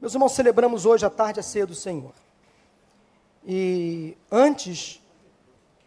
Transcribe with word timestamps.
Meus 0.00 0.14
irmãos, 0.14 0.30
celebramos 0.30 0.86
hoje 0.86 1.04
a 1.04 1.10
tarde 1.10 1.40
a 1.40 1.42
ceia 1.42 1.66
do 1.66 1.74
Senhor. 1.74 2.12
E 3.44 4.16
antes 4.30 5.02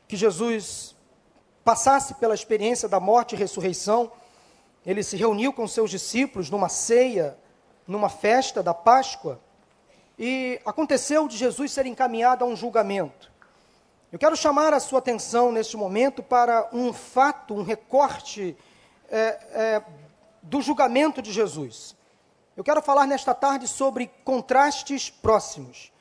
que 0.05 0.17
Jesus 0.17 0.93
passasse 1.63 2.15
pela 2.15 2.35
experiência 2.35 2.89
da 2.89 2.99
morte 2.99 3.35
e 3.35 3.37
ressurreição, 3.37 4.11
ele 4.85 5.01
se 5.01 5.15
reuniu 5.15 5.53
com 5.53 5.65
seus 5.65 5.89
discípulos 5.89 6.49
numa 6.49 6.67
ceia, 6.67 7.37
numa 7.87 8.09
festa 8.09 8.61
da 8.61 8.73
Páscoa, 8.73 9.39
e 10.19 10.59
aconteceu 10.65 11.25
de 11.25 11.37
Jesus 11.37 11.71
ser 11.71 11.85
encaminhado 11.85 12.43
a 12.43 12.47
um 12.47 12.55
julgamento. 12.55 13.31
Eu 14.11 14.19
quero 14.19 14.35
chamar 14.35 14.73
a 14.73 14.79
sua 14.81 14.99
atenção 14.99 15.53
neste 15.53 15.77
momento 15.77 16.21
para 16.21 16.67
um 16.73 16.91
fato, 16.91 17.53
um 17.53 17.63
recorte 17.63 18.57
é, 19.09 19.17
é, 19.17 19.83
do 20.41 20.61
julgamento 20.61 21.21
de 21.21 21.31
Jesus. 21.31 21.95
Eu 22.55 22.63
quero 22.63 22.81
falar 22.81 23.07
nesta 23.07 23.33
tarde 23.33 23.67
sobre 23.67 24.07
contrastes 24.25 25.09
próximos, 25.09 25.91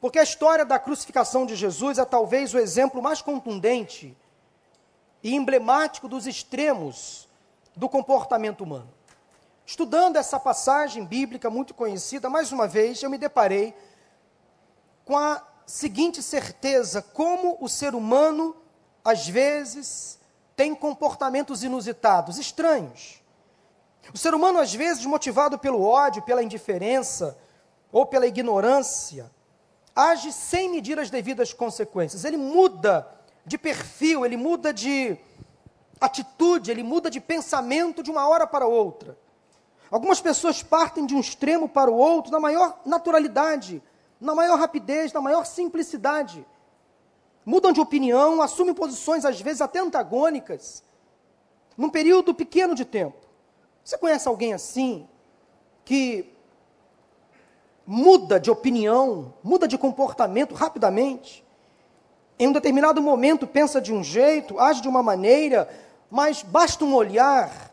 porque 0.00 0.18
a 0.18 0.24
história 0.24 0.64
da 0.64 0.78
crucificação 0.78 1.46
de 1.46 1.54
Jesus 1.54 1.98
é 1.98 2.04
talvez 2.04 2.52
o 2.52 2.58
exemplo 2.58 3.00
mais 3.00 3.22
contundente 3.22 4.16
e 5.22 5.34
emblemático 5.34 6.08
dos 6.08 6.26
extremos 6.26 7.28
do 7.76 7.88
comportamento 7.88 8.62
humano. 8.62 8.92
Estudando 9.64 10.16
essa 10.16 10.40
passagem 10.40 11.04
bíblica 11.04 11.48
muito 11.48 11.72
conhecida, 11.74 12.28
mais 12.28 12.50
uma 12.50 12.66
vez 12.66 13.00
eu 13.02 13.10
me 13.10 13.16
deparei 13.16 13.72
com 15.04 15.16
a 15.16 15.46
seguinte 15.64 16.22
certeza: 16.22 17.00
como 17.00 17.56
o 17.60 17.68
ser 17.68 17.94
humano, 17.94 18.56
às 19.04 19.28
vezes, 19.28 20.18
tem 20.56 20.74
comportamentos 20.74 21.62
inusitados, 21.62 22.36
estranhos. 22.36 23.19
O 24.12 24.18
ser 24.18 24.34
humano, 24.34 24.58
às 24.58 24.74
vezes, 24.74 25.04
motivado 25.06 25.58
pelo 25.58 25.82
ódio, 25.82 26.22
pela 26.22 26.42
indiferença 26.42 27.38
ou 27.92 28.06
pela 28.06 28.26
ignorância, 28.26 29.30
age 29.94 30.32
sem 30.32 30.70
medir 30.70 30.98
as 30.98 31.10
devidas 31.10 31.52
consequências. 31.52 32.24
Ele 32.24 32.36
muda 32.36 33.06
de 33.44 33.56
perfil, 33.58 34.24
ele 34.24 34.36
muda 34.36 34.72
de 34.72 35.16
atitude, 36.00 36.70
ele 36.70 36.82
muda 36.82 37.10
de 37.10 37.20
pensamento 37.20 38.02
de 38.02 38.10
uma 38.10 38.26
hora 38.26 38.46
para 38.46 38.66
outra. 38.66 39.16
Algumas 39.90 40.20
pessoas 40.20 40.62
partem 40.62 41.04
de 41.04 41.14
um 41.14 41.20
extremo 41.20 41.68
para 41.68 41.90
o 41.90 41.96
outro 41.96 42.30
na 42.30 42.40
maior 42.40 42.80
naturalidade, 42.86 43.82
na 44.20 44.34
maior 44.34 44.58
rapidez, 44.58 45.12
na 45.12 45.20
maior 45.20 45.44
simplicidade. 45.44 46.46
Mudam 47.44 47.72
de 47.72 47.80
opinião, 47.80 48.40
assumem 48.40 48.74
posições 48.74 49.24
às 49.24 49.40
vezes 49.40 49.60
até 49.60 49.80
antagônicas, 49.80 50.84
num 51.76 51.90
período 51.90 52.34
pequeno 52.34 52.74
de 52.74 52.84
tempo. 52.84 53.19
Você 53.84 53.96
conhece 53.98 54.28
alguém 54.28 54.52
assim 54.52 55.08
que 55.84 56.32
muda 57.86 58.38
de 58.38 58.50
opinião, 58.50 59.34
muda 59.42 59.66
de 59.66 59.76
comportamento 59.76 60.54
rapidamente? 60.54 61.44
Em 62.38 62.48
um 62.48 62.52
determinado 62.52 63.02
momento 63.02 63.46
pensa 63.46 63.80
de 63.80 63.92
um 63.92 64.02
jeito, 64.02 64.58
age 64.58 64.80
de 64.80 64.88
uma 64.88 65.02
maneira, 65.02 65.68
mas 66.10 66.42
basta 66.42 66.84
um 66.84 66.94
olhar, 66.94 67.72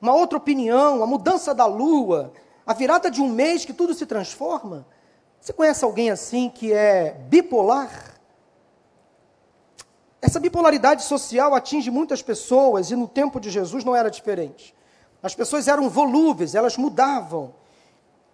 uma 0.00 0.14
outra 0.14 0.38
opinião, 0.38 1.02
a 1.02 1.06
mudança 1.06 1.54
da 1.54 1.66
lua, 1.66 2.32
a 2.66 2.72
virada 2.72 3.10
de 3.10 3.20
um 3.20 3.28
mês 3.28 3.64
que 3.64 3.72
tudo 3.72 3.94
se 3.94 4.06
transforma. 4.06 4.86
Você 5.40 5.52
conhece 5.52 5.84
alguém 5.84 6.10
assim 6.10 6.48
que 6.48 6.72
é 6.72 7.12
bipolar? 7.28 8.14
Essa 10.22 10.40
bipolaridade 10.40 11.02
social 11.02 11.54
atinge 11.54 11.90
muitas 11.90 12.22
pessoas 12.22 12.90
e 12.90 12.96
no 12.96 13.06
tempo 13.06 13.38
de 13.38 13.50
Jesus 13.50 13.84
não 13.84 13.94
era 13.94 14.10
diferente. 14.10 14.74
As 15.24 15.34
pessoas 15.34 15.68
eram 15.68 15.88
volúveis, 15.88 16.54
elas 16.54 16.76
mudavam. 16.76 17.54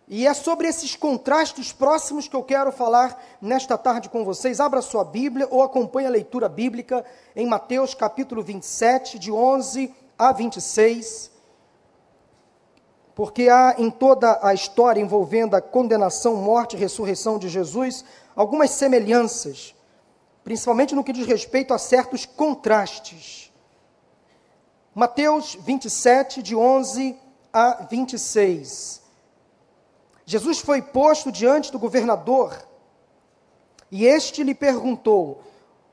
E 0.08 0.26
é 0.26 0.34
sobre 0.34 0.66
esses 0.66 0.96
contrastes 0.96 1.72
próximos 1.72 2.26
que 2.26 2.34
eu 2.34 2.42
quero 2.42 2.72
falar 2.72 3.16
nesta 3.40 3.78
tarde 3.78 4.08
com 4.08 4.24
vocês. 4.24 4.58
Abra 4.58 4.82
sua 4.82 5.04
Bíblia 5.04 5.46
ou 5.52 5.62
acompanhe 5.62 6.08
a 6.08 6.10
leitura 6.10 6.48
bíblica 6.48 7.04
em 7.36 7.46
Mateus 7.46 7.94
capítulo 7.94 8.42
27, 8.42 9.20
de 9.20 9.30
11 9.30 9.94
a 10.18 10.32
26. 10.32 11.30
Porque 13.14 13.48
há 13.48 13.76
em 13.78 13.88
toda 13.88 14.40
a 14.42 14.52
história 14.52 15.00
envolvendo 15.00 15.54
a 15.54 15.60
condenação, 15.60 16.34
morte 16.34 16.74
e 16.74 16.80
ressurreição 16.80 17.38
de 17.38 17.48
Jesus 17.48 18.04
algumas 18.34 18.70
semelhanças, 18.70 19.76
principalmente 20.42 20.96
no 20.96 21.04
que 21.04 21.12
diz 21.12 21.28
respeito 21.28 21.72
a 21.72 21.78
certos 21.78 22.26
contrastes. 22.26 23.49
Mateus 24.94 25.54
27, 25.54 26.42
de 26.42 26.56
11 26.56 27.16
a 27.52 27.86
26. 27.88 29.00
Jesus 30.26 30.58
foi 30.58 30.82
posto 30.82 31.30
diante 31.30 31.70
do 31.70 31.78
governador 31.78 32.56
e 33.90 34.04
este 34.04 34.42
lhe 34.42 34.54
perguntou: 34.54 35.42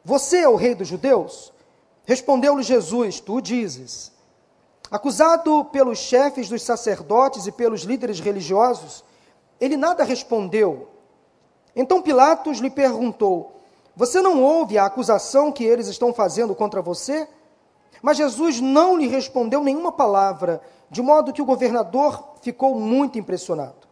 Você 0.04 0.38
é 0.38 0.50
o 0.50 0.56
rei 0.56 0.74
dos 0.74 0.88
judeus? 0.88 1.54
Respondeu-lhe 2.06 2.64
Jesus: 2.64 3.20
Tu 3.20 3.40
dizes. 3.40 4.12
Acusado 4.90 5.66
pelos 5.66 6.00
chefes 6.00 6.50
dos 6.50 6.64
sacerdotes 6.64 7.46
e 7.46 7.52
pelos 7.52 7.82
líderes 7.82 8.20
religiosos, 8.20 9.04
ele 9.60 9.76
nada 9.76 10.04
respondeu. 10.04 10.88
Então 11.76 12.02
Pilatos 12.02 12.58
lhe 12.58 12.70
perguntou: 12.72 13.62
Você 13.96 14.22
não 14.22 14.42
ouve 14.42 14.78
a 14.78 14.86
acusação 14.86 15.52
que 15.52 15.64
eles 15.64 15.88
estão 15.88 16.12
fazendo 16.12 16.56
contra 16.56 16.82
você? 16.82 17.28
Mas 18.02 18.18
Jesus 18.18 18.62
não 18.62 18.98
lhe 18.98 19.08
respondeu 19.08 19.64
nenhuma 19.64 19.92
palavra, 19.92 20.62
de 20.90 21.02
modo 21.02 21.34
que 21.34 21.42
o 21.42 21.46
governador 21.46 22.36
ficou 22.42 22.80
muito 22.80 23.18
impressionado. 23.18 23.88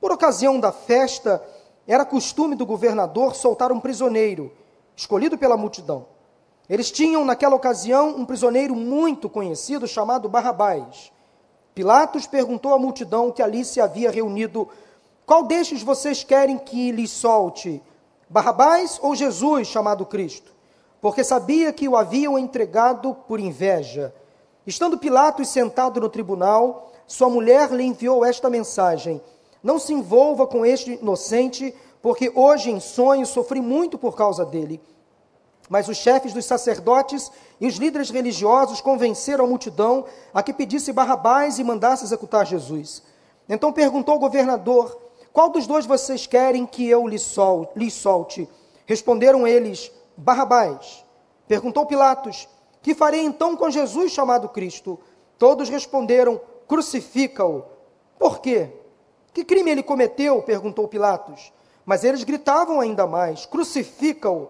Por 0.00 0.12
ocasião 0.12 0.58
da 0.58 0.72
festa, 0.72 1.42
era 1.86 2.04
costume 2.04 2.54
do 2.54 2.66
governador 2.66 3.34
soltar 3.34 3.72
um 3.72 3.80
prisioneiro, 3.80 4.52
escolhido 4.94 5.36
pela 5.36 5.56
multidão. 5.56 6.06
Eles 6.68 6.90
tinham, 6.90 7.24
naquela 7.24 7.56
ocasião, 7.56 8.10
um 8.10 8.24
prisioneiro 8.24 8.74
muito 8.74 9.28
conhecido 9.28 9.86
chamado 9.86 10.28
Barrabás. 10.28 11.12
Pilatos 11.74 12.26
perguntou 12.26 12.72
à 12.74 12.78
multidão 12.78 13.32
que 13.32 13.42
ali 13.42 13.64
se 13.64 13.80
havia 13.80 14.10
reunido: 14.10 14.68
Qual 15.26 15.42
destes 15.42 15.82
vocês 15.82 16.22
querem 16.22 16.58
que 16.58 16.92
lhes 16.92 17.10
solte? 17.10 17.82
Barrabás 18.28 18.98
ou 19.02 19.14
Jesus, 19.14 19.68
chamado 19.68 20.06
Cristo? 20.06 20.51
Porque 21.02 21.24
sabia 21.24 21.72
que 21.72 21.88
o 21.88 21.96
haviam 21.96 22.38
entregado 22.38 23.12
por 23.26 23.40
inveja. 23.40 24.14
Estando 24.64 24.96
Pilatos 24.96 25.48
sentado 25.48 26.00
no 26.00 26.08
tribunal, 26.08 26.92
sua 27.08 27.28
mulher 27.28 27.72
lhe 27.72 27.82
enviou 27.82 28.24
esta 28.24 28.48
mensagem: 28.48 29.20
Não 29.60 29.80
se 29.80 29.92
envolva 29.92 30.46
com 30.46 30.64
este 30.64 30.92
inocente, 30.92 31.74
porque 32.00 32.30
hoje 32.32 32.70
em 32.70 32.78
sonho 32.78 33.26
sofri 33.26 33.60
muito 33.60 33.98
por 33.98 34.14
causa 34.14 34.46
dele. 34.46 34.80
Mas 35.68 35.88
os 35.88 35.96
chefes 35.96 36.32
dos 36.32 36.44
sacerdotes 36.44 37.32
e 37.60 37.66
os 37.66 37.74
líderes 37.76 38.08
religiosos 38.10 38.80
convenceram 38.80 39.44
a 39.44 39.48
multidão 39.48 40.04
a 40.32 40.40
que 40.40 40.52
pedisse 40.52 40.92
Barrabás 40.92 41.58
e 41.58 41.64
mandasse 41.64 42.04
executar 42.04 42.46
Jesus. 42.46 43.02
Então 43.48 43.72
perguntou 43.72 44.14
o 44.14 44.20
governador: 44.20 44.96
Qual 45.32 45.48
dos 45.48 45.66
dois 45.66 45.84
vocês 45.84 46.28
querem 46.28 46.64
que 46.64 46.88
eu 46.88 47.08
lhe 47.08 47.18
solte? 47.18 48.48
Responderam 48.86 49.44
eles: 49.48 49.90
Barrabás. 50.16 51.04
Perguntou 51.46 51.86
Pilatos: 51.86 52.48
Que 52.80 52.94
farei 52.94 53.22
então 53.22 53.56
com 53.56 53.70
Jesus 53.70 54.12
chamado 54.12 54.48
Cristo? 54.48 54.98
Todos 55.38 55.68
responderam: 55.68 56.40
Crucifica-o. 56.66 57.64
Por 58.18 58.40
quê? 58.40 58.70
Que 59.32 59.44
crime 59.44 59.70
ele 59.70 59.82
cometeu? 59.82 60.42
perguntou 60.42 60.88
Pilatos. 60.88 61.52
Mas 61.84 62.04
eles 62.04 62.24
gritavam 62.24 62.80
ainda 62.80 63.06
mais: 63.06 63.46
Crucifica-o. 63.46 64.48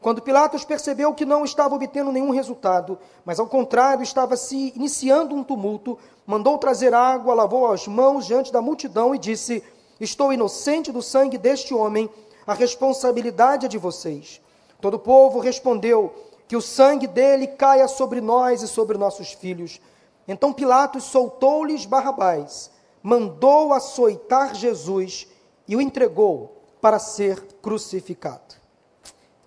Quando 0.00 0.22
Pilatos 0.22 0.64
percebeu 0.64 1.14
que 1.14 1.24
não 1.24 1.44
estava 1.44 1.74
obtendo 1.74 2.12
nenhum 2.12 2.30
resultado, 2.30 2.98
mas 3.24 3.40
ao 3.40 3.46
contrário 3.46 4.02
estava 4.02 4.36
se 4.36 4.72
iniciando 4.76 5.34
um 5.34 5.42
tumulto, 5.42 5.98
mandou 6.26 6.58
trazer 6.58 6.94
água, 6.94 7.34
lavou 7.34 7.72
as 7.72 7.86
mãos 7.88 8.26
diante 8.26 8.52
da 8.52 8.60
multidão 8.60 9.14
e 9.14 9.18
disse: 9.18 9.64
Estou 10.00 10.32
inocente 10.32 10.92
do 10.92 11.02
sangue 11.02 11.38
deste 11.38 11.74
homem, 11.74 12.10
a 12.46 12.54
responsabilidade 12.54 13.66
é 13.66 13.68
de 13.68 13.78
vocês. 13.78 14.40
Todo 14.80 14.94
o 14.94 14.98
povo 14.98 15.38
respondeu: 15.40 16.14
Que 16.48 16.56
o 16.56 16.62
sangue 16.62 17.06
dele 17.06 17.46
caia 17.46 17.88
sobre 17.88 18.20
nós 18.20 18.62
e 18.62 18.68
sobre 18.68 18.98
nossos 18.98 19.32
filhos. 19.32 19.80
Então 20.28 20.52
Pilatos 20.52 21.04
soltou-lhes 21.04 21.86
Barrabás, 21.86 22.70
mandou 23.02 23.72
açoitar 23.72 24.54
Jesus 24.54 25.26
e 25.68 25.76
o 25.76 25.80
entregou 25.80 26.62
para 26.80 26.98
ser 26.98 27.40
crucificado. 27.62 28.56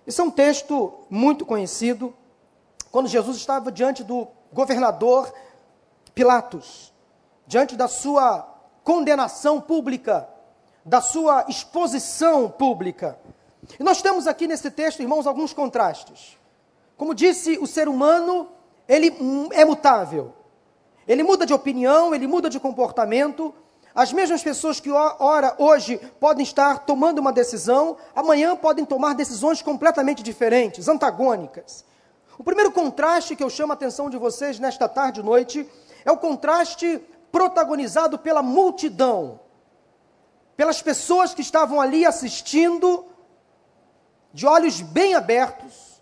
Esse 0.06 0.20
é 0.20 0.24
um 0.24 0.30
texto 0.30 0.92
muito 1.08 1.46
conhecido, 1.46 2.14
quando 2.90 3.08
Jesus 3.08 3.36
estava 3.36 3.70
diante 3.70 4.02
do 4.02 4.26
governador 4.52 5.32
Pilatos, 6.14 6.92
diante 7.46 7.76
da 7.76 7.86
sua 7.86 8.46
condenação 8.82 9.60
pública, 9.60 10.28
da 10.84 11.00
sua 11.00 11.44
exposição 11.48 12.48
pública. 12.48 13.18
E 13.78 13.82
nós 13.82 14.02
temos 14.02 14.26
aqui 14.26 14.46
nesse 14.46 14.70
texto, 14.70 15.00
irmãos, 15.00 15.26
alguns 15.26 15.52
contrastes. 15.52 16.38
Como 16.96 17.14
disse, 17.14 17.58
o 17.58 17.66
ser 17.66 17.88
humano, 17.88 18.48
ele 18.88 19.16
é 19.52 19.64
mutável. 19.64 20.34
Ele 21.06 21.22
muda 21.22 21.46
de 21.46 21.54
opinião, 21.54 22.14
ele 22.14 22.26
muda 22.26 22.50
de 22.50 22.60
comportamento. 22.60 23.54
As 23.94 24.12
mesmas 24.12 24.42
pessoas 24.42 24.78
que 24.78 24.90
ora 24.90 25.54
hoje 25.58 25.98
podem 26.20 26.42
estar 26.42 26.80
tomando 26.80 27.18
uma 27.18 27.32
decisão, 27.32 27.96
amanhã 28.14 28.54
podem 28.54 28.84
tomar 28.84 29.14
decisões 29.14 29.62
completamente 29.62 30.22
diferentes, 30.22 30.88
antagônicas. 30.88 31.84
O 32.38 32.44
primeiro 32.44 32.70
contraste 32.70 33.34
que 33.34 33.42
eu 33.42 33.50
chamo 33.50 33.72
a 33.72 33.74
atenção 33.74 34.08
de 34.08 34.16
vocês 34.16 34.58
nesta 34.58 34.88
tarde 34.88 35.20
e 35.20 35.22
noite 35.22 35.68
é 36.04 36.12
o 36.12 36.16
contraste 36.16 37.00
protagonizado 37.32 38.18
pela 38.18 38.42
multidão, 38.42 39.40
pelas 40.56 40.80
pessoas 40.80 41.34
que 41.34 41.42
estavam 41.42 41.80
ali 41.80 42.06
assistindo, 42.06 43.04
de 44.32 44.46
olhos 44.46 44.80
bem 44.80 45.14
abertos, 45.14 46.00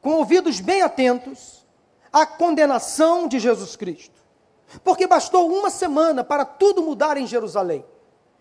com 0.00 0.10
ouvidos 0.10 0.60
bem 0.60 0.82
atentos, 0.82 1.66
à 2.12 2.26
condenação 2.26 3.28
de 3.28 3.38
Jesus 3.38 3.76
Cristo. 3.76 4.20
Porque 4.84 5.06
bastou 5.06 5.50
uma 5.52 5.70
semana 5.70 6.22
para 6.22 6.44
tudo 6.44 6.82
mudar 6.82 7.16
em 7.16 7.26
Jerusalém. 7.26 7.84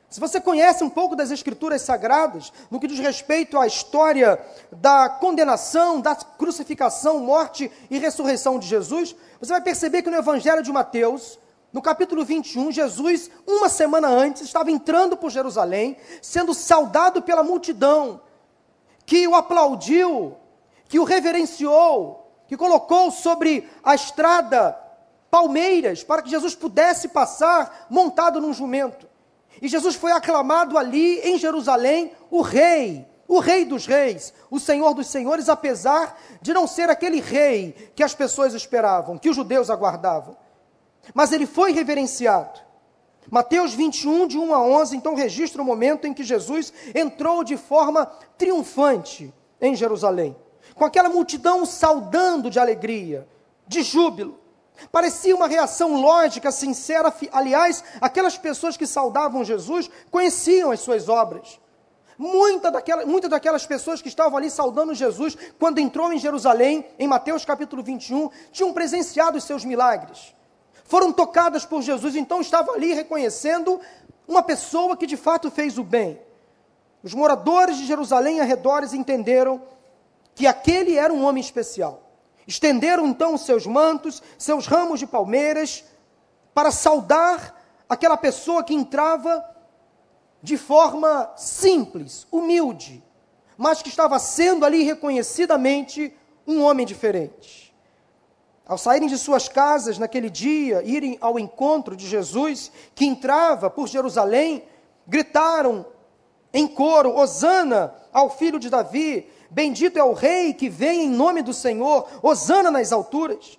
Se 0.10 0.20
você 0.20 0.42
conhece 0.42 0.84
um 0.84 0.90
pouco 0.90 1.16
das 1.16 1.30
Escrituras 1.30 1.84
Sagradas, 1.84 2.52
no 2.72 2.80
que 2.80 2.88
diz 2.88 2.98
respeito 2.98 3.60
à 3.60 3.68
história 3.68 4.44
da 4.72 5.08
condenação, 5.08 6.02
da 6.02 6.16
crucificação, 6.16 7.20
morte 7.20 7.72
e 7.92 8.00
ressurreição 8.00 8.58
de 8.58 8.68
Jesus, 8.68 9.16
você 9.40 9.52
vai 9.52 9.62
perceber 9.62 10.02
que 10.02 10.10
no 10.10 10.18
Evangelho 10.18 10.64
de 10.64 10.72
Mateus, 10.72 11.38
no 11.72 11.82
capítulo 11.82 12.26
21, 12.26 12.72
Jesus, 12.72 13.30
uma 13.46 13.70
semana 13.70 14.08
antes, 14.08 14.42
estava 14.42 14.72
entrando 14.72 15.16
por 15.16 15.30
Jerusalém, 15.30 15.98
sendo 16.22 16.54
saudado 16.54 17.22
pela 17.22 17.44
multidão, 17.44 18.22
que 19.06 19.28
o 19.28 19.36
aplaudiu, 19.36 20.36
que 20.88 21.00
o 21.00 21.04
reverenciou, 21.04 22.28
que 22.48 22.58
colocou 22.58 23.12
sobre 23.12 23.70
a 23.84 23.94
estrada 23.94 24.76
palmeiras 25.30 26.04
para 26.04 26.24
que 26.24 26.30
Jesus 26.30 26.56
pudesse 26.56 27.10
passar 27.10 27.86
montado 27.90 28.42
num 28.42 28.54
jumento. 28.54 29.08
E 29.62 29.68
Jesus 29.68 29.96
foi 29.96 30.12
aclamado 30.12 30.78
ali 30.78 31.20
em 31.20 31.38
Jerusalém 31.38 32.12
o 32.32 32.42
rei, 32.42 33.08
o 33.28 33.40
rei 33.40 33.64
dos 33.64 33.86
reis, 33.86 34.34
o 34.50 34.60
senhor 34.60 34.96
dos 34.96 35.08
senhores, 35.08 35.50
apesar 35.50 36.20
de 36.42 36.52
não 36.52 36.66
ser 36.66 36.90
aquele 36.90 37.20
rei 37.20 37.92
que 37.96 38.02
as 38.02 38.16
pessoas 38.16 38.56
esperavam, 38.56 39.20
que 39.20 39.30
os 39.30 39.36
judeus 39.36 39.70
aguardavam. 39.70 40.36
Mas 41.14 41.32
ele 41.32 41.46
foi 41.46 41.72
reverenciado. 41.72 42.60
Mateus 43.30 43.74
21, 43.74 44.28
de 44.28 44.38
1 44.38 44.54
a 44.54 44.62
11, 44.62 44.98
então 44.98 45.14
registra 45.14 45.62
o 45.62 45.66
momento 45.66 46.08
em 46.08 46.14
que 46.14 46.24
Jesus 46.24 46.74
entrou 46.96 47.44
de 47.44 47.58
forma 47.58 48.06
triunfante 48.38 49.34
em 49.62 49.76
Jerusalém, 49.76 50.36
com 50.74 50.86
aquela 50.86 51.10
multidão 51.10 51.66
saudando 51.66 52.50
de 52.50 52.60
alegria, 52.60 53.28
de 53.68 53.84
júbilo. 53.84 54.40
Parecia 54.92 55.36
uma 55.36 55.48
reação 55.48 56.00
lógica, 56.02 56.52
sincera. 56.52 57.14
Aliás, 57.32 57.84
aquelas 58.00 58.38
pessoas 58.38 58.78
que 58.78 58.88
saudavam 58.88 59.44
Jesus 59.44 59.90
conheciam 60.10 60.72
as 60.72 60.80
suas 60.80 61.10
obras. 61.10 61.60
Muita 62.18 62.72
muitas 63.06 63.30
daquelas 63.30 63.66
pessoas 63.66 64.02
que 64.02 64.10
estavam 64.10 64.38
ali 64.38 64.50
saudando 64.50 64.94
Jesus, 64.94 65.38
quando 65.58 65.80
entrou 65.80 66.12
em 66.12 66.18
Jerusalém, 66.18 66.86
em 66.98 67.08
Mateus 67.08 67.46
capítulo 67.46 67.84
21, 67.84 68.30
tinham 68.52 68.74
presenciado 68.74 69.38
os 69.38 69.44
seus 69.44 69.64
milagres. 69.64 70.34
Foram 70.90 71.14
tocadas 71.14 71.68
por 71.68 71.84
Jesus, 71.84 72.16
então 72.16 72.42
estavam 72.42 72.74
ali 72.74 72.94
reconhecendo 72.94 73.80
uma 74.28 74.42
pessoa 74.42 74.98
que 74.98 75.06
de 75.06 75.16
fato 75.16 75.52
fez 75.52 75.78
o 75.78 75.84
bem. 75.84 76.20
Os 77.04 77.14
moradores 77.14 77.78
de 77.78 77.86
Jerusalém 77.86 78.38
e 78.38 78.40
arredores 78.40 78.92
entenderam 78.92 79.62
que 80.34 80.48
aquele 80.48 80.98
era 80.98 81.14
um 81.14 81.24
homem 81.24 81.42
especial. 81.42 82.02
Estenderam 82.48 83.06
então 83.06 83.38
seus 83.38 83.68
mantos, 83.68 84.24
seus 84.36 84.66
ramos 84.66 85.00
de 85.00 85.06
palmeiras, 85.06 85.84
para 86.56 86.72
saudar 86.72 87.56
aquela 87.88 88.18
pessoa 88.18 88.64
que 88.64 88.74
entrava 88.74 89.46
de 90.42 90.58
forma 90.58 91.32
simples, 91.38 92.26
humilde, 92.32 93.04
mas 93.56 93.84
que 93.84 93.90
estava 93.90 94.18
sendo 94.18 94.66
ali 94.66 94.82
reconhecidamente 94.82 96.12
um 96.48 96.64
homem 96.64 96.84
diferente. 96.84 97.69
Ao 98.70 98.78
saírem 98.78 99.10
de 99.10 99.18
suas 99.18 99.50
casas 99.50 99.98
naquele 99.98 100.30
dia, 100.30 100.82
irem 100.86 101.18
ao 101.20 101.38
encontro 101.38 101.98
de 101.98 102.08
Jesus, 102.08 102.72
que 102.96 103.04
entrava 103.06 103.70
por 103.70 103.90
Jerusalém, 103.90 104.64
gritaram 105.06 105.86
em 106.54 106.68
coro: 106.68 107.14
Hosana 107.14 107.94
ao 108.14 108.30
filho 108.30 108.60
de 108.60 108.70
Davi, 108.70 109.28
Bendito 109.50 109.98
é 109.98 110.04
o 110.04 110.14
rei 110.14 110.54
que 110.54 110.70
vem 110.70 111.06
em 111.06 111.10
nome 111.10 111.42
do 111.42 111.54
Senhor, 111.54 112.08
hosana 112.22 112.70
nas 112.70 112.92
alturas. 112.92 113.58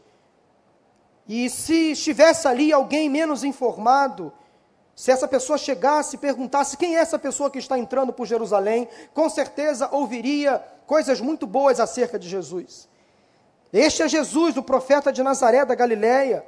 E 1.27 1.51
se 1.51 1.93
estivesse 1.93 2.47
ali 2.47 2.73
alguém 2.73 3.09
menos 3.09 3.43
informado, 3.43 4.33
se 4.95 5.11
essa 5.11 5.27
pessoa 5.27 5.59
chegasse 5.59 6.15
e 6.15 6.19
perguntasse 6.19 6.77
quem 6.77 6.97
é 6.97 7.01
essa 7.01 7.19
pessoa 7.19 7.51
que 7.51 7.59
está 7.59 7.77
entrando 7.77 8.13
por 8.13 8.27
Jerusalém, 8.27 8.89
com 9.13 9.29
certeza 9.29 9.89
ouviria 9.91 10.63
coisas 10.87 11.21
muito 11.21 11.47
boas 11.47 11.81
acerca 11.81 12.19
de 12.19 12.29
Jesus. 12.29 12.89
Este 13.73 14.03
é 14.03 14.09
Jesus, 14.09 14.57
o 14.57 14.63
profeta 14.63 15.13
de 15.13 15.23
Nazaré 15.23 15.65
da 15.65 15.75
Galileia, 15.75 16.45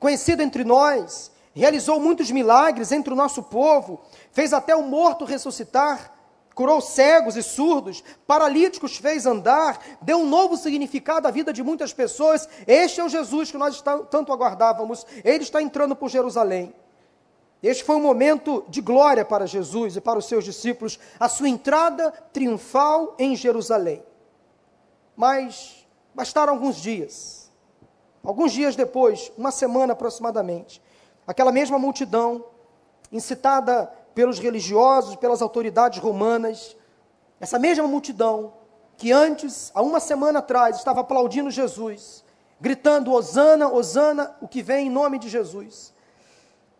conhecido 0.00 0.42
entre 0.42 0.64
nós, 0.64 1.30
realizou 1.54 2.00
muitos 2.00 2.30
milagres 2.30 2.92
entre 2.92 3.12
o 3.12 3.16
nosso 3.16 3.42
povo, 3.42 4.00
fez 4.32 4.52
até 4.52 4.74
o 4.74 4.82
morto 4.82 5.24
ressuscitar, 5.24 6.12
curou 6.54 6.80
cegos 6.80 7.36
e 7.36 7.42
surdos, 7.42 8.02
paralíticos 8.26 8.96
fez 8.96 9.26
andar, 9.26 9.80
deu 10.00 10.18
um 10.18 10.28
novo 10.28 10.56
significado 10.56 11.28
à 11.28 11.30
vida 11.30 11.52
de 11.52 11.62
muitas 11.62 11.92
pessoas. 11.92 12.48
Este 12.66 13.00
é 13.00 13.04
o 13.04 13.08
Jesus 13.08 13.50
que 13.50 13.58
nós 13.58 13.82
tanto 14.10 14.32
aguardávamos. 14.32 15.06
Ele 15.24 15.42
está 15.42 15.62
entrando 15.62 15.96
por 15.96 16.08
Jerusalém. 16.08 16.74
Este 17.62 17.84
foi 17.84 17.96
um 17.96 18.02
momento 18.02 18.64
de 18.68 18.80
glória 18.80 19.24
para 19.24 19.46
Jesus 19.46 19.96
e 19.96 20.00
para 20.00 20.18
os 20.18 20.26
seus 20.26 20.44
discípulos, 20.44 20.98
a 21.20 21.28
sua 21.28 21.48
entrada 21.48 22.10
triunfal 22.32 23.14
em 23.18 23.36
Jerusalém. 23.36 24.02
Mas 25.16 25.81
bastaram 26.14 26.52
alguns 26.52 26.76
dias. 26.76 27.50
Alguns 28.22 28.52
dias 28.52 28.76
depois, 28.76 29.32
uma 29.36 29.50
semana 29.50 29.92
aproximadamente, 29.92 30.80
aquela 31.26 31.50
mesma 31.50 31.78
multidão, 31.78 32.44
incitada 33.10 33.86
pelos 34.14 34.38
religiosos, 34.38 35.16
pelas 35.16 35.42
autoridades 35.42 35.98
romanas, 35.98 36.76
essa 37.40 37.58
mesma 37.58 37.88
multidão 37.88 38.54
que 38.96 39.10
antes, 39.10 39.72
há 39.74 39.82
uma 39.82 39.98
semana 39.98 40.38
atrás, 40.38 40.76
estava 40.76 41.00
aplaudindo 41.00 41.50
Jesus, 41.50 42.24
gritando: 42.60 43.12
Hosana, 43.12 43.68
Hosana, 43.68 44.36
o 44.40 44.46
que 44.46 44.62
vem 44.62 44.86
em 44.86 44.90
nome 44.90 45.18
de 45.18 45.28
Jesus. 45.28 45.92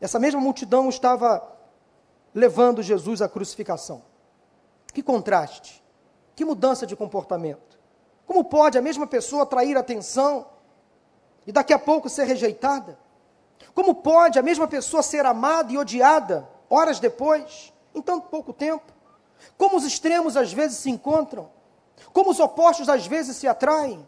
Essa 0.00 0.18
mesma 0.18 0.40
multidão 0.40 0.88
estava 0.88 1.42
levando 2.34 2.82
Jesus 2.82 3.20
à 3.20 3.28
crucificação. 3.28 4.02
Que 4.92 5.02
contraste, 5.02 5.82
que 6.36 6.44
mudança 6.44 6.86
de 6.86 6.94
comportamento. 6.94 7.71
Como 8.26 8.44
pode 8.44 8.78
a 8.78 8.82
mesma 8.82 9.06
pessoa 9.06 9.42
atrair 9.42 9.76
atenção 9.76 10.46
e 11.46 11.52
daqui 11.52 11.72
a 11.72 11.78
pouco 11.78 12.08
ser 12.08 12.24
rejeitada? 12.24 12.98
Como 13.74 13.94
pode 13.94 14.38
a 14.38 14.42
mesma 14.42 14.66
pessoa 14.66 15.02
ser 15.02 15.24
amada 15.24 15.72
e 15.72 15.78
odiada 15.78 16.48
horas 16.68 16.98
depois, 16.98 17.72
em 17.94 18.00
tanto 18.00 18.28
pouco 18.28 18.52
tempo. 18.52 18.92
Como 19.58 19.76
os 19.76 19.84
extremos 19.84 20.36
às 20.36 20.52
vezes 20.52 20.78
se 20.78 20.90
encontram, 20.90 21.50
como 22.12 22.30
os 22.30 22.40
opostos 22.40 22.88
às 22.88 23.06
vezes 23.06 23.36
se 23.36 23.46
atraem, 23.46 24.06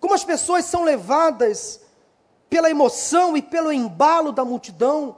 como 0.00 0.14
as 0.14 0.24
pessoas 0.24 0.64
são 0.64 0.84
levadas 0.84 1.80
pela 2.48 2.70
emoção 2.70 3.36
e 3.36 3.42
pelo 3.42 3.72
embalo 3.72 4.32
da 4.32 4.44
multidão, 4.44 5.16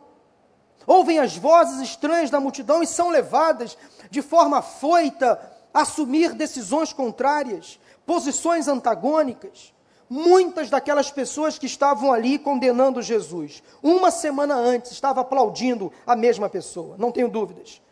ouvem 0.86 1.18
as 1.18 1.36
vozes 1.36 1.80
estranhas 1.80 2.30
da 2.30 2.40
multidão 2.40 2.82
e 2.82 2.86
são 2.86 3.10
levadas 3.10 3.76
de 4.10 4.22
forma 4.22 4.62
foita 4.62 5.38
a 5.72 5.82
assumir 5.82 6.32
decisões 6.32 6.92
contrárias, 6.92 7.78
posições 8.08 8.66
antagônicas 8.66 9.74
muitas 10.08 10.70
daquelas 10.70 11.10
pessoas 11.10 11.58
que 11.58 11.66
estavam 11.66 12.10
ali 12.10 12.38
condenando 12.38 13.02
Jesus, 13.02 13.62
uma 13.82 14.10
semana 14.10 14.54
antes, 14.54 14.92
estavam 14.92 15.20
aplaudindo 15.20 15.92
a 16.06 16.16
mesma 16.16 16.48
pessoa, 16.48 16.96
não 16.96 17.12
tenho 17.12 17.28
dúvidas. 17.28 17.82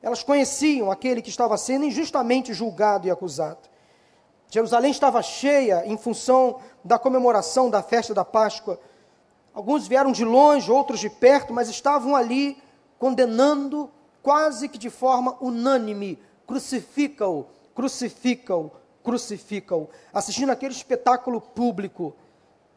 Elas 0.00 0.22
conheciam 0.22 0.92
aquele 0.92 1.20
que 1.20 1.28
estava 1.28 1.56
sendo 1.56 1.84
injustamente 1.84 2.54
julgado 2.54 3.08
e 3.08 3.10
acusado. 3.10 3.68
Jerusalém 4.48 4.92
estava 4.92 5.20
cheia 5.20 5.84
em 5.84 5.98
função 5.98 6.60
da 6.84 6.96
comemoração 6.96 7.68
da 7.68 7.82
festa 7.82 8.14
da 8.14 8.24
Páscoa. 8.24 8.78
Alguns 9.52 9.88
vieram 9.88 10.12
de 10.12 10.24
longe, 10.24 10.70
outros 10.70 11.00
de 11.00 11.10
perto, 11.10 11.52
mas 11.52 11.68
estavam 11.68 12.14
ali 12.14 12.56
condenando 12.96 13.90
quase 14.22 14.68
que 14.68 14.78
de 14.78 14.88
forma 14.88 15.36
unânime: 15.40 16.16
crucifica-o, 16.46 17.46
crucifica-o, 17.74 18.70
crucificam, 19.08 19.88
assistindo 20.12 20.50
aquele 20.50 20.74
espetáculo 20.74 21.40
público. 21.40 22.14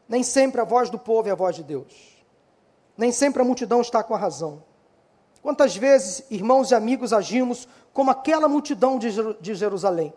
Nem 0.08 0.22
sempre 0.22 0.62
a 0.62 0.64
voz 0.64 0.88
do 0.88 0.98
povo 0.98 1.28
é 1.28 1.32
a 1.32 1.34
voz 1.34 1.54
de 1.54 1.62
Deus. 1.62 2.24
Nem 2.96 3.12
sempre 3.12 3.42
a 3.42 3.44
multidão 3.44 3.82
está 3.82 4.02
com 4.02 4.14
a 4.14 4.18
razão. 4.18 4.64
Quantas 5.42 5.76
vezes, 5.76 6.24
irmãos 6.30 6.70
e 6.70 6.74
amigos, 6.74 7.12
agimos 7.12 7.68
como 7.92 8.10
aquela 8.10 8.48
multidão 8.48 8.98
de 8.98 9.54
Jerusalém? 9.54 10.14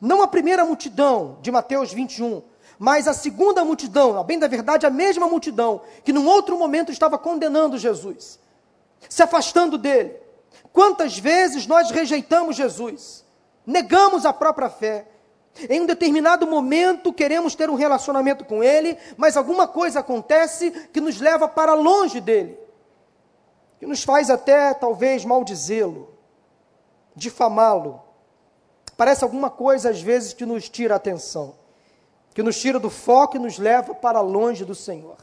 Não 0.00 0.22
a 0.22 0.28
primeira 0.28 0.64
multidão 0.64 1.38
de 1.42 1.50
Mateus 1.50 1.92
21, 1.92 2.42
mas 2.78 3.08
a 3.08 3.12
segunda 3.12 3.64
multidão, 3.64 4.16
a 4.16 4.22
bem 4.22 4.38
da 4.38 4.46
verdade, 4.46 4.86
a 4.86 4.90
mesma 4.90 5.26
multidão, 5.26 5.80
que 6.04 6.12
num 6.12 6.28
outro 6.28 6.56
momento 6.56 6.92
estava 6.92 7.18
condenando 7.18 7.76
Jesus, 7.76 8.38
se 9.08 9.20
afastando 9.20 9.76
dele. 9.76 10.16
Quantas 10.72 11.18
vezes 11.18 11.66
nós 11.66 11.90
rejeitamos 11.90 12.54
Jesus, 12.54 13.24
negamos 13.66 14.24
a 14.24 14.32
própria 14.32 14.70
fé, 14.70 15.09
em 15.68 15.80
um 15.80 15.86
determinado 15.86 16.46
momento 16.46 17.12
queremos 17.12 17.54
ter 17.54 17.68
um 17.68 17.74
relacionamento 17.74 18.44
com 18.44 18.62
Ele, 18.62 18.96
mas 19.16 19.36
alguma 19.36 19.66
coisa 19.66 20.00
acontece 20.00 20.70
que 20.92 21.00
nos 21.00 21.20
leva 21.20 21.48
para 21.48 21.74
longe 21.74 22.20
dele, 22.20 22.58
que 23.78 23.86
nos 23.86 24.02
faz 24.02 24.30
até 24.30 24.72
talvez 24.72 25.24
maldizê-lo, 25.24 26.08
difamá-lo. 27.14 28.00
Parece 28.96 29.24
alguma 29.24 29.50
coisa 29.50 29.90
às 29.90 30.00
vezes 30.00 30.32
que 30.32 30.46
nos 30.46 30.68
tira 30.68 30.94
a 30.94 30.96
atenção, 30.96 31.54
que 32.34 32.42
nos 32.42 32.58
tira 32.60 32.78
do 32.78 32.90
foco 32.90 33.36
e 33.36 33.40
nos 33.40 33.58
leva 33.58 33.94
para 33.94 34.20
longe 34.20 34.64
do 34.64 34.74
Senhor. 34.74 35.16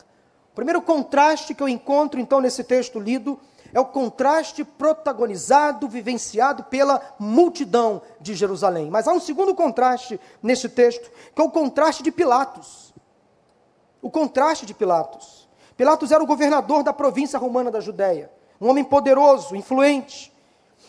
O 0.51 0.55
primeiro 0.55 0.81
contraste 0.81 1.53
que 1.53 1.63
eu 1.63 1.69
encontro 1.69 2.19
então 2.19 2.41
nesse 2.41 2.63
texto 2.63 2.99
lido 2.99 3.39
é 3.77 3.79
o 3.79 3.85
contraste 3.85 4.63
protagonizado, 4.63 5.87
vivenciado 5.87 6.63
pela 6.63 6.99
multidão 7.19 8.01
de 8.19 8.33
Jerusalém. 8.33 8.89
Mas 8.89 9.07
há 9.07 9.13
um 9.13 9.19
segundo 9.19 9.53
contraste 9.53 10.19
neste 10.41 10.67
texto, 10.67 11.11
que 11.35 11.39
é 11.39 11.45
o 11.45 11.51
contraste 11.51 12.01
de 12.01 12.11
Pilatos. 12.11 12.91
O 14.01 14.09
contraste 14.09 14.65
de 14.65 14.73
Pilatos. 14.73 15.47
Pilatos 15.77 16.11
era 16.11 16.23
o 16.23 16.25
governador 16.25 16.81
da 16.81 16.91
província 16.91 17.37
romana 17.37 17.69
da 17.69 17.79
Judéia, 17.79 18.31
um 18.59 18.67
homem 18.67 18.83
poderoso, 18.83 19.55
influente. 19.55 20.33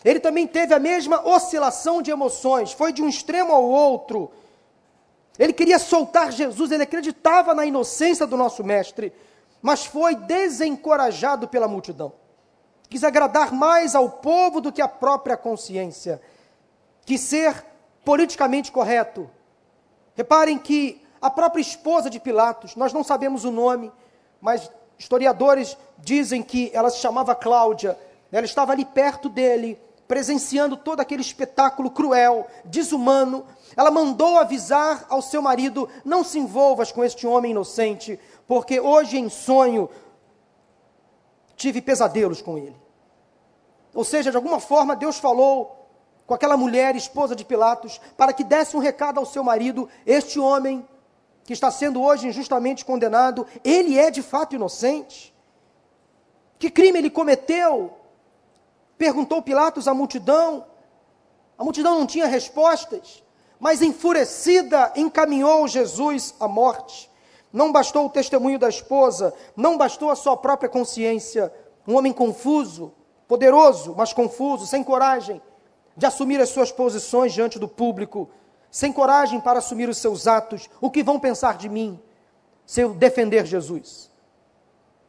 Ele 0.03 0.19
também 0.19 0.47
teve 0.47 0.73
a 0.73 0.79
mesma 0.79 1.21
oscilação 1.23 2.01
de 2.01 2.09
emoções, 2.09 2.71
foi 2.71 2.91
de 2.91 3.03
um 3.03 3.07
extremo 3.07 3.53
ao 3.53 3.65
outro. 3.65 4.31
Ele 5.37 5.53
queria 5.53 5.77
soltar 5.77 6.31
Jesus, 6.31 6.71
ele 6.71 6.81
acreditava 6.81 7.53
na 7.53 7.67
inocência 7.67 8.25
do 8.25 8.35
nosso 8.35 8.63
mestre, 8.63 9.13
mas 9.61 9.85
foi 9.85 10.15
desencorajado 10.15 11.47
pela 11.47 11.67
multidão 11.67 12.13
quis 12.89 13.03
agradar 13.03 13.53
mais 13.53 13.93
ao 13.93 14.09
povo 14.09 14.59
do 14.59 14.71
que 14.71 14.81
à 14.81 14.87
própria 14.87 15.37
consciência, 15.37 16.19
quis 17.05 17.21
ser 17.21 17.63
politicamente 18.03 18.71
correto. 18.71 19.29
Reparem 20.15 20.57
que 20.57 21.01
a 21.21 21.29
própria 21.29 21.61
esposa 21.61 22.09
de 22.09 22.19
Pilatos, 22.19 22.75
nós 22.75 22.91
não 22.91 23.03
sabemos 23.03 23.45
o 23.45 23.51
nome, 23.51 23.91
mas 24.41 24.71
historiadores 24.97 25.77
dizem 25.97 26.41
que 26.41 26.71
ela 26.73 26.89
se 26.89 26.97
chamava 26.97 27.35
Cláudia, 27.35 27.97
ela 28.31 28.45
estava 28.45 28.71
ali 28.71 28.85
perto 28.85 29.29
dele, 29.29 29.79
presenciando 30.07 30.75
todo 30.75 30.99
aquele 30.99 31.21
espetáculo 31.21 31.91
cruel, 31.91 32.47
desumano. 32.65 33.45
Ela 33.77 33.91
mandou 33.91 34.37
avisar 34.37 35.05
ao 35.09 35.21
seu 35.21 35.41
marido: 35.41 35.87
não 36.03 36.23
se 36.23 36.39
envolvas 36.39 36.91
com 36.91 37.03
este 37.03 37.27
homem 37.27 37.51
inocente, 37.51 38.19
porque 38.47 38.79
hoje 38.79 39.17
em 39.17 39.29
sonho 39.29 39.89
tive 41.59 41.81
pesadelos 41.81 42.41
com 42.41 42.57
ele. 42.57 42.75
Ou 43.93 44.05
seja, 44.05 44.31
de 44.31 44.37
alguma 44.37 44.59
forma 44.59 44.95
Deus 44.95 45.19
falou 45.19 45.75
com 46.25 46.33
aquela 46.33 46.55
mulher, 46.55 46.95
esposa 46.95 47.35
de 47.35 47.43
Pilatos, 47.43 47.99
para 48.15 48.31
que 48.31 48.43
desse 48.43 48.77
um 48.77 48.79
recado 48.79 49.19
ao 49.19 49.25
seu 49.25 49.43
marido: 49.43 49.89
este 50.05 50.39
homem 50.39 50.87
que 51.43 51.53
está 51.53 51.69
sendo 51.69 52.01
hoje 52.01 52.27
injustamente 52.27 52.85
condenado, 52.85 53.45
ele 53.63 53.97
é 53.97 54.09
de 54.09 54.21
fato 54.21 54.55
inocente. 54.55 55.35
Que 56.57 56.69
crime 56.69 56.99
ele 56.99 57.09
cometeu? 57.09 57.93
Perguntou 58.97 59.41
Pilatos 59.41 59.87
à 59.87 59.93
multidão. 59.93 60.65
A 61.57 61.63
multidão 61.63 61.99
não 61.99 62.05
tinha 62.05 62.25
respostas, 62.25 63.21
mas 63.59 63.81
enfurecida 63.81 64.93
encaminhou 64.95 65.67
Jesus 65.67 66.33
à 66.39 66.47
morte. 66.47 67.08
Não 67.51 67.71
bastou 67.71 68.05
o 68.05 68.09
testemunho 68.09 68.59
da 68.59 68.69
esposa, 68.69 69.33
não 69.55 69.77
bastou 69.77 70.11
a 70.11 70.15
sua 70.15 70.37
própria 70.37 70.69
consciência. 70.69 71.51
Um 71.87 71.95
homem 71.95 72.13
confuso, 72.13 72.93
poderoso, 73.27 73.95
mas 73.97 74.13
confuso, 74.13 74.67
sem 74.67 74.83
coragem 74.83 75.41
de 75.95 76.05
assumir 76.05 76.39
as 76.39 76.49
suas 76.49 76.71
posições 76.71 77.33
diante 77.33 77.59
do 77.59 77.67
público, 77.67 78.29
sem 78.71 78.91
coragem 78.91 79.41
para 79.41 79.59
assumir 79.59 79.89
os 79.89 79.97
seus 79.97 80.27
atos. 80.27 80.69
O 80.79 80.89
que 80.89 81.03
vão 81.03 81.19
pensar 81.19 81.57
de 81.57 81.67
mim 81.67 81.99
se 82.65 82.81
eu 82.81 82.93
defender 82.93 83.45
Jesus? 83.45 84.09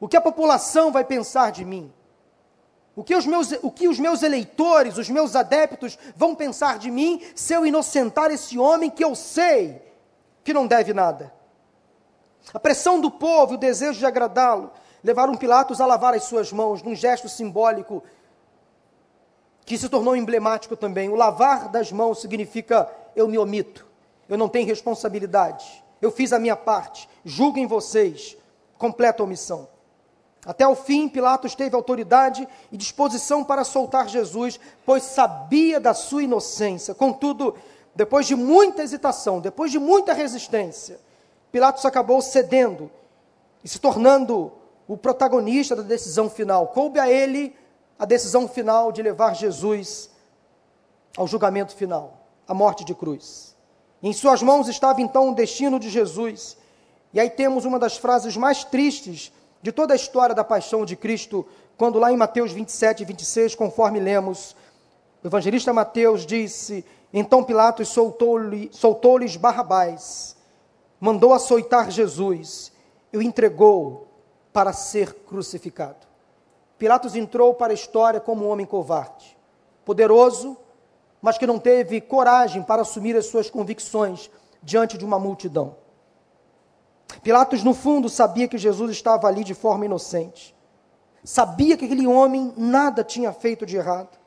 O 0.00 0.08
que 0.08 0.16
a 0.16 0.20
população 0.20 0.90
vai 0.90 1.04
pensar 1.04 1.52
de 1.52 1.64
mim? 1.64 1.92
O 2.96 3.04
que, 3.04 3.14
os 3.14 3.24
meus, 3.24 3.52
o 3.62 3.70
que 3.70 3.86
os 3.86 4.00
meus 4.00 4.22
eleitores, 4.22 4.98
os 4.98 5.08
meus 5.08 5.36
adeptos 5.36 5.96
vão 6.16 6.34
pensar 6.34 6.78
de 6.78 6.90
mim 6.90 7.22
se 7.34 7.54
eu 7.54 7.64
inocentar 7.64 8.30
esse 8.30 8.58
homem 8.58 8.90
que 8.90 9.04
eu 9.04 9.14
sei 9.14 9.80
que 10.42 10.52
não 10.52 10.66
deve 10.66 10.92
nada? 10.92 11.32
A 12.52 12.58
pressão 12.58 13.00
do 13.00 13.10
povo, 13.10 13.54
o 13.54 13.58
desejo 13.58 13.98
de 13.98 14.06
agradá-lo, 14.06 14.70
levaram 15.02 15.36
Pilatos 15.36 15.80
a 15.80 15.86
lavar 15.86 16.14
as 16.14 16.24
suas 16.24 16.52
mãos, 16.52 16.82
num 16.82 16.94
gesto 16.94 17.28
simbólico 17.28 18.02
que 19.64 19.78
se 19.78 19.88
tornou 19.88 20.16
emblemático 20.16 20.76
também. 20.76 21.08
O 21.08 21.14
lavar 21.14 21.68
das 21.68 21.92
mãos 21.92 22.20
significa 22.20 22.90
eu 23.14 23.28
me 23.28 23.38
omito, 23.38 23.86
eu 24.28 24.36
não 24.36 24.48
tenho 24.48 24.66
responsabilidade, 24.66 25.84
eu 26.00 26.10
fiz 26.10 26.32
a 26.32 26.38
minha 26.38 26.56
parte, 26.56 27.08
julguem 27.24 27.66
vocês, 27.66 28.36
completa 28.78 29.22
omissão. 29.22 29.68
Até 30.44 30.66
o 30.66 30.74
fim, 30.74 31.08
Pilatos 31.08 31.54
teve 31.54 31.76
autoridade 31.76 32.48
e 32.72 32.76
disposição 32.76 33.44
para 33.44 33.62
soltar 33.62 34.08
Jesus, 34.08 34.58
pois 34.86 35.02
sabia 35.02 35.78
da 35.78 35.92
sua 35.92 36.22
inocência. 36.22 36.94
Contudo, 36.94 37.54
depois 37.94 38.26
de 38.26 38.34
muita 38.34 38.82
hesitação, 38.82 39.38
depois 39.38 39.70
de 39.70 39.78
muita 39.78 40.14
resistência, 40.14 40.98
Pilatos 41.50 41.84
acabou 41.84 42.20
cedendo 42.20 42.90
e 43.64 43.68
se 43.68 43.78
tornando 43.78 44.52
o 44.86 44.96
protagonista 44.96 45.76
da 45.76 45.82
decisão 45.82 46.28
final. 46.28 46.68
Coube 46.68 46.98
a 46.98 47.10
ele 47.10 47.54
a 47.98 48.04
decisão 48.04 48.48
final 48.48 48.90
de 48.90 49.02
levar 49.02 49.34
Jesus 49.34 50.10
ao 51.16 51.26
julgamento 51.26 51.74
final, 51.74 52.18
à 52.46 52.54
morte 52.54 52.84
de 52.84 52.94
cruz. 52.94 53.54
Em 54.02 54.12
suas 54.12 54.42
mãos 54.42 54.68
estava 54.68 55.00
então 55.02 55.30
o 55.30 55.34
destino 55.34 55.78
de 55.78 55.90
Jesus. 55.90 56.56
E 57.12 57.20
aí 57.20 57.28
temos 57.28 57.64
uma 57.64 57.78
das 57.78 57.96
frases 57.96 58.36
mais 58.36 58.64
tristes 58.64 59.32
de 59.60 59.70
toda 59.70 59.92
a 59.92 59.96
história 59.96 60.34
da 60.34 60.42
paixão 60.42 60.84
de 60.84 60.96
Cristo, 60.96 61.46
quando 61.76 61.98
lá 61.98 62.10
em 62.12 62.16
Mateus 62.16 62.52
27 62.52 63.02
e 63.02 63.06
26, 63.06 63.54
conforme 63.54 64.00
lemos, 64.00 64.56
o 65.22 65.26
evangelista 65.26 65.72
Mateus 65.72 66.24
disse: 66.24 66.84
Então 67.12 67.44
Pilatos 67.44 67.88
soltou-lhes 67.88 68.74
soltou 68.74 69.18
Barrabás, 69.38 70.36
mandou 71.00 71.32
açoitar 71.32 71.90
Jesus 71.90 72.70
e 73.12 73.16
o 73.16 73.22
entregou 73.22 74.06
para 74.52 74.72
ser 74.72 75.14
crucificado. 75.14 76.06
Pilatos 76.78 77.16
entrou 77.16 77.54
para 77.54 77.72
a 77.72 77.74
história 77.74 78.20
como 78.20 78.44
um 78.44 78.50
homem 78.50 78.66
covarde, 78.66 79.36
poderoso, 79.84 80.56
mas 81.20 81.38
que 81.38 81.46
não 81.46 81.58
teve 81.58 82.00
coragem 82.00 82.62
para 82.62 82.82
assumir 82.82 83.16
as 83.16 83.26
suas 83.26 83.50
convicções 83.50 84.30
diante 84.62 84.96
de 84.96 85.04
uma 85.04 85.18
multidão. 85.18 85.76
Pilatos, 87.22 87.62
no 87.62 87.74
fundo, 87.74 88.08
sabia 88.08 88.48
que 88.48 88.56
Jesus 88.56 88.90
estava 88.92 89.26
ali 89.26 89.44
de 89.44 89.54
forma 89.54 89.84
inocente. 89.84 90.54
Sabia 91.22 91.76
que 91.76 91.84
aquele 91.84 92.06
homem 92.06 92.54
nada 92.56 93.04
tinha 93.04 93.32
feito 93.32 93.66
de 93.66 93.76
errado. 93.76 94.18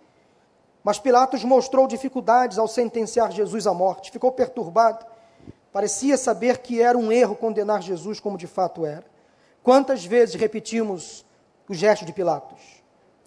Mas 0.83 0.99
Pilatos 0.99 1.43
mostrou 1.43 1.87
dificuldades 1.87 2.57
ao 2.57 2.67
sentenciar 2.67 3.31
Jesus 3.31 3.65
à 3.65 3.73
morte. 3.73 4.11
Ficou 4.11 4.31
perturbado. 4.31 5.05
Parecia 5.73 6.17
saber 6.17 6.59
que 6.59 6.79
era 6.79 6.95
um 6.95 7.11
erro 7.11 7.35
condenar 7.35 7.81
Jesus 7.81 8.19
como 8.19 8.37
de 8.37 8.45
fato 8.45 8.85
era. 8.85 9.05
Quantas 9.63 10.05
vezes 10.05 10.35
repetimos 10.35 11.25
o 11.67 11.73
gesto 11.73 12.05
de 12.05 12.13
Pilatos? 12.13 12.61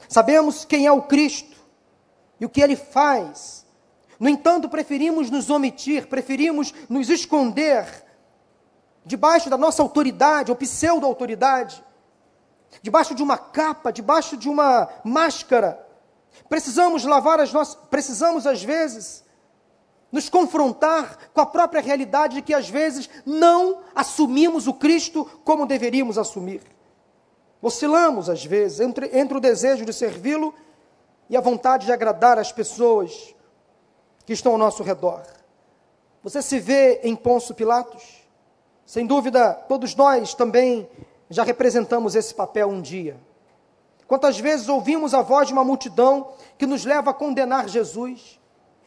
Sabemos 0.09 0.65
quem 0.65 0.87
é 0.87 0.93
o 0.93 1.03
Cristo 1.03 1.57
e 2.38 2.47
o 2.47 2.49
que 2.49 2.61
ele 2.61 2.76
faz. 2.76 3.67
No 4.21 4.29
entanto, 4.29 4.69
preferimos 4.69 5.29
nos 5.29 5.50
omitir, 5.50 6.07
preferimos 6.07 6.73
nos 6.88 7.11
esconder 7.11 8.05
debaixo 9.05 9.50
da 9.50 9.59
nossa 9.59 9.83
autoridade 9.83 10.50
ou 10.50 10.57
pseudo-autoridade, 10.57 11.83
debaixo 12.81 13.12
de 13.12 13.25
uma 13.25 13.38
capa, 13.38 13.93
debaixo 13.93 14.37
de 14.37 14.49
uma 14.49 14.88
máscara. 15.03 15.85
Precisamos 16.49 17.05
lavar 17.05 17.41
as 17.41 17.53
nossas, 17.53 17.75
precisamos 17.91 18.47
às 18.47 18.62
vezes 18.62 19.25
nos 20.10 20.28
confrontar 20.28 21.30
com 21.34 21.40
a 21.40 21.46
própria 21.46 21.80
realidade 21.80 22.36
de 22.36 22.42
que 22.42 22.54
às 22.54 22.68
vezes 22.68 23.08
não 23.25 23.80
assumimos 23.94 24.66
o 24.66 24.75
Cristo 24.75 25.25
como 25.44 25.66
deveríamos 25.66 26.16
assumir. 26.16 26.62
Oscilamos 27.60 28.28
às 28.28 28.44
vezes 28.44 28.80
entre, 28.80 29.10
entre 29.18 29.36
o 29.36 29.40
desejo 29.40 29.84
de 29.84 29.92
servi-lo 29.92 30.54
e 31.28 31.36
a 31.36 31.40
vontade 31.40 31.86
de 31.86 31.92
agradar 31.92 32.38
as 32.38 32.52
pessoas 32.52 33.34
que 34.25 34.32
estão 34.32 34.52
ao 34.52 34.58
nosso 34.58 34.82
redor. 34.82 35.22
Você 36.22 36.42
se 36.42 36.58
vê 36.58 37.00
em 37.02 37.14
Ponço 37.14 37.54
Pilatos? 37.54 38.02
Sem 38.84 39.06
dúvida, 39.06 39.52
todos 39.68 39.94
nós 39.94 40.34
também 40.34 40.88
já 41.28 41.42
representamos 41.42 42.14
esse 42.14 42.34
papel 42.34 42.68
um 42.68 42.80
dia. 42.80 43.16
Quantas 44.06 44.38
vezes 44.38 44.68
ouvimos 44.68 45.12
a 45.12 45.22
voz 45.22 45.48
de 45.48 45.52
uma 45.52 45.64
multidão 45.64 46.28
que 46.56 46.66
nos 46.66 46.84
leva 46.84 47.10
a 47.10 47.14
condenar 47.14 47.68
Jesus, 47.68 48.40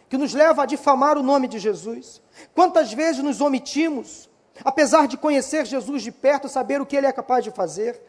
que 0.09 0.17
nos 0.17 0.33
leva 0.33 0.63
a 0.63 0.65
difamar 0.65 1.17
o 1.17 1.23
nome 1.23 1.47
de 1.47 1.59
Jesus. 1.59 2.21
Quantas 2.55 2.91
vezes 2.91 3.23
nos 3.23 3.39
omitimos, 3.39 4.29
Apesar 4.63 5.07
de 5.07 5.17
conhecer 5.17 5.65
Jesus 5.65 6.01
de 6.01 6.11
perto, 6.11 6.49
saber 6.49 6.81
o 6.81 6.85
que 6.85 6.95
ele 6.95 7.07
é 7.07 7.11
capaz 7.11 7.43
de 7.43 7.51
fazer, 7.51 8.01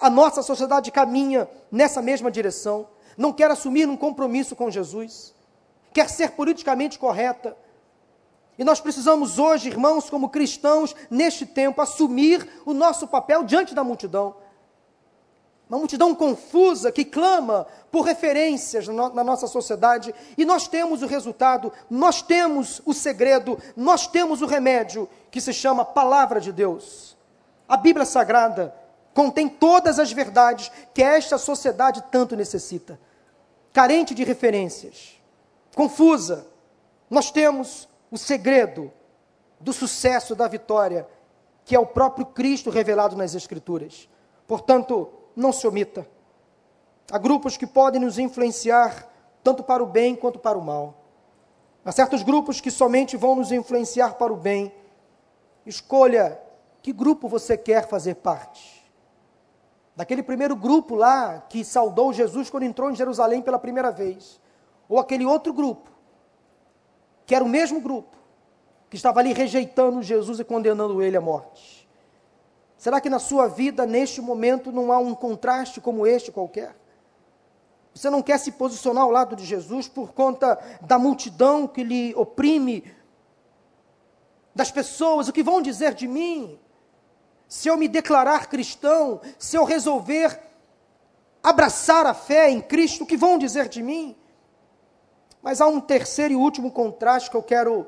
a 0.00 0.08
nossa 0.08 0.42
sociedade 0.42 0.90
caminha 0.90 1.48
nessa 1.70 2.00
mesma 2.00 2.30
direção. 2.30 2.88
Não 3.16 3.32
quer 3.32 3.50
assumir 3.50 3.88
um 3.88 3.96
compromisso 3.96 4.54
com 4.54 4.70
Jesus, 4.70 5.34
quer 5.92 6.08
ser 6.08 6.32
politicamente 6.32 6.98
correta. 6.98 7.56
E 8.56 8.64
nós 8.64 8.80
precisamos 8.80 9.38
hoje, 9.38 9.68
irmãos, 9.68 10.08
como 10.08 10.28
cristãos, 10.28 10.94
neste 11.10 11.44
tempo, 11.44 11.80
assumir 11.80 12.46
o 12.64 12.72
nosso 12.72 13.08
papel 13.08 13.42
diante 13.42 13.74
da 13.74 13.82
multidão. 13.82 14.36
Uma 15.70 15.78
multidão 15.78 16.12
confusa 16.16 16.90
que 16.90 17.04
clama 17.04 17.64
por 17.92 18.02
referências 18.02 18.88
na 18.88 19.22
nossa 19.22 19.46
sociedade, 19.46 20.12
e 20.36 20.44
nós 20.44 20.66
temos 20.66 21.00
o 21.00 21.06
resultado, 21.06 21.72
nós 21.88 22.20
temos 22.20 22.82
o 22.84 22.92
segredo, 22.92 23.56
nós 23.76 24.08
temos 24.08 24.42
o 24.42 24.46
remédio, 24.46 25.08
que 25.30 25.40
se 25.40 25.52
chama 25.52 25.84
Palavra 25.84 26.40
de 26.40 26.50
Deus. 26.50 27.16
A 27.68 27.76
Bíblia 27.76 28.04
Sagrada 28.04 28.74
contém 29.14 29.48
todas 29.48 30.00
as 30.00 30.10
verdades 30.10 30.72
que 30.92 31.04
esta 31.04 31.38
sociedade 31.38 32.02
tanto 32.10 32.34
necessita. 32.34 32.98
Carente 33.72 34.12
de 34.12 34.24
referências, 34.24 35.20
confusa, 35.76 36.48
nós 37.08 37.30
temos 37.30 37.88
o 38.10 38.18
segredo 38.18 38.92
do 39.60 39.72
sucesso, 39.72 40.34
da 40.34 40.48
vitória, 40.48 41.06
que 41.64 41.76
é 41.76 41.78
o 41.78 41.86
próprio 41.86 42.26
Cristo 42.26 42.70
revelado 42.70 43.16
nas 43.16 43.36
Escrituras. 43.36 44.08
Portanto, 44.48 45.12
não 45.34 45.52
se 45.52 45.66
omita. 45.66 46.06
Há 47.10 47.18
grupos 47.18 47.56
que 47.56 47.66
podem 47.66 48.00
nos 48.00 48.18
influenciar 48.18 49.08
tanto 49.42 49.62
para 49.62 49.82
o 49.82 49.86
bem 49.86 50.14
quanto 50.14 50.38
para 50.38 50.58
o 50.58 50.62
mal. 50.62 50.94
Há 51.84 51.92
certos 51.92 52.22
grupos 52.22 52.60
que 52.60 52.70
somente 52.70 53.16
vão 53.16 53.34
nos 53.34 53.50
influenciar 53.50 54.14
para 54.14 54.32
o 54.32 54.36
bem. 54.36 54.72
Escolha 55.64 56.40
que 56.82 56.92
grupo 56.92 57.28
você 57.28 57.56
quer 57.56 57.88
fazer 57.88 58.16
parte. 58.16 58.80
Daquele 59.96 60.22
primeiro 60.22 60.54
grupo 60.54 60.94
lá 60.94 61.40
que 61.48 61.64
saudou 61.64 62.12
Jesus 62.12 62.48
quando 62.48 62.64
entrou 62.64 62.90
em 62.90 62.96
Jerusalém 62.96 63.42
pela 63.42 63.58
primeira 63.58 63.90
vez. 63.90 64.40
Ou 64.88 64.98
aquele 64.98 65.24
outro 65.24 65.52
grupo, 65.52 65.90
que 67.26 67.34
era 67.34 67.44
o 67.44 67.48
mesmo 67.48 67.80
grupo, 67.80 68.16
que 68.88 68.96
estava 68.96 69.20
ali 69.20 69.32
rejeitando 69.32 70.02
Jesus 70.02 70.40
e 70.40 70.44
condenando 70.44 71.02
ele 71.02 71.16
à 71.16 71.20
morte. 71.20 71.79
Será 72.80 72.98
que 72.98 73.10
na 73.10 73.18
sua 73.18 73.46
vida, 73.46 73.84
neste 73.84 74.22
momento, 74.22 74.72
não 74.72 74.90
há 74.90 74.98
um 74.98 75.14
contraste 75.14 75.82
como 75.82 76.06
este 76.06 76.32
qualquer? 76.32 76.74
Você 77.94 78.08
não 78.08 78.22
quer 78.22 78.38
se 78.38 78.52
posicionar 78.52 79.04
ao 79.04 79.10
lado 79.10 79.36
de 79.36 79.44
Jesus 79.44 79.86
por 79.86 80.14
conta 80.14 80.58
da 80.80 80.98
multidão 80.98 81.68
que 81.68 81.84
lhe 81.84 82.14
oprime, 82.14 82.90
das 84.54 84.70
pessoas, 84.70 85.28
o 85.28 85.32
que 85.34 85.42
vão 85.42 85.60
dizer 85.60 85.92
de 85.92 86.08
mim? 86.08 86.58
Se 87.46 87.68
eu 87.68 87.76
me 87.76 87.86
declarar 87.86 88.48
cristão, 88.48 89.20
se 89.38 89.56
eu 89.56 89.64
resolver 89.64 90.40
abraçar 91.42 92.06
a 92.06 92.14
fé 92.14 92.48
em 92.48 92.62
Cristo, 92.62 93.04
o 93.04 93.06
que 93.06 93.14
vão 93.14 93.36
dizer 93.36 93.68
de 93.68 93.82
mim? 93.82 94.16
Mas 95.42 95.60
há 95.60 95.66
um 95.66 95.82
terceiro 95.82 96.32
e 96.32 96.36
último 96.36 96.72
contraste 96.72 97.30
que 97.30 97.36
eu 97.36 97.42
quero 97.42 97.86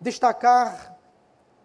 destacar 0.00 0.98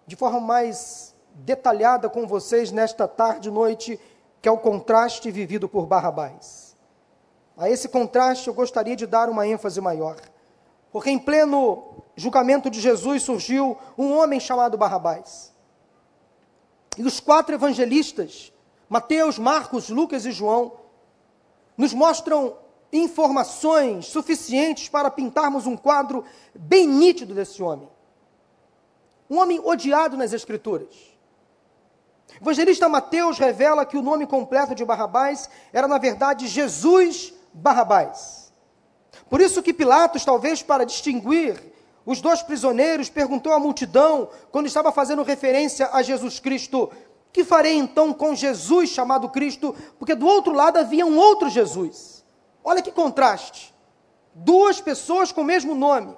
de 0.06 0.16
forma 0.16 0.40
mais 0.40 1.16
detalhada 1.40 2.10
com 2.10 2.28
vocês 2.28 2.72
nesta 2.72 3.08
tarde 3.08 3.50
e 3.50 3.52
noite, 3.52 4.00
que 4.42 4.48
é 4.48 4.52
o 4.52 4.58
contraste 4.58 5.32
vivido 5.32 5.68
por 5.68 5.86
Barrabás. 5.86 6.76
A 7.58 7.70
esse 7.70 7.90
contraste 7.90 8.48
eu 8.48 8.54
gostaria 8.54 8.96
de 8.96 9.06
dar 9.06 9.30
uma 9.30 9.48
ênfase 9.48 9.82
maior, 9.82 10.18
porque 10.92 11.10
em 11.10 11.20
pleno 11.20 12.04
julgamento 12.16 12.70
de 12.70 12.80
Jesus 12.80 13.24
surgiu 13.24 13.78
um 13.98 14.18
homem 14.18 14.40
chamado 14.40 14.78
Barrabás. 14.78 15.54
E 16.98 17.04
os 17.04 17.20
quatro 17.20 17.56
evangelistas, 17.56 18.52
Mateus, 18.88 19.38
Marcos, 19.38 19.90
Lucas 19.90 20.26
e 20.26 20.32
João, 20.32 20.74
nos 21.78 21.94
mostram 21.94 22.58
informações 22.92 24.08
suficientes 24.08 24.90
para 24.90 25.12
pintarmos 25.12 25.66
um 25.66 25.78
quadro 25.78 26.26
bem 26.54 26.88
nítido 26.88 27.34
desse 27.34 27.62
homem. 27.62 27.88
Um 29.30 29.38
homem 29.38 29.60
odiado 29.64 30.18
nas 30.18 30.34
Escrituras. 30.34 31.19
Evangelista 32.42 32.88
Mateus 32.88 33.38
revela 33.38 33.86
que 33.86 33.98
o 33.98 34.02
nome 34.02 34.26
completo 34.26 34.74
de 34.74 34.86
Barrabás 34.86 35.50
era, 35.74 35.88
na 35.88 35.98
verdade, 35.98 36.48
Jesus 36.48 37.34
Barrabás. 37.54 38.52
Por 39.30 39.42
isso 39.42 39.62
que 39.62 39.74
Pilatos, 39.74 40.24
talvez 40.24 40.64
para 40.64 40.86
distinguir 40.86 41.62
os 42.06 42.22
dois 42.22 42.42
prisioneiros, 42.42 43.10
perguntou 43.10 43.54
à 43.54 43.60
multidão, 43.60 44.30
quando 44.52 44.68
estava 44.68 44.92
fazendo 44.92 45.22
referência 45.22 45.90
a 45.92 46.02
Jesus 46.02 46.40
Cristo, 46.40 46.90
que 47.32 47.44
farei 47.44 47.76
então 47.76 48.14
com 48.14 48.34
Jesus 48.34 48.90
chamado 48.90 49.30
Cristo? 49.30 49.76
Porque 50.00 50.16
do 50.16 50.26
outro 50.26 50.54
lado 50.54 50.78
havia 50.78 51.06
um 51.06 51.18
outro 51.18 51.50
Jesus. 51.50 52.26
Olha 52.64 52.82
que 52.82 52.92
contraste. 52.92 53.74
Duas 54.34 54.82
pessoas 54.82 55.32
com 55.32 55.42
o 55.42 55.46
mesmo 55.46 55.76
nome. 55.76 56.18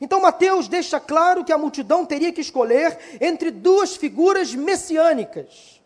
Então 0.00 0.20
Mateus 0.20 0.68
deixa 0.68 0.98
claro 0.98 1.44
que 1.44 1.52
a 1.52 1.58
multidão 1.58 2.04
teria 2.04 2.32
que 2.32 2.40
escolher 2.40 2.98
entre 3.20 3.50
duas 3.50 3.96
figuras 3.96 4.54
messiânicas, 4.54 5.82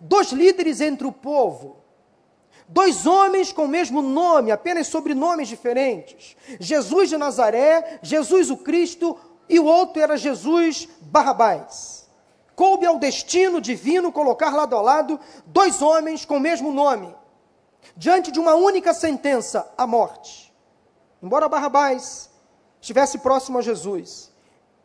dois 0.00 0.30
líderes 0.30 0.80
entre 0.80 1.06
o 1.06 1.12
povo, 1.12 1.78
dois 2.68 3.06
homens 3.06 3.52
com 3.52 3.64
o 3.64 3.68
mesmo 3.68 4.02
nome, 4.02 4.50
apenas 4.50 4.86
sobrenomes 4.86 5.48
diferentes: 5.48 6.36
Jesus 6.60 7.08
de 7.08 7.16
Nazaré, 7.16 7.98
Jesus 8.02 8.50
o 8.50 8.56
Cristo, 8.56 9.18
e 9.48 9.58
o 9.58 9.64
outro 9.64 10.00
era 10.00 10.16
Jesus 10.16 10.88
Barrabás. 11.00 12.08
Coube 12.54 12.86
ao 12.86 12.98
destino 12.98 13.60
divino 13.60 14.12
colocar 14.12 14.54
lado 14.54 14.76
a 14.76 14.80
lado 14.80 15.18
dois 15.46 15.82
homens 15.82 16.24
com 16.24 16.36
o 16.36 16.40
mesmo 16.40 16.72
nome, 16.72 17.12
diante 17.96 18.30
de 18.30 18.38
uma 18.38 18.54
única 18.54 18.94
sentença: 18.94 19.68
a 19.76 19.86
morte. 19.86 20.54
Embora 21.20 21.48
Barrabás 21.48 22.30
estivesse 22.84 23.18
próximo 23.18 23.58
a 23.58 23.62
Jesus, 23.62 24.30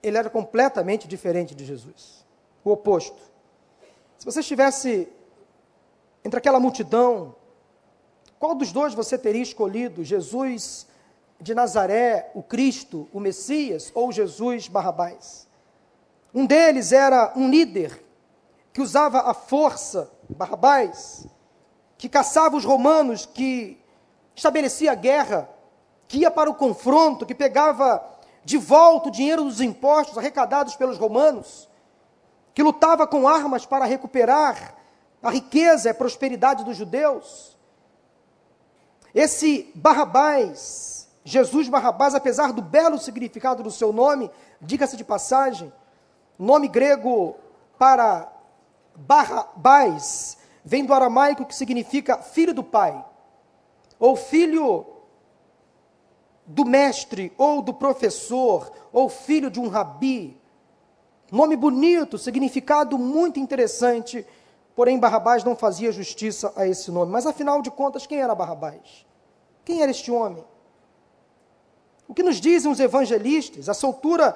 ele 0.02 0.18
era 0.18 0.30
completamente 0.30 1.06
diferente 1.06 1.54
de 1.54 1.66
Jesus. 1.66 2.26
O 2.64 2.72
oposto. 2.72 3.22
Se 4.18 4.26
você 4.26 4.40
estivesse 4.40 5.10
entre 6.24 6.38
aquela 6.38 6.62
multidão, 6.62 7.36
qual 8.40 8.56
dos 8.56 8.72
dois 8.72 8.94
você 8.94 9.18
teria 9.18 9.42
escolhido? 9.42 10.04
Jesus 10.04 10.88
de 11.42 11.54
Nazaré, 11.54 12.32
o 12.34 12.42
Cristo, 12.42 13.10
o 13.14 13.20
Messias, 13.20 13.92
ou 13.94 14.14
Jesus 14.14 14.70
Barrabás? 14.70 15.46
Um 16.34 16.46
deles 16.46 16.94
era 16.94 17.34
um 17.36 17.50
líder 17.50 18.02
que 18.72 18.82
usava 18.82 19.30
a 19.30 19.34
força, 19.34 20.10
Barrabás, 20.30 21.28
que 21.98 22.08
caçava 22.08 22.56
os 22.56 22.64
romanos, 22.64 23.26
que 23.26 23.78
estabelecia 24.34 24.96
guerra 24.96 25.50
que 26.10 26.18
ia 26.18 26.32
para 26.32 26.50
o 26.50 26.56
confronto, 26.56 27.24
que 27.24 27.36
pegava 27.36 28.04
de 28.44 28.58
volta 28.58 29.10
o 29.10 29.12
dinheiro 29.12 29.44
dos 29.44 29.62
impostos 29.62 30.18
arrecadados 30.18 30.76
pelos 30.76 30.98
romanos, 30.98 31.70
que 32.52 32.64
lutava 32.64 33.06
com 33.06 33.28
armas 33.28 33.64
para 33.64 33.86
recuperar 33.86 34.74
a 35.22 35.30
riqueza 35.30 35.88
e 35.88 35.92
a 35.92 35.94
prosperidade 35.94 36.66
dos 36.66 36.76
judeus. 36.76 37.56
Esse 39.14 39.72
Barrabás, 39.76 41.08
Jesus 41.24 41.70
Barrabás, 41.70 42.16
apesar 42.16 42.54
do 42.54 42.62
belo 42.64 42.98
significado 42.98 43.62
do 43.62 43.70
seu 43.70 43.94
nome, 43.94 44.32
diga-se 44.60 44.98
de 44.98 45.04
passagem, 45.04 45.72
nome 46.40 46.68
grego 46.68 47.36
para 47.78 48.28
Barrabás 48.96 50.40
vem 50.66 50.84
do 50.84 50.94
aramaico 50.94 51.46
que 51.46 51.54
significa 51.54 52.18
filho 52.18 52.54
do 52.54 52.64
pai, 52.64 53.06
ou 54.00 54.16
filho 54.16 54.99
do 56.50 56.66
mestre 56.66 57.32
ou 57.38 57.62
do 57.62 57.72
professor 57.72 58.72
ou 58.92 59.08
filho 59.08 59.52
de 59.52 59.60
um 59.60 59.68
rabi. 59.68 60.36
Nome 61.32 61.56
bonito, 61.56 62.18
significado 62.18 62.98
muito 62.98 63.40
interessante, 63.40 64.26
porém 64.76 64.98
Barrabás 64.98 65.44
não 65.44 65.56
fazia 65.56 65.92
justiça 65.92 66.52
a 66.56 66.68
esse 66.68 66.90
nome. 66.90 67.12
Mas 67.12 67.28
afinal 67.28 67.62
de 67.62 67.70
contas, 67.70 68.08
quem 68.08 68.20
era 68.20 68.34
Barrabás? 68.34 69.06
Quem 69.64 69.84
era 69.84 69.92
este 69.92 70.12
homem? 70.12 70.44
O 72.08 72.16
que 72.16 72.24
nos 72.24 72.42
dizem 72.42 72.72
os 72.72 72.80
evangelistas? 72.80 73.70
A 73.70 73.76
soltura 73.76 74.36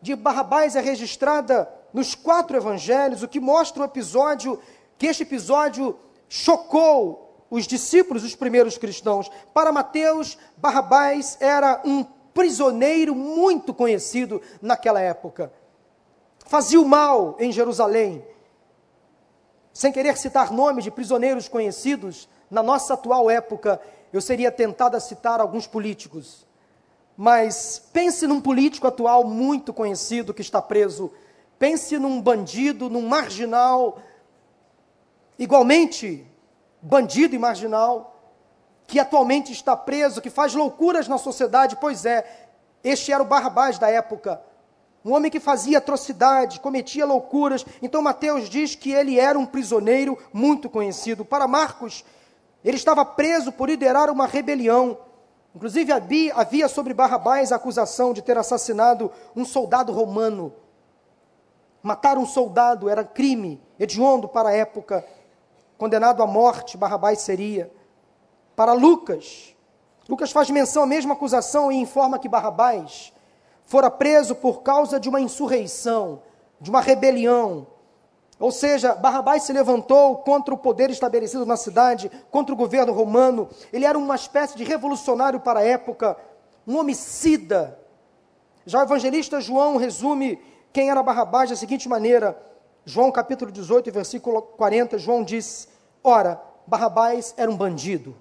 de 0.00 0.14
Barrabás 0.14 0.76
é 0.76 0.80
registrada 0.80 1.68
nos 1.92 2.14
quatro 2.14 2.56
evangelhos, 2.56 3.24
o 3.24 3.28
que 3.28 3.40
mostra 3.40 3.82
o 3.82 3.86
episódio, 3.86 4.60
que 4.96 5.06
este 5.06 5.24
episódio 5.24 5.98
chocou 6.28 7.29
os 7.50 7.66
discípulos, 7.66 8.22
os 8.22 8.36
primeiros 8.36 8.78
cristãos. 8.78 9.30
Para 9.52 9.72
Mateus, 9.72 10.38
Barrabás 10.56 11.36
era 11.40 11.82
um 11.84 12.04
prisioneiro 12.32 13.14
muito 13.14 13.74
conhecido 13.74 14.40
naquela 14.62 15.00
época. 15.00 15.52
Fazia 16.46 16.80
o 16.80 16.84
mal 16.84 17.36
em 17.40 17.50
Jerusalém. 17.50 18.24
Sem 19.72 19.92
querer 19.92 20.16
citar 20.16 20.52
nomes 20.52 20.84
de 20.84 20.90
prisioneiros 20.90 21.48
conhecidos, 21.48 22.28
na 22.50 22.62
nossa 22.62 22.94
atual 22.94 23.30
época, 23.30 23.80
eu 24.12 24.20
seria 24.20 24.50
tentado 24.50 24.96
a 24.96 25.00
citar 25.00 25.40
alguns 25.40 25.66
políticos. 25.66 26.46
Mas 27.16 27.82
pense 27.92 28.26
num 28.26 28.40
político 28.40 28.86
atual 28.86 29.24
muito 29.24 29.72
conhecido 29.72 30.32
que 30.34 30.40
está 30.40 30.62
preso. 30.62 31.12
Pense 31.58 31.98
num 31.98 32.20
bandido, 32.20 32.88
num 32.88 33.06
marginal, 33.06 34.00
igualmente 35.38 36.26
bandido 36.82 37.34
e 37.34 37.38
marginal, 37.38 38.16
que 38.86 38.98
atualmente 38.98 39.52
está 39.52 39.76
preso, 39.76 40.20
que 40.20 40.30
faz 40.30 40.54
loucuras 40.54 41.06
na 41.06 41.18
sociedade. 41.18 41.76
Pois 41.80 42.04
é, 42.04 42.48
este 42.82 43.12
era 43.12 43.22
o 43.22 43.26
Barrabás 43.26 43.78
da 43.78 43.88
época. 43.88 44.42
Um 45.04 45.14
homem 45.14 45.30
que 45.30 45.40
fazia 45.40 45.78
atrocidades, 45.78 46.58
cometia 46.58 47.06
loucuras. 47.06 47.64
Então 47.80 48.02
Mateus 48.02 48.48
diz 48.48 48.74
que 48.74 48.92
ele 48.92 49.18
era 49.18 49.38
um 49.38 49.46
prisioneiro 49.46 50.18
muito 50.32 50.68
conhecido. 50.68 51.24
Para 51.24 51.48
Marcos, 51.48 52.04
ele 52.64 52.76
estava 52.76 53.04
preso 53.04 53.50
por 53.50 53.68
liderar 53.68 54.10
uma 54.10 54.26
rebelião. 54.26 54.98
Inclusive 55.54 55.92
havia 56.34 56.68
sobre 56.68 56.92
Barrabás 56.94 57.50
a 57.50 57.56
acusação 57.56 58.12
de 58.12 58.22
ter 58.22 58.36
assassinado 58.36 59.10
um 59.34 59.44
soldado 59.44 59.92
romano. 59.92 60.52
Matar 61.82 62.18
um 62.18 62.26
soldado 62.26 62.88
era 62.88 63.02
crime 63.02 63.60
hediondo 63.78 64.28
para 64.28 64.50
a 64.50 64.52
época. 64.52 65.04
Condenado 65.80 66.22
à 66.22 66.26
morte, 66.26 66.76
Barrabás 66.76 67.20
seria. 67.20 67.72
Para 68.54 68.74
Lucas, 68.74 69.56
Lucas 70.06 70.30
faz 70.30 70.50
menção 70.50 70.82
à 70.82 70.86
mesma 70.86 71.14
acusação 71.14 71.72
e 71.72 71.76
informa 71.76 72.18
que 72.18 72.28
Barrabás 72.28 73.14
fora 73.64 73.90
preso 73.90 74.34
por 74.34 74.60
causa 74.60 75.00
de 75.00 75.08
uma 75.08 75.22
insurreição, 75.22 76.20
de 76.60 76.68
uma 76.68 76.82
rebelião. 76.82 77.66
Ou 78.38 78.52
seja, 78.52 78.94
Barrabás 78.94 79.44
se 79.44 79.54
levantou 79.54 80.18
contra 80.18 80.52
o 80.52 80.58
poder 80.58 80.90
estabelecido 80.90 81.46
na 81.46 81.56
cidade, 81.56 82.10
contra 82.30 82.54
o 82.54 82.58
governo 82.58 82.92
romano. 82.92 83.48
Ele 83.72 83.86
era 83.86 83.98
uma 83.98 84.16
espécie 84.16 84.58
de 84.58 84.64
revolucionário 84.64 85.40
para 85.40 85.60
a 85.60 85.64
época, 85.64 86.14
um 86.68 86.78
homicida. 86.78 87.78
Já 88.66 88.80
o 88.80 88.82
evangelista 88.82 89.40
João 89.40 89.78
resume 89.78 90.38
quem 90.74 90.90
era 90.90 91.02
Barrabás 91.02 91.48
da 91.48 91.56
seguinte 91.56 91.88
maneira: 91.88 92.49
João 92.84 93.12
capítulo 93.12 93.52
18, 93.52 93.92
versículo 93.92 94.42
40, 94.42 94.98
João 94.98 95.22
diz: 95.22 95.68
Ora, 96.02 96.40
Barrabás 96.66 97.34
era 97.36 97.50
um 97.50 97.56
bandido, 97.56 98.16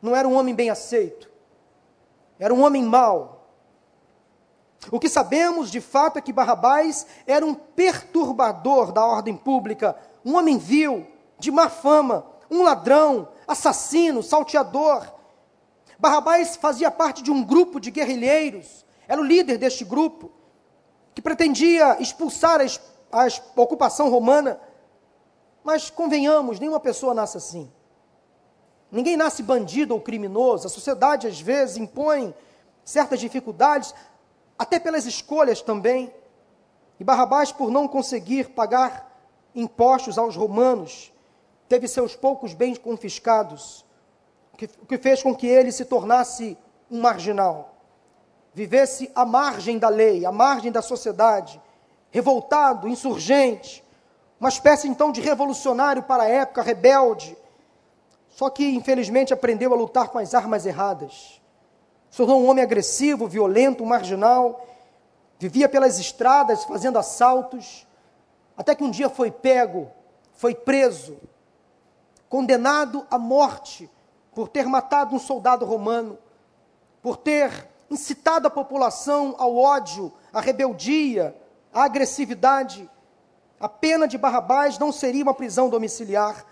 não 0.00 0.14
era 0.14 0.26
um 0.26 0.36
homem 0.36 0.54
bem 0.54 0.70
aceito, 0.70 1.30
era 2.38 2.52
um 2.52 2.64
homem 2.64 2.82
mau, 2.82 3.36
o 4.90 5.00
que 5.00 5.08
sabemos 5.08 5.70
de 5.70 5.80
fato 5.80 6.18
é 6.18 6.22
que 6.22 6.32
Barrabás 6.32 7.06
era 7.26 7.44
um 7.44 7.54
perturbador 7.54 8.92
da 8.92 9.04
ordem 9.04 9.36
pública, 9.36 9.96
um 10.24 10.36
homem 10.36 10.58
vil, 10.58 11.06
de 11.38 11.50
má 11.50 11.68
fama, 11.68 12.26
um 12.50 12.62
ladrão, 12.62 13.28
assassino, 13.48 14.22
salteador. 14.22 15.12
Barrabás 15.98 16.56
fazia 16.56 16.90
parte 16.90 17.22
de 17.22 17.30
um 17.30 17.42
grupo 17.42 17.80
de 17.80 17.90
guerrilheiros, 17.90 18.84
era 19.08 19.20
o 19.20 19.24
líder 19.24 19.58
deste 19.58 19.84
grupo, 19.84 20.30
que 21.14 21.22
pretendia 21.22 22.00
expulsar 22.00 22.60
a, 22.60 22.64
a 23.10 23.26
ocupação 23.60 24.10
romana. 24.10 24.60
Mas 25.64 25.90
convenhamos, 25.90 26.60
nenhuma 26.60 26.80
pessoa 26.80 27.14
nasce 27.14 27.36
assim. 27.36 27.70
Ninguém 28.90 29.16
nasce 29.16 29.42
bandido 29.42 29.94
ou 29.94 30.00
criminoso. 30.00 30.66
A 30.66 30.70
sociedade, 30.70 31.26
às 31.26 31.40
vezes, 31.40 31.76
impõe 31.76 32.34
certas 32.84 33.18
dificuldades 33.18 33.94
até 34.58 34.78
pelas 34.78 35.06
escolhas 35.06 35.60
também. 35.60 36.12
E 36.98 37.04
Barrabás, 37.04 37.52
por 37.52 37.70
não 37.70 37.88
conseguir 37.88 38.50
pagar 38.50 39.12
impostos 39.54 40.18
aos 40.18 40.36
romanos, 40.36 41.12
teve 41.68 41.88
seus 41.88 42.14
poucos 42.14 42.54
bens 42.54 42.78
confiscados, 42.78 43.84
o 44.82 44.86
que 44.86 44.98
fez 44.98 45.22
com 45.22 45.34
que 45.34 45.46
ele 45.46 45.72
se 45.72 45.84
tornasse 45.84 46.56
um 46.90 47.00
marginal, 47.00 47.74
vivesse 48.54 49.10
à 49.14 49.26
margem 49.26 49.78
da 49.78 49.88
lei, 49.88 50.24
à 50.24 50.32
margem 50.32 50.72
da 50.72 50.80
sociedade, 50.80 51.60
revoltado, 52.10 52.88
insurgente, 52.88 53.84
uma 54.38 54.48
espécie 54.48 54.88
então 54.88 55.10
de 55.10 55.20
revolucionário 55.20 56.02
para 56.02 56.24
a 56.24 56.28
época, 56.28 56.62
rebelde, 56.62 57.36
só 58.28 58.50
que 58.50 58.74
infelizmente 58.74 59.32
aprendeu 59.32 59.72
a 59.72 59.76
lutar 59.76 60.08
com 60.08 60.18
as 60.18 60.34
armas 60.34 60.66
erradas. 60.66 61.40
Se 62.10 62.18
tornou 62.18 62.42
um 62.42 62.48
homem 62.48 62.62
agressivo, 62.62 63.26
violento, 63.26 63.84
marginal, 63.84 64.66
vivia 65.38 65.68
pelas 65.68 65.98
estradas 65.98 66.64
fazendo 66.64 66.98
assaltos, 66.98 67.86
até 68.56 68.74
que 68.74 68.84
um 68.84 68.90
dia 68.90 69.08
foi 69.08 69.30
pego, 69.30 69.90
foi 70.32 70.54
preso, 70.54 71.16
condenado 72.28 73.06
à 73.10 73.18
morte 73.18 73.90
por 74.34 74.48
ter 74.48 74.66
matado 74.66 75.14
um 75.14 75.18
soldado 75.18 75.64
romano, 75.64 76.18
por 77.00 77.16
ter 77.16 77.68
incitado 77.90 78.46
a 78.46 78.50
população 78.50 79.34
ao 79.38 79.56
ódio, 79.56 80.12
à 80.32 80.40
rebeldia, 80.40 81.34
à 81.76 81.84
agressividade. 81.84 82.90
A 83.60 83.68
pena 83.68 84.08
de 84.08 84.16
Barrabás 84.16 84.78
não 84.78 84.90
seria 84.90 85.22
uma 85.22 85.34
prisão 85.34 85.68
domiciliar. 85.68 86.46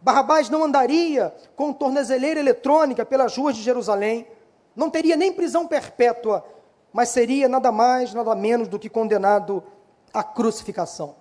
Barrabás 0.00 0.48
não 0.48 0.64
andaria 0.64 1.36
com 1.54 1.74
tornezeleira 1.74 2.40
eletrônica 2.40 3.04
pelas 3.04 3.36
ruas 3.36 3.54
de 3.54 3.62
Jerusalém 3.62 4.26
não 4.74 4.90
teria 4.90 5.16
nem 5.16 5.32
prisão 5.32 5.66
perpétua, 5.66 6.44
mas 6.92 7.08
seria 7.08 7.48
nada 7.48 7.72
mais, 7.72 8.12
nada 8.12 8.34
menos 8.34 8.68
do 8.68 8.78
que 8.78 8.90
condenado 8.90 9.64
à 10.12 10.22
crucificação. 10.22 11.16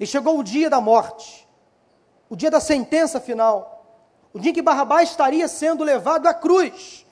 E 0.00 0.06
chegou 0.06 0.36
o 0.38 0.42
dia 0.42 0.68
da 0.68 0.80
morte, 0.80 1.48
o 2.28 2.34
dia 2.34 2.50
da 2.50 2.58
sentença 2.58 3.20
final, 3.20 3.86
o 4.32 4.40
dia 4.40 4.50
em 4.50 4.54
que 4.54 4.60
Barrabás 4.60 5.10
estaria 5.10 5.46
sendo 5.46 5.84
levado 5.84 6.26
à 6.26 6.34
cruz 6.34 7.06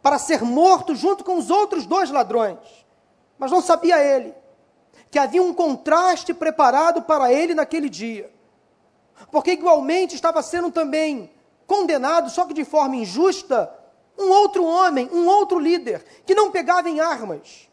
para 0.00 0.16
ser 0.16 0.42
morto 0.42 0.94
junto 0.94 1.24
com 1.24 1.36
os 1.36 1.50
outros 1.50 1.86
dois 1.86 2.10
ladrões. 2.10 2.86
Mas 3.36 3.50
não 3.50 3.60
sabia 3.60 3.98
ele 4.00 4.32
que 5.14 5.18
havia 5.20 5.40
um 5.40 5.54
contraste 5.54 6.34
preparado 6.34 7.02
para 7.02 7.32
ele 7.32 7.54
naquele 7.54 7.88
dia. 7.88 8.28
Porque 9.30 9.52
igualmente 9.52 10.16
estava 10.16 10.42
sendo 10.42 10.72
também 10.72 11.30
condenado, 11.68 12.28
só 12.30 12.44
que 12.44 12.52
de 12.52 12.64
forma 12.64 12.96
injusta, 12.96 13.72
um 14.18 14.28
outro 14.32 14.64
homem, 14.64 15.08
um 15.12 15.28
outro 15.28 15.60
líder, 15.60 16.04
que 16.26 16.34
não 16.34 16.50
pegava 16.50 16.90
em 16.90 16.98
armas, 16.98 17.70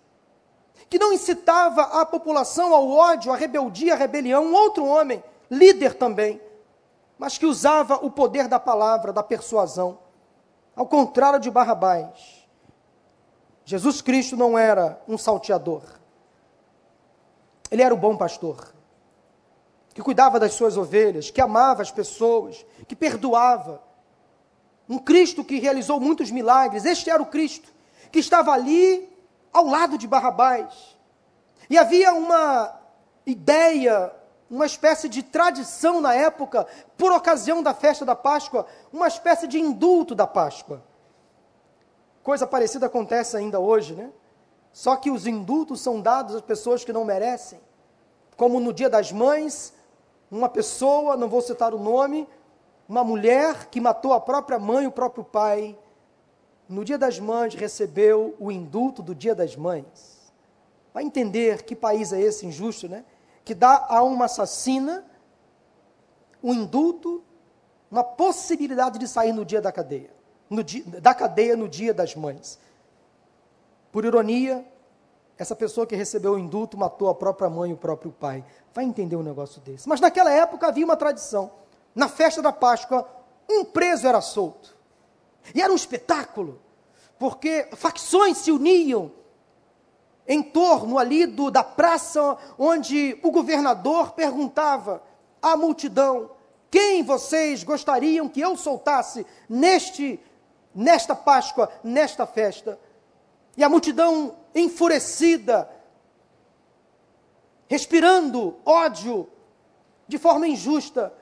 que 0.88 1.00
não 1.00 1.12
incitava 1.12 1.82
a 1.82 2.06
população 2.06 2.76
ao 2.76 2.88
ódio, 2.88 3.34
à 3.34 3.36
rebeldia, 3.36 3.96
à 3.96 3.98
rebelião, 3.98 4.46
um 4.46 4.54
outro 4.54 4.86
homem, 4.86 5.24
líder 5.50 5.96
também, 5.96 6.40
mas 7.18 7.40
que 7.40 7.48
usava 7.48 7.96
o 8.06 8.12
poder 8.12 8.48
da 8.48 8.60
palavra, 8.60 9.12
da 9.12 9.24
persuasão, 9.24 9.98
ao 10.76 10.86
contrário 10.86 11.40
de 11.40 11.50
Barrabás. 11.50 12.46
Jesus 13.66 14.00
Cristo 14.00 14.38
não 14.38 14.56
era 14.56 15.02
um 15.08 15.18
salteador, 15.18 16.01
ele 17.72 17.82
era 17.82 17.94
o 17.94 17.98
bom 17.98 18.18
pastor, 18.18 18.74
que 19.94 20.02
cuidava 20.02 20.40
das 20.40 20.54
suas 20.54 20.78
ovelhas, 20.78 21.32
que 21.32 21.42
amava 21.42 21.82
as 21.82 21.90
pessoas, 21.90 22.66
que 22.88 22.96
perdoava, 22.96 23.82
um 24.90 25.00
Cristo 25.00 25.44
que 25.44 25.58
realizou 25.58 26.00
muitos 26.00 26.30
milagres. 26.30 26.84
Este 26.84 27.10
era 27.10 27.24
o 27.24 27.26
Cristo 27.26 27.72
que 28.12 28.20
estava 28.20 28.52
ali 28.52 29.10
ao 29.54 29.66
lado 29.66 29.98
de 29.98 30.06
Barrabás. 30.06 30.98
E 31.70 31.78
havia 31.78 32.14
uma 32.14 32.78
ideia, 33.26 34.12
uma 34.50 34.66
espécie 34.66 35.08
de 35.08 35.24
tradição 35.24 36.02
na 36.02 36.14
época, 36.14 36.68
por 36.98 37.14
ocasião 37.14 37.64
da 37.64 37.74
festa 37.74 38.04
da 38.04 38.16
Páscoa, 38.16 38.68
uma 38.92 39.08
espécie 39.08 39.48
de 39.48 39.60
indulto 39.60 40.14
da 40.14 40.28
Páscoa. 40.28 40.84
Coisa 42.22 42.46
parecida 42.46 42.88
acontece 42.88 43.38
ainda 43.38 43.60
hoje, 43.60 43.94
né? 43.94 44.12
Só 44.74 44.96
que 44.96 45.12
os 45.12 45.28
indultos 45.28 45.82
são 45.82 46.02
dados 46.02 46.36
às 46.36 46.42
pessoas 46.42 46.84
que 46.84 46.94
não 46.94 47.06
merecem. 47.06 47.60
Como 48.38 48.60
no 48.60 48.74
Dia 48.74 48.90
das 48.90 49.12
Mães, 49.12 49.74
uma 50.30 50.48
pessoa, 50.48 51.18
não 51.18 51.28
vou 51.28 51.42
citar 51.42 51.74
o 51.74 51.80
nome, 51.80 52.28
uma 52.88 53.04
mulher 53.04 53.68
que 53.68 53.82
matou 53.82 54.14
a 54.14 54.22
própria 54.22 54.58
mãe 54.58 54.86
e 54.86 54.88
o 54.88 54.92
próprio 54.92 55.24
pai, 55.24 55.78
no 56.68 56.86
dia 56.86 56.98
das 56.98 57.20
mães 57.20 57.54
recebeu 57.54 58.34
o 58.40 58.50
indulto 58.50 59.04
do 59.04 59.14
dia 59.14 59.36
das 59.36 59.58
mães. 59.58 60.32
Vai 60.94 61.04
entender 61.04 61.64
que 61.64 61.76
país 61.76 62.14
é 62.14 62.22
esse 62.22 62.46
injusto, 62.46 62.88
né? 62.88 63.04
Que 63.44 63.54
dá 63.54 63.86
a 63.90 64.02
uma 64.04 64.26
assassina 64.26 65.06
um 66.44 66.54
indulto, 66.54 67.24
uma 67.90 68.04
possibilidade 68.04 68.98
de 68.98 69.08
sair 69.08 69.32
no 69.32 69.46
dia 69.46 69.62
da 69.62 69.72
cadeia, 69.72 70.10
no 70.50 70.64
dia, 70.64 70.84
da 71.00 71.14
cadeia 71.14 71.56
no 71.56 71.68
dia 71.68 71.94
das 71.94 72.16
mães. 72.16 72.58
Por 73.92 74.06
ironia, 74.06 74.66
essa 75.38 75.56
pessoa 75.56 75.88
que 75.88 75.96
recebeu 75.96 76.34
o 76.34 76.40
indulto 76.40 76.78
matou 76.78 77.10
a 77.10 77.16
própria 77.16 77.50
mãe 77.50 77.72
e 77.72 77.74
o 77.74 77.78
próprio 77.78 78.12
pai. 78.12 78.44
Vai 78.74 78.86
entender 78.86 79.16
um 79.16 79.24
negócio 79.24 79.60
desse. 79.62 79.90
Mas 79.90 80.00
naquela 80.00 80.32
época 80.32 80.68
havia 80.68 80.86
uma 80.86 80.96
tradição 80.96 81.52
na 81.94 82.08
festa 82.08 82.42
da 82.42 82.52
Páscoa, 82.52 83.08
um 83.50 83.66
preso 83.66 84.08
era 84.08 84.22
solto. 84.22 84.76
E 85.54 85.62
era 85.62 85.72
um 85.72 85.76
espetáculo, 85.76 86.62
porque 87.20 87.68
facções 87.76 88.38
se 88.38 88.52
uniam 88.52 89.12
em 90.28 90.42
torno 90.42 90.98
ali 90.98 91.26
do, 91.26 91.50
da 91.50 91.64
praça 91.64 92.38
onde 92.58 93.20
o 93.24 93.32
governador 93.32 94.12
perguntava 94.12 95.02
à 95.42 95.58
multidão: 95.58 96.32
quem 96.70 97.04
vocês 97.04 97.64
gostariam 97.64 98.30
que 98.30 98.40
eu 98.40 98.56
soltasse 98.56 99.26
neste 99.50 100.20
nesta 100.74 101.14
Páscoa, 101.16 101.70
nesta 101.84 102.26
festa? 102.26 102.80
E 103.56 103.64
a 103.64 103.70
multidão 103.70 104.36
enfurecida 104.54 105.70
respirando 107.72 108.58
ódio 108.66 109.30
de 110.06 110.18
forma 110.18 110.46
injusta, 110.46 111.14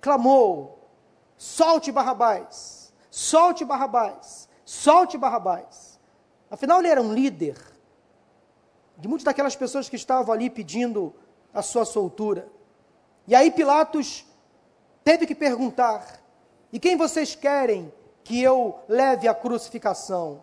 clamou: 0.00 0.88
solte 1.36 1.92
Barrabás, 1.92 2.94
solte 3.10 3.62
Barrabás, 3.62 4.48
solte 4.64 5.18
Barrabás. 5.18 6.00
Afinal, 6.50 6.78
ele 6.78 6.88
era 6.88 7.02
um 7.02 7.12
líder 7.12 7.58
de 8.96 9.06
muitas 9.06 9.24
daquelas 9.24 9.54
pessoas 9.54 9.86
que 9.86 9.96
estavam 9.96 10.32
ali 10.34 10.48
pedindo 10.48 11.14
a 11.52 11.60
sua 11.60 11.84
soltura. 11.84 12.48
E 13.26 13.34
aí 13.34 13.50
Pilatos 13.50 14.24
teve 15.04 15.26
que 15.26 15.34
perguntar: 15.34 16.22
e 16.72 16.80
quem 16.80 16.96
vocês 16.96 17.34
querem 17.34 17.92
que 18.24 18.40
eu 18.42 18.78
leve 18.88 19.28
à 19.28 19.34
crucificação? 19.34 20.42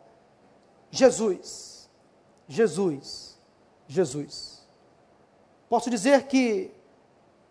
Jesus, 0.89 1.89
Jesus, 2.47 3.38
Jesus. 3.88 4.67
Posso 5.69 5.89
dizer 5.89 6.23
que 6.28 6.71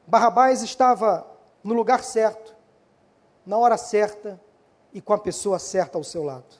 Barrabás 0.06 0.62
estava 0.62 1.26
no 1.62 1.74
lugar 1.74 2.02
certo, 2.02 2.54
na 3.44 3.58
hora 3.58 3.76
certa 3.76 4.40
e 4.92 5.00
com 5.00 5.12
a 5.12 5.18
pessoa 5.18 5.58
certa 5.58 5.98
ao 5.98 6.04
seu 6.04 6.22
lado. 6.22 6.56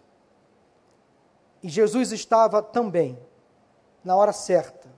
E 1.63 1.69
Jesus 1.69 2.13
estava 2.13 2.63
também 2.63 3.19
na 4.05 4.15
hora 4.15 4.33
certa, 4.33 4.89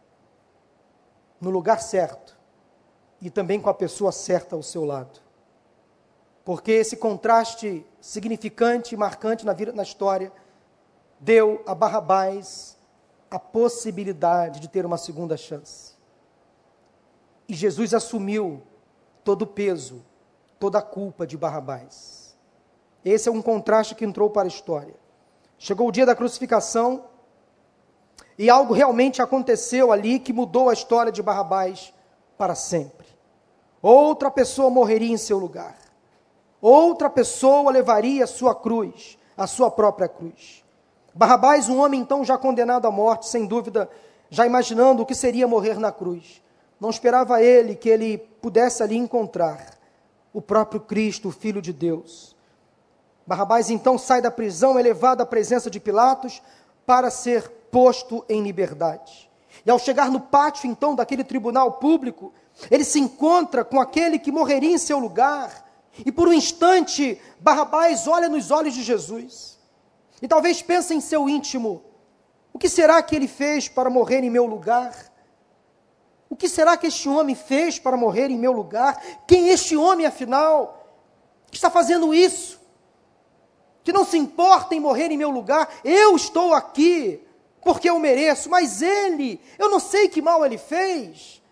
no 1.40 1.50
lugar 1.50 1.80
certo 1.80 2.36
e 3.20 3.30
também 3.30 3.60
com 3.60 3.70
a 3.70 3.74
pessoa 3.74 4.12
certa 4.12 4.56
ao 4.56 4.62
seu 4.62 4.84
lado. 4.84 5.20
Porque 6.44 6.72
esse 6.72 6.96
contraste 6.96 7.86
significante 8.00 8.94
e 8.94 8.98
marcante 8.98 9.44
na, 9.44 9.52
vida, 9.52 9.72
na 9.72 9.82
história 9.82 10.32
deu 11.20 11.62
a 11.66 11.74
Barrabás 11.74 12.76
a 13.30 13.38
possibilidade 13.38 14.60
de 14.60 14.68
ter 14.68 14.86
uma 14.86 14.96
segunda 14.96 15.36
chance. 15.36 15.92
E 17.48 17.54
Jesus 17.54 17.94
assumiu 17.94 18.62
todo 19.24 19.42
o 19.42 19.46
peso, 19.46 20.04
toda 20.58 20.78
a 20.78 20.82
culpa 20.82 21.26
de 21.26 21.36
Barrabás. 21.36 22.36
Esse 23.04 23.28
é 23.28 23.32
um 23.32 23.42
contraste 23.42 23.94
que 23.94 24.04
entrou 24.04 24.30
para 24.30 24.46
a 24.46 24.48
história. 24.48 24.94
Chegou 25.58 25.88
o 25.88 25.92
dia 25.92 26.06
da 26.06 26.14
crucificação 26.14 27.04
e 28.38 28.48
algo 28.48 28.72
realmente 28.72 29.20
aconteceu 29.20 29.90
ali 29.90 30.18
que 30.18 30.32
mudou 30.32 30.68
a 30.68 30.72
história 30.72 31.10
de 31.10 31.22
Barrabás 31.22 31.92
para 32.36 32.54
sempre. 32.54 33.06
Outra 33.82 34.30
pessoa 34.30 34.70
morreria 34.70 35.12
em 35.12 35.16
seu 35.16 35.38
lugar. 35.38 35.76
Outra 36.60 37.08
pessoa 37.08 37.70
levaria 37.70 38.24
a 38.24 38.26
sua 38.26 38.54
cruz, 38.54 39.18
a 39.36 39.46
sua 39.46 39.70
própria 39.70 40.08
cruz. 40.08 40.64
Barrabás, 41.14 41.68
um 41.68 41.78
homem 41.78 42.00
então 42.00 42.24
já 42.24 42.38
condenado 42.38 42.86
à 42.86 42.90
morte, 42.90 43.26
sem 43.28 43.46
dúvida, 43.46 43.90
já 44.30 44.46
imaginando 44.46 45.02
o 45.02 45.06
que 45.06 45.14
seria 45.14 45.48
morrer 45.48 45.78
na 45.78 45.90
cruz. 45.90 46.42
Não 46.80 46.90
esperava 46.90 47.42
ele 47.42 47.74
que 47.74 47.88
ele 47.88 48.18
pudesse 48.18 48.82
ali 48.82 48.96
encontrar 48.96 49.76
o 50.32 50.40
próprio 50.40 50.80
Cristo, 50.80 51.28
o 51.28 51.32
Filho 51.32 51.60
de 51.60 51.72
Deus. 51.72 52.36
Barrabás 53.26 53.68
então 53.68 53.98
sai 53.98 54.22
da 54.22 54.30
prisão, 54.30 54.78
é 54.78 54.82
levado 54.82 55.20
à 55.20 55.26
presença 55.26 55.70
de 55.70 55.80
Pilatos 55.80 56.40
para 56.86 57.10
ser 57.10 57.48
posto 57.70 58.24
em 58.28 58.42
liberdade. 58.42 59.28
E 59.66 59.70
ao 59.70 59.78
chegar 59.78 60.10
no 60.10 60.20
pátio 60.20 60.70
então 60.70 60.94
daquele 60.94 61.24
tribunal 61.24 61.72
público, 61.72 62.32
ele 62.70 62.84
se 62.84 62.98
encontra 62.98 63.64
com 63.64 63.80
aquele 63.80 64.18
que 64.18 64.32
morreria 64.32 64.72
em 64.72 64.78
seu 64.78 64.98
lugar. 64.98 65.66
E 66.06 66.12
por 66.12 66.28
um 66.28 66.32
instante, 66.32 67.20
Barrabás 67.40 68.06
olha 68.06 68.28
nos 68.28 68.50
olhos 68.50 68.74
de 68.74 68.82
Jesus. 68.82 69.57
E 70.20 70.28
talvez 70.28 70.62
pense 70.62 70.94
em 70.94 71.00
seu 71.00 71.28
íntimo: 71.28 71.82
o 72.52 72.58
que 72.58 72.68
será 72.68 73.02
que 73.02 73.14
ele 73.14 73.28
fez 73.28 73.68
para 73.68 73.90
morrer 73.90 74.22
em 74.24 74.30
meu 74.30 74.46
lugar? 74.46 75.12
O 76.30 76.36
que 76.36 76.48
será 76.48 76.76
que 76.76 76.86
este 76.86 77.08
homem 77.08 77.34
fez 77.34 77.78
para 77.78 77.96
morrer 77.96 78.30
em 78.30 78.36
meu 78.36 78.52
lugar? 78.52 79.00
Quem 79.26 79.48
este 79.48 79.76
homem, 79.76 80.06
afinal, 80.06 80.86
está 81.50 81.70
fazendo 81.70 82.12
isso? 82.12 82.60
Que 83.82 83.92
não 83.92 84.04
se 84.04 84.18
importa 84.18 84.74
em 84.74 84.80
morrer 84.80 85.10
em 85.10 85.16
meu 85.16 85.30
lugar? 85.30 85.68
Eu 85.82 86.14
estou 86.16 86.52
aqui 86.52 87.24
porque 87.62 87.88
eu 87.88 87.98
mereço, 87.98 88.50
mas 88.50 88.82
ele, 88.82 89.40
eu 89.58 89.70
não 89.70 89.80
sei 89.80 90.08
que 90.08 90.22
mal 90.22 90.44
ele 90.44 90.58
fez. 90.58 91.42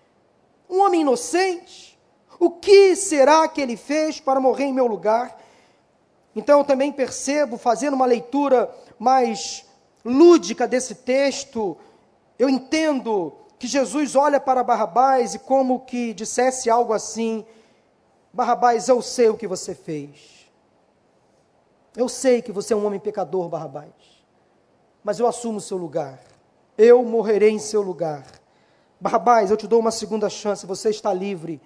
Um 0.68 0.80
homem 0.80 1.00
inocente. 1.00 1.98
O 2.38 2.50
que 2.50 2.94
será 2.94 3.48
que 3.48 3.60
ele 3.60 3.76
fez 3.76 4.20
para 4.20 4.40
morrer 4.40 4.64
em 4.64 4.72
meu 4.72 4.86
lugar? 4.86 5.40
Então 6.36 6.58
eu 6.58 6.64
também 6.64 6.92
percebo, 6.92 7.56
fazendo 7.56 7.94
uma 7.94 8.04
leitura 8.04 8.70
mais 8.98 9.64
lúdica 10.04 10.68
desse 10.68 10.96
texto, 10.96 11.78
eu 12.38 12.50
entendo 12.50 13.32
que 13.58 13.66
Jesus 13.66 14.14
olha 14.14 14.38
para 14.38 14.62
Barrabás 14.62 15.34
e 15.34 15.38
como 15.38 15.80
que 15.80 16.12
dissesse 16.12 16.68
algo 16.68 16.92
assim: 16.92 17.42
Barrabás, 18.30 18.86
eu 18.86 19.00
sei 19.00 19.30
o 19.30 19.36
que 19.36 19.48
você 19.48 19.74
fez. 19.74 20.46
Eu 21.96 22.06
sei 22.06 22.42
que 22.42 22.52
você 22.52 22.74
é 22.74 22.76
um 22.76 22.84
homem 22.84 23.00
pecador, 23.00 23.48
Barrabás. 23.48 23.94
Mas 25.02 25.18
eu 25.18 25.26
assumo 25.26 25.56
o 25.56 25.62
seu 25.62 25.78
lugar. 25.78 26.20
Eu 26.76 27.02
morrerei 27.02 27.48
em 27.48 27.58
seu 27.58 27.80
lugar. 27.80 28.26
Barrabás, 29.00 29.50
eu 29.50 29.56
te 29.56 29.66
dou 29.66 29.80
uma 29.80 29.90
segunda 29.90 30.28
chance, 30.28 30.66
você 30.66 30.90
está 30.90 31.14
livre 31.14 31.62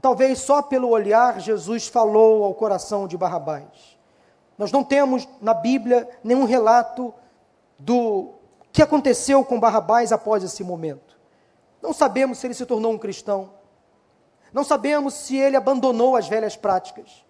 Talvez 0.00 0.38
só 0.38 0.62
pelo 0.62 0.88
olhar 0.88 1.40
Jesus 1.40 1.88
falou 1.88 2.44
ao 2.44 2.54
coração 2.54 3.06
de 3.06 3.16
Barrabás. 3.16 3.98
Nós 4.56 4.72
não 4.72 4.82
temos 4.82 5.28
na 5.40 5.54
Bíblia 5.54 6.08
nenhum 6.22 6.44
relato 6.44 7.12
do 7.78 8.34
que 8.72 8.82
aconteceu 8.82 9.44
com 9.44 9.60
Barrabás 9.60 10.12
após 10.12 10.42
esse 10.42 10.62
momento. 10.62 11.18
Não 11.82 11.92
sabemos 11.92 12.38
se 12.38 12.46
ele 12.46 12.54
se 12.54 12.66
tornou 12.66 12.92
um 12.92 12.98
cristão. 12.98 13.52
Não 14.52 14.64
sabemos 14.64 15.14
se 15.14 15.36
ele 15.36 15.56
abandonou 15.56 16.16
as 16.16 16.28
velhas 16.28 16.56
práticas. 16.56 17.24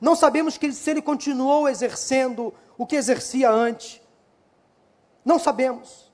Não 0.00 0.14
sabemos 0.14 0.58
que, 0.58 0.70
se 0.72 0.90
ele 0.90 1.00
continuou 1.00 1.68
exercendo 1.68 2.52
o 2.76 2.86
que 2.86 2.96
exercia 2.96 3.50
antes. 3.50 4.00
Não 5.24 5.38
sabemos. 5.38 6.12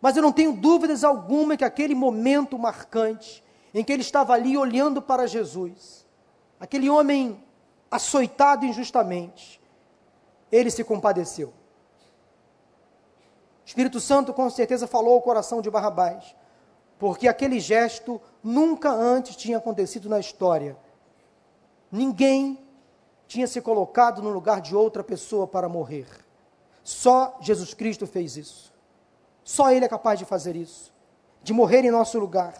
Mas 0.00 0.16
eu 0.16 0.22
não 0.22 0.32
tenho 0.32 0.52
dúvidas 0.52 1.04
alguma 1.04 1.56
que 1.56 1.64
aquele 1.64 1.94
momento 1.94 2.58
marcante 2.58 3.43
em 3.74 3.82
que 3.82 3.92
ele 3.92 4.02
estava 4.02 4.32
ali 4.32 4.56
olhando 4.56 5.02
para 5.02 5.26
Jesus, 5.26 6.06
aquele 6.60 6.88
homem 6.88 7.44
açoitado 7.90 8.64
injustamente, 8.64 9.60
ele 10.50 10.70
se 10.70 10.84
compadeceu. 10.84 11.48
O 11.48 11.52
Espírito 13.66 13.98
Santo 13.98 14.32
com 14.32 14.48
certeza 14.48 14.86
falou 14.86 15.14
ao 15.14 15.22
coração 15.22 15.60
de 15.60 15.68
Barrabás, 15.68 16.36
porque 16.98 17.26
aquele 17.26 17.58
gesto 17.58 18.20
nunca 18.42 18.90
antes 18.90 19.34
tinha 19.34 19.58
acontecido 19.58 20.08
na 20.08 20.20
história. 20.20 20.76
Ninguém 21.90 22.64
tinha 23.26 23.46
se 23.46 23.60
colocado 23.60 24.22
no 24.22 24.30
lugar 24.30 24.60
de 24.60 24.76
outra 24.76 25.02
pessoa 25.02 25.46
para 25.46 25.68
morrer. 25.68 26.06
Só 26.84 27.36
Jesus 27.40 27.74
Cristo 27.74 28.06
fez 28.06 28.36
isso. 28.36 28.72
Só 29.42 29.72
Ele 29.72 29.84
é 29.84 29.88
capaz 29.88 30.18
de 30.18 30.24
fazer 30.24 30.54
isso, 30.54 30.92
de 31.42 31.52
morrer 31.52 31.84
em 31.84 31.90
nosso 31.90 32.18
lugar. 32.18 32.54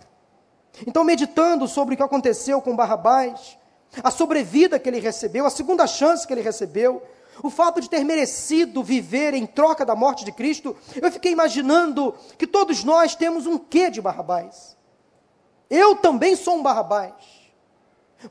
Então, 0.86 1.04
meditando 1.04 1.68
sobre 1.68 1.94
o 1.94 1.96
que 1.96 2.02
aconteceu 2.02 2.60
com 2.60 2.74
Barrabás, 2.74 3.56
a 4.02 4.10
sobrevida 4.10 4.78
que 4.78 4.88
ele 4.88 4.98
recebeu, 4.98 5.46
a 5.46 5.50
segunda 5.50 5.86
chance 5.86 6.26
que 6.26 6.32
ele 6.32 6.40
recebeu, 6.40 7.02
o 7.42 7.50
fato 7.50 7.80
de 7.80 7.88
ter 7.88 8.04
merecido 8.04 8.82
viver 8.82 9.34
em 9.34 9.46
troca 9.46 9.84
da 9.84 9.94
morte 9.94 10.24
de 10.24 10.32
Cristo, 10.32 10.76
eu 11.00 11.10
fiquei 11.10 11.32
imaginando 11.32 12.14
que 12.38 12.46
todos 12.46 12.84
nós 12.84 13.14
temos 13.14 13.46
um 13.46 13.58
quê 13.58 13.90
de 13.90 14.00
Barrabás. 14.00 14.76
Eu 15.68 15.96
também 15.96 16.36
sou 16.36 16.56
um 16.56 16.62
Barrabás. 16.62 17.14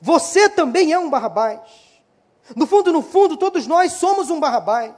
Você 0.01 0.49
também 0.49 0.91
é 0.91 0.99
um 0.99 1.09
Barrabás. 1.09 1.61
No 2.55 2.65
fundo, 2.65 2.91
no 2.91 3.01
fundo, 3.01 3.37
todos 3.37 3.67
nós 3.67 3.93
somos 3.93 4.29
um 4.29 4.39
Barrabás. 4.39 4.93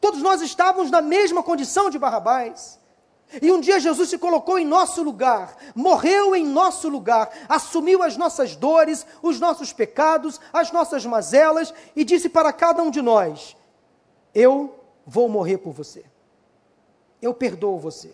Todos 0.00 0.20
nós 0.20 0.42
estávamos 0.42 0.90
na 0.90 1.00
mesma 1.00 1.42
condição 1.42 1.88
de 1.88 1.98
Barrabás. 1.98 2.78
E 3.40 3.50
um 3.50 3.60
dia 3.60 3.80
Jesus 3.80 4.10
se 4.10 4.18
colocou 4.18 4.58
em 4.58 4.66
nosso 4.66 5.02
lugar, 5.02 5.56
morreu 5.74 6.36
em 6.36 6.44
nosso 6.44 6.88
lugar, 6.88 7.30
assumiu 7.48 8.02
as 8.02 8.16
nossas 8.16 8.54
dores, 8.54 9.06
os 9.22 9.40
nossos 9.40 9.72
pecados, 9.72 10.40
as 10.52 10.70
nossas 10.70 11.06
mazelas 11.06 11.72
e 11.96 12.04
disse 12.04 12.28
para 12.28 12.52
cada 12.52 12.82
um 12.82 12.90
de 12.90 13.00
nós: 13.00 13.56
Eu 14.34 14.78
vou 15.06 15.28
morrer 15.28 15.58
por 15.58 15.72
você. 15.72 16.04
Eu 17.22 17.32
perdoo 17.32 17.78
você. 17.78 18.12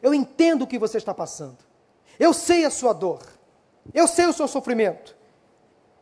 Eu 0.00 0.14
entendo 0.14 0.62
o 0.62 0.66
que 0.66 0.78
você 0.78 0.96
está 0.96 1.12
passando. 1.12 1.58
Eu 2.18 2.32
sei 2.32 2.64
a 2.64 2.70
sua 2.70 2.92
dor. 2.92 3.20
Eu 3.92 4.06
sei 4.06 4.26
o 4.26 4.32
seu 4.32 4.48
sofrimento. 4.48 5.16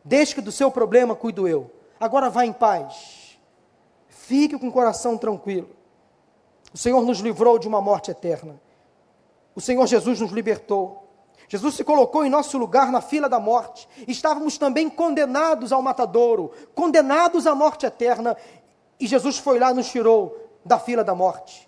Desde 0.03 0.35
que 0.35 0.41
do 0.41 0.51
seu 0.51 0.71
problema 0.71 1.15
cuido 1.15 1.47
eu. 1.47 1.71
Agora 1.99 2.29
vá 2.29 2.45
em 2.45 2.53
paz. 2.53 3.37
Fique 4.07 4.57
com 4.57 4.67
o 4.67 4.71
coração 4.71 5.17
tranquilo. 5.17 5.76
O 6.73 6.77
Senhor 6.77 7.03
nos 7.05 7.19
livrou 7.19 7.57
de 7.57 7.67
uma 7.67 7.81
morte 7.81 8.11
eterna. 8.11 8.59
O 9.55 9.61
Senhor 9.61 9.85
Jesus 9.87 10.19
nos 10.19 10.31
libertou. 10.31 11.07
Jesus 11.47 11.75
se 11.75 11.83
colocou 11.83 12.25
em 12.25 12.29
nosso 12.29 12.57
lugar 12.57 12.91
na 12.91 13.01
fila 13.01 13.29
da 13.29 13.39
morte. 13.39 13.87
Estávamos 14.07 14.57
também 14.57 14.89
condenados 14.89 15.71
ao 15.71 15.81
matadouro, 15.81 16.51
condenados 16.75 17.47
à 17.47 17.55
morte 17.55 17.85
eterna. 17.85 18.35
E 18.99 19.07
Jesus 19.07 19.37
foi 19.37 19.57
lá 19.59 19.71
e 19.71 19.73
nos 19.73 19.89
tirou 19.89 20.37
da 20.65 20.77
fila 20.77 21.03
da 21.03 21.15
morte. 21.15 21.67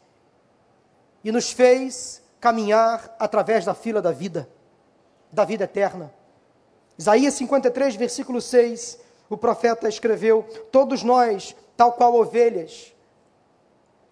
E 1.23 1.31
nos 1.31 1.51
fez 1.51 2.21
caminhar 2.39 3.15
através 3.17 3.65
da 3.65 3.73
fila 3.73 4.01
da 4.01 4.12
vida, 4.12 4.49
da 5.31 5.45
vida 5.45 5.63
eterna. 5.63 6.13
Isaías 6.97 7.33
53, 7.35 7.95
versículo 7.95 8.41
6, 8.41 8.99
o 9.29 9.38
profeta 9.38 9.88
escreveu: 9.88 10.43
Todos 10.71 11.03
nós, 11.03 11.55
tal 11.77 11.93
qual 11.93 12.13
ovelhas, 12.15 12.93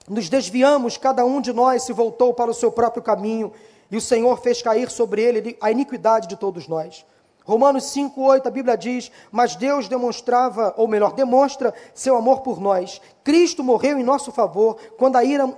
nos 0.07 0.29
desviamos, 0.29 0.97
cada 0.97 1.25
um 1.25 1.41
de 1.41 1.51
nós 1.51 1.83
se 1.83 1.91
voltou 1.91 2.33
para 2.33 2.49
o 2.49 2.53
seu 2.53 2.71
próprio 2.71 3.03
caminho, 3.03 3.51
e 3.91 3.97
o 3.97 4.01
Senhor 4.01 4.39
fez 4.39 4.61
cair 4.61 4.89
sobre 4.89 5.21
ele 5.21 5.57
a 5.59 5.71
iniquidade 5.71 6.27
de 6.27 6.35
todos 6.35 6.67
nós. 6.67 7.05
Romanos 7.43 7.85
5, 7.85 8.21
8, 8.21 8.47
a 8.47 8.51
Bíblia 8.51 8.77
diz: 8.77 9.09
Mas 9.31 9.55
Deus 9.55 9.87
demonstrava, 9.87 10.73
ou 10.75 10.85
melhor, 10.85 11.13
demonstra 11.13 11.73
seu 11.93 12.17
amor 12.17 12.41
por 12.41 12.59
nós. 12.59 13.01
Cristo 13.23 13.63
morreu 13.63 13.97
em 13.97 14.03
nosso 14.03 14.33
favor 14.33 14.77
quando 14.97 15.15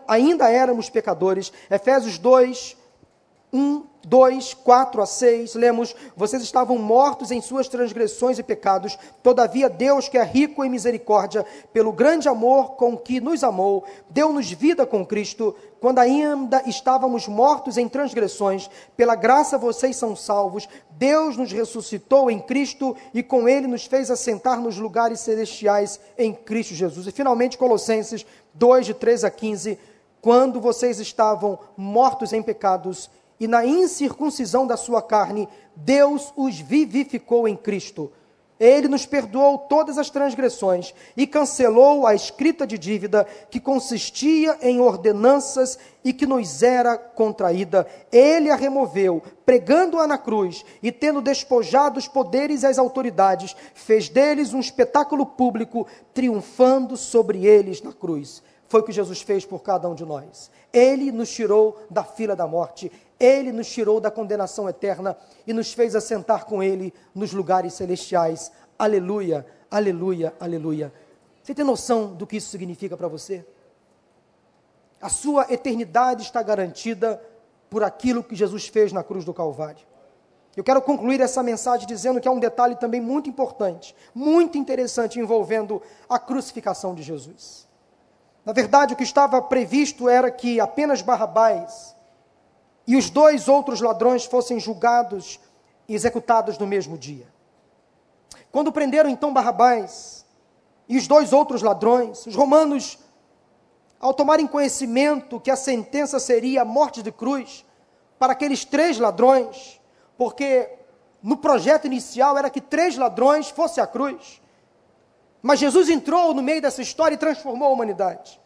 ainda 0.08 0.50
éramos 0.50 0.88
pecadores. 0.88 1.52
Efésios 1.70 2.20
2, 2.20 2.78
1, 3.52 3.84
2, 4.06 4.54
4 4.54 5.02
a 5.02 5.06
6, 5.06 5.56
lemos: 5.56 5.96
Vocês 6.16 6.42
estavam 6.42 6.78
mortos 6.78 7.32
em 7.32 7.42
suas 7.42 7.68
transgressões 7.68 8.40
e 8.40 8.44
pecados, 8.44 8.98
todavia 9.22 9.70
Deus, 9.70 10.08
que 10.08 10.18
é 10.18 10.24
rico 10.24 10.64
em 10.64 10.70
misericórdia, 10.70 11.46
pelo 11.74 11.92
grande 11.92 12.28
amor 12.28 12.72
com 12.72 12.98
que 12.98 13.20
nos 13.20 13.44
amou, 13.44 13.84
deu-nos 14.10 14.50
vida 14.52 14.86
com 14.86 15.06
Cristo, 15.06 15.56
quando 15.80 16.00
ainda 16.00 16.64
estávamos 16.66 17.28
mortos 17.28 17.78
em 17.78 17.88
transgressões, 17.88 18.70
pela 18.96 19.16
graça 19.16 19.58
vocês 19.58 19.96
são 19.96 20.16
salvos. 20.16 20.68
Deus 20.92 21.38
nos 21.38 21.52
ressuscitou 21.52 22.30
em 22.30 22.40
Cristo 22.40 22.96
e 23.14 23.24
com 23.24 23.48
Ele 23.48 23.68
nos 23.68 23.86
fez 23.86 24.12
assentar 24.12 24.60
nos 24.60 24.78
lugares 24.78 25.20
celestiais 25.20 26.00
em 26.18 26.34
Cristo 26.34 26.74
Jesus. 26.74 27.08
E 27.08 27.12
finalmente, 27.12 27.58
Colossenses 27.58 28.26
2, 28.54 28.86
de 28.88 28.94
3 28.94 29.24
a 29.24 29.32
15: 29.32 29.80
Quando 30.22 30.60
vocês 30.60 31.00
estavam 31.00 31.60
mortos 31.78 32.34
em 32.34 32.42
pecados, 32.42 33.10
e 33.40 33.48
na 33.48 33.66
incircuncisão 33.66 34.68
da 34.68 34.76
sua 34.76 35.02
carne, 35.02 35.48
Deus 35.76 36.34
os 36.36 36.60
vivificou 36.60 37.48
em 37.48 37.56
Cristo. 37.56 38.12
Ele 38.60 38.90
nos 38.90 39.06
perdoou 39.06 39.58
todas 39.58 39.98
as 39.98 40.10
transgressões 40.10 40.94
e 41.16 41.26
cancelou 41.26 42.06
a 42.06 42.14
escrita 42.14 42.68
de 42.68 42.78
dívida 42.78 43.26
que 43.50 43.58
consistia 43.58 44.58
em 44.62 44.82
ordenanças 44.82 45.80
e 46.04 46.12
que 46.12 46.26
nos 46.26 46.62
era 46.62 46.98
contraída. 46.98 47.88
Ele 48.12 48.52
a 48.52 48.58
removeu, 48.58 49.24
pregando-a 49.46 50.06
na 50.06 50.18
cruz 50.18 50.66
e 50.84 50.92
tendo 50.92 51.22
despojado 51.22 51.98
os 51.98 52.08
poderes 52.10 52.64
e 52.64 52.66
as 52.66 52.78
autoridades, 52.78 53.56
fez 53.74 54.10
deles 54.10 54.54
um 54.54 54.60
espetáculo 54.60 55.26
público, 55.26 55.88
triunfando 56.14 56.98
sobre 56.98 57.46
eles 57.46 57.82
na 57.82 57.94
cruz. 57.94 58.44
Foi 58.70 58.82
o 58.82 58.84
que 58.84 58.92
Jesus 58.92 59.22
fez 59.22 59.46
por 59.46 59.64
cada 59.64 59.90
um 59.90 59.96
de 59.96 60.06
nós. 60.06 60.52
Ele 60.72 61.12
nos 61.12 61.32
tirou 61.32 61.82
da 61.90 62.04
fila 62.04 62.36
da 62.36 62.46
morte. 62.46 62.92
Ele 63.20 63.52
nos 63.52 63.68
tirou 63.68 64.00
da 64.00 64.12
condenação 64.12 64.70
eterna 64.70 65.18
e 65.46 65.52
nos 65.52 65.74
fez 65.74 65.96
assentar 65.96 66.46
com 66.46 66.62
Ele 66.62 66.94
nos 67.14 67.34
lugares 67.34 67.74
celestiais. 67.74 68.52
Aleluia, 68.78 69.46
aleluia, 69.72 70.34
aleluia. 70.40 70.94
Você 71.42 71.56
tem 71.56 71.66
noção 71.66 72.14
do 72.14 72.28
que 72.28 72.38
isso 72.38 72.50
significa 72.50 72.96
para 72.96 73.08
você? 73.08 73.44
A 75.02 75.10
sua 75.10 75.52
eternidade 75.52 76.22
está 76.22 76.44
garantida 76.44 77.20
por 77.72 77.84
aquilo 77.84 78.24
que 78.24 78.36
Jesus 78.36 78.68
fez 78.68 78.94
na 78.94 79.04
cruz 79.04 79.26
do 79.26 79.34
Calvário. 79.34 79.82
Eu 80.56 80.64
quero 80.64 80.82
concluir 80.82 81.22
essa 81.22 81.42
mensagem 81.42 81.88
dizendo 81.88 82.22
que 82.22 82.28
há 82.28 82.32
um 82.32 82.40
detalhe 82.40 82.76
também 82.76 83.02
muito 83.02 83.30
importante, 83.30 83.96
muito 84.14 84.58
interessante 84.60 85.20
envolvendo 85.20 85.82
a 86.08 86.20
crucificação 86.20 86.94
de 86.94 87.02
Jesus. 87.02 87.69
Na 88.50 88.54
verdade, 88.54 88.96
o 88.96 88.98
que 88.98 89.04
estava 89.04 89.40
previsto 89.44 90.10
era 90.10 90.32
que 90.32 90.60
apenas 90.60 91.04
Barrabás 91.04 91.96
e 92.88 92.96
os 92.96 93.08
dois 93.08 93.48
outros 93.48 93.80
ladrões 93.80 94.26
fossem 94.26 94.60
julgados 94.60 95.40
e 95.88 95.94
executados 95.94 96.58
no 96.58 96.66
mesmo 96.66 96.98
dia. 96.98 97.28
Quando 98.52 98.72
prenderam 98.72 99.08
então 99.08 99.32
Barrabás 99.32 100.26
e 100.88 100.98
os 100.98 101.06
dois 101.06 101.32
outros 101.32 101.62
ladrões, 101.62 102.26
os 102.26 102.34
romanos, 102.34 102.98
ao 104.00 104.16
tomarem 104.16 104.48
conhecimento 104.48 105.40
que 105.40 105.52
a 105.52 105.56
sentença 105.56 106.20
seria 106.20 106.64
a 106.64 106.66
morte 106.66 107.04
de 107.04 107.12
cruz 107.12 107.64
para 108.18 108.34
aqueles 108.34 108.66
três 108.66 108.98
ladrões, 108.98 109.80
porque 110.18 110.68
no 111.22 111.38
projeto 111.38 111.86
inicial 111.86 112.36
era 112.36 112.50
que 112.50 112.62
três 112.62 112.98
ladrões 112.98 113.48
fossem 113.52 113.84
à 113.84 113.86
cruz. 113.86 114.42
Mas 115.40 115.60
Jesus 115.60 115.88
entrou 115.88 116.34
no 116.34 116.42
meio 116.42 116.64
dessa 116.64 116.82
história 116.82 117.14
e 117.14 117.20
transformou 117.20 117.68
a 117.68 117.72
humanidade. 117.72 118.39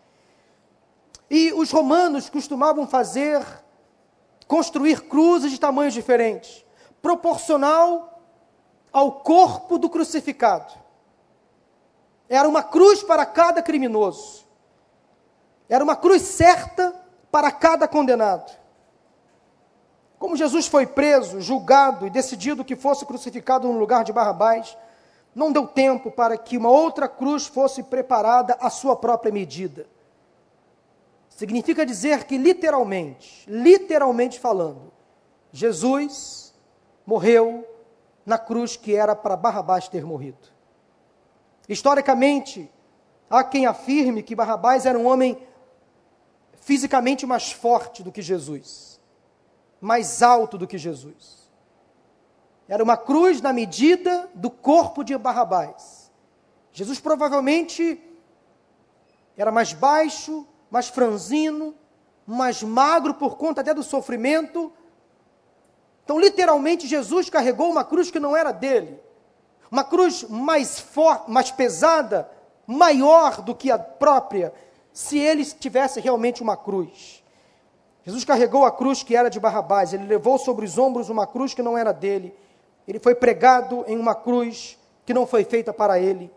E 1.33 1.51
os 1.51 1.71
romanos 1.71 2.29
costumavam 2.29 2.85
fazer 2.85 3.43
construir 4.47 5.07
cruzes 5.07 5.49
de 5.49 5.59
tamanhos 5.59 5.95
diferentes, 5.95 6.63
proporcional 7.01 8.21
ao 8.91 9.13
corpo 9.13 9.79
do 9.79 9.89
crucificado. 9.89 10.71
Era 12.29 12.47
uma 12.47 12.61
cruz 12.61 13.01
para 13.01 13.25
cada 13.25 13.63
criminoso. 13.63 14.45
Era 15.67 15.83
uma 15.83 15.95
cruz 15.95 16.21
certa 16.21 16.93
para 17.31 17.51
cada 17.51 17.87
condenado. 17.87 18.55
Como 20.19 20.37
Jesus 20.37 20.67
foi 20.67 20.85
preso, 20.85 21.41
julgado 21.41 22.05
e 22.05 22.11
decidido 22.11 22.63
que 22.63 22.75
fosse 22.75 23.07
crucificado 23.07 23.67
no 23.67 23.79
lugar 23.79 24.03
de 24.03 24.13
Barrabás, 24.13 24.77
não 25.33 25.51
deu 25.51 25.65
tempo 25.65 26.11
para 26.11 26.37
que 26.37 26.57
uma 26.59 26.69
outra 26.69 27.07
cruz 27.07 27.47
fosse 27.47 27.81
preparada 27.81 28.55
à 28.61 28.69
sua 28.69 28.95
própria 28.95 29.31
medida. 29.31 29.87
Significa 31.35 31.85
dizer 31.85 32.25
que 32.25 32.37
literalmente, 32.37 33.43
literalmente 33.49 34.39
falando, 34.39 34.93
Jesus 35.51 36.53
morreu 37.05 37.67
na 38.23 38.37
cruz 38.37 38.77
que 38.77 38.95
era 38.95 39.15
para 39.15 39.35
Barrabás 39.35 39.87
ter 39.87 40.05
morrido. 40.05 40.47
Historicamente, 41.67 42.71
há 43.29 43.43
quem 43.43 43.65
afirme 43.65 44.21
que 44.21 44.35
Barrabás 44.35 44.85
era 44.85 44.97
um 44.97 45.07
homem 45.07 45.47
fisicamente 46.61 47.25
mais 47.25 47.51
forte 47.51 48.03
do 48.03 48.11
que 48.11 48.21
Jesus, 48.21 49.01
mais 49.81 50.21
alto 50.21 50.57
do 50.57 50.67
que 50.67 50.77
Jesus. 50.77 51.51
Era 52.67 52.83
uma 52.83 52.95
cruz 52.95 53.41
na 53.41 53.51
medida 53.51 54.29
do 54.35 54.51
corpo 54.51 55.03
de 55.03 55.17
Barrabás. 55.17 56.11
Jesus 56.71 56.99
provavelmente 56.99 57.99
era 59.35 59.51
mais 59.51 59.73
baixo, 59.73 60.47
mais 60.73 60.87
franzino, 60.87 61.75
mais 62.25 62.63
magro 62.63 63.13
por 63.13 63.37
conta 63.37 63.61
até 63.61 63.75
do 63.75 63.83
sofrimento. 63.83 64.73
Então, 66.03 66.19
literalmente, 66.19 66.87
Jesus 66.87 67.29
carregou 67.29 67.69
uma 67.69 67.85
cruz 67.85 68.09
que 68.09 68.19
não 68.19 68.35
era 68.35 68.51
dele. 68.51 68.99
Uma 69.69 69.83
cruz 69.83 70.23
mais 70.27 70.79
forte, 70.79 71.29
mais 71.29 71.51
pesada, 71.51 72.27
maior 72.65 73.39
do 73.43 73.53
que 73.53 73.69
a 73.69 73.77
própria, 73.77 74.51
se 74.91 75.19
ele 75.19 75.45
tivesse 75.45 75.99
realmente 75.99 76.41
uma 76.41 76.57
cruz. 76.57 77.23
Jesus 78.03 78.25
carregou 78.25 78.65
a 78.65 78.71
cruz 78.71 79.03
que 79.03 79.15
era 79.15 79.29
de 79.29 79.39
Barrabás, 79.39 79.93
ele 79.93 80.07
levou 80.07 80.39
sobre 80.39 80.65
os 80.65 80.75
ombros 80.79 81.07
uma 81.07 81.27
cruz 81.27 81.53
que 81.53 81.61
não 81.61 81.77
era 81.77 81.91
dele. 81.91 82.35
Ele 82.87 82.97
foi 82.97 83.13
pregado 83.13 83.85
em 83.87 83.95
uma 83.95 84.15
cruz 84.15 84.79
que 85.05 85.13
não 85.13 85.27
foi 85.27 85.43
feita 85.43 85.71
para 85.71 85.99
ele. 85.99 86.33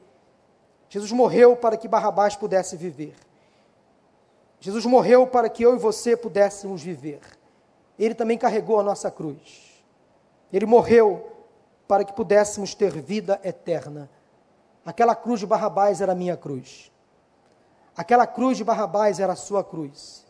Jesus 0.90 1.10
morreu 1.10 1.56
para 1.56 1.78
que 1.78 1.88
Barrabás 1.88 2.36
pudesse 2.36 2.76
viver. 2.76 3.16
Jesus 4.66 4.84
morreu 4.84 5.28
para 5.28 5.48
que 5.48 5.62
eu 5.62 5.76
e 5.76 5.78
você 5.78 6.16
pudéssemos 6.16 6.82
viver. 6.82 7.20
Ele 7.96 8.16
também 8.16 8.36
carregou 8.36 8.80
a 8.80 8.82
nossa 8.82 9.08
cruz. 9.12 9.80
Ele 10.52 10.66
morreu 10.66 11.30
para 11.86 12.04
que 12.04 12.12
pudéssemos 12.12 12.74
ter 12.74 12.90
vida 13.00 13.40
eterna. 13.44 14.10
Aquela 14.84 15.14
cruz 15.14 15.38
de 15.38 15.46
Barrabás 15.46 16.00
era 16.00 16.10
a 16.10 16.16
minha 16.16 16.36
cruz. 16.36 16.90
Aquela 17.96 18.26
cruz 18.26 18.56
de 18.56 18.64
Barrabás 18.64 19.20
era 19.20 19.34
a 19.34 19.36
sua 19.36 19.62
cruz. 19.62 20.26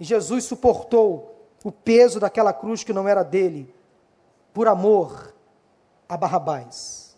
E 0.00 0.02
Jesus 0.02 0.42
suportou 0.42 1.46
o 1.62 1.70
peso 1.70 2.18
daquela 2.18 2.52
cruz 2.52 2.82
que 2.82 2.92
não 2.92 3.06
era 3.06 3.22
dele, 3.22 3.72
por 4.52 4.66
amor 4.66 5.32
a 6.08 6.16
Barrabás. 6.16 7.16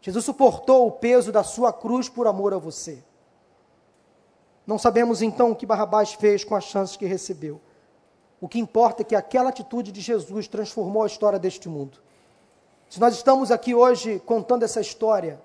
Jesus 0.00 0.24
suportou 0.24 0.88
o 0.88 0.90
peso 0.90 1.30
da 1.30 1.44
sua 1.44 1.72
cruz 1.72 2.08
por 2.08 2.26
amor 2.26 2.52
a 2.52 2.58
você. 2.58 3.04
Não 4.66 4.78
sabemos 4.78 5.22
então 5.22 5.50
o 5.50 5.56
que 5.56 5.66
Barrabás 5.66 6.12
fez 6.12 6.44
com 6.44 6.54
as 6.54 6.64
chances 6.64 6.96
que 6.96 7.06
recebeu. 7.06 7.60
O 8.40 8.48
que 8.48 8.58
importa 8.58 9.02
é 9.02 9.04
que 9.04 9.14
aquela 9.14 9.50
atitude 9.50 9.92
de 9.92 10.00
Jesus 10.00 10.48
transformou 10.48 11.02
a 11.02 11.06
história 11.06 11.38
deste 11.38 11.68
mundo. 11.68 11.98
Se 12.88 13.00
nós 13.00 13.14
estamos 13.14 13.50
aqui 13.50 13.74
hoje 13.74 14.20
contando 14.26 14.64
essa 14.64 14.80
história, 14.80 15.40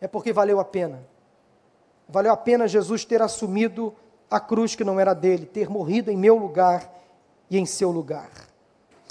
é 0.00 0.06
porque 0.06 0.32
valeu 0.32 0.60
a 0.60 0.64
pena. 0.64 1.00
Valeu 2.08 2.32
a 2.32 2.36
pena 2.36 2.66
Jesus 2.68 3.04
ter 3.04 3.22
assumido 3.22 3.94
a 4.30 4.40
cruz 4.40 4.74
que 4.74 4.84
não 4.84 4.98
era 4.98 5.14
dele, 5.14 5.46
ter 5.46 5.68
morrido 5.68 6.10
em 6.10 6.16
meu 6.16 6.36
lugar 6.36 6.92
e 7.50 7.58
em 7.58 7.66
seu 7.66 7.90
lugar. 7.90 8.30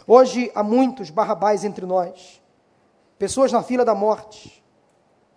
Hoje 0.05 0.51
há 0.55 0.63
muitos 0.63 1.09
Barrabás 1.09 1.63
entre 1.63 1.85
nós, 1.85 2.41
pessoas 3.19 3.51
na 3.51 3.61
fila 3.61 3.83
da 3.83 3.93
morte, 3.93 4.63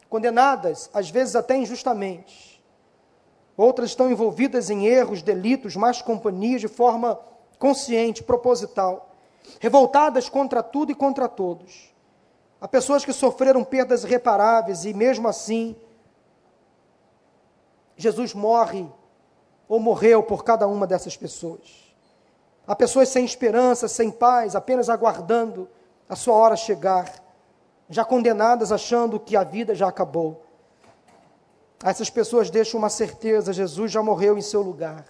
condenadas, 0.09 0.91
às 0.93 1.11
vezes 1.11 1.37
até 1.37 1.57
injustamente, 1.57 2.50
Outras 3.61 3.91
estão 3.91 4.11
envolvidas 4.11 4.71
em 4.71 4.87
erros, 4.87 5.21
delitos, 5.21 5.77
más 5.77 6.01
companhias 6.01 6.63
de 6.63 6.67
forma 6.67 7.21
consciente, 7.59 8.23
proposital, 8.23 9.11
revoltadas 9.61 10.31
contra 10.31 10.63
tudo 10.63 10.93
e 10.93 10.95
contra 10.95 11.29
todos. 11.29 11.93
Há 12.59 12.67
pessoas 12.67 13.05
que 13.05 13.13
sofreram 13.13 13.63
perdas 13.63 14.03
irreparáveis 14.03 14.87
e, 14.87 14.95
mesmo 14.95 15.29
assim, 15.29 15.77
Jesus 17.99 18.33
morre 18.33 18.89
ou 19.69 19.79
morreu 19.79 20.23
por 20.23 20.43
cada 20.43 20.67
uma 20.67 20.87
dessas 20.87 21.15
pessoas. 21.15 21.95
Há 22.67 22.75
pessoas 22.75 23.11
sem 23.11 23.27
esperança, 23.27 23.89
sem 23.89 24.11
paz, 24.11 24.57
apenas 24.57 24.89
aguardando 24.89 25.69
a 26.09 26.17
sua 26.17 26.35
hora 26.35 26.57
chegar, 26.57 27.13
já 27.91 28.07
condenadas, 28.07 28.73
achando 28.73 29.21
que 29.21 29.37
a 29.37 29.45
vida 29.45 29.75
já 29.75 29.87
acabou. 29.87 30.47
Essas 31.83 32.11
pessoas 32.11 32.51
deixam 32.51 32.79
uma 32.79 32.91
certeza: 32.91 33.53
Jesus 33.53 33.91
já 33.91 34.03
morreu 34.03 34.37
em 34.37 34.43
seu 34.43 34.63
lugar. 34.63 35.05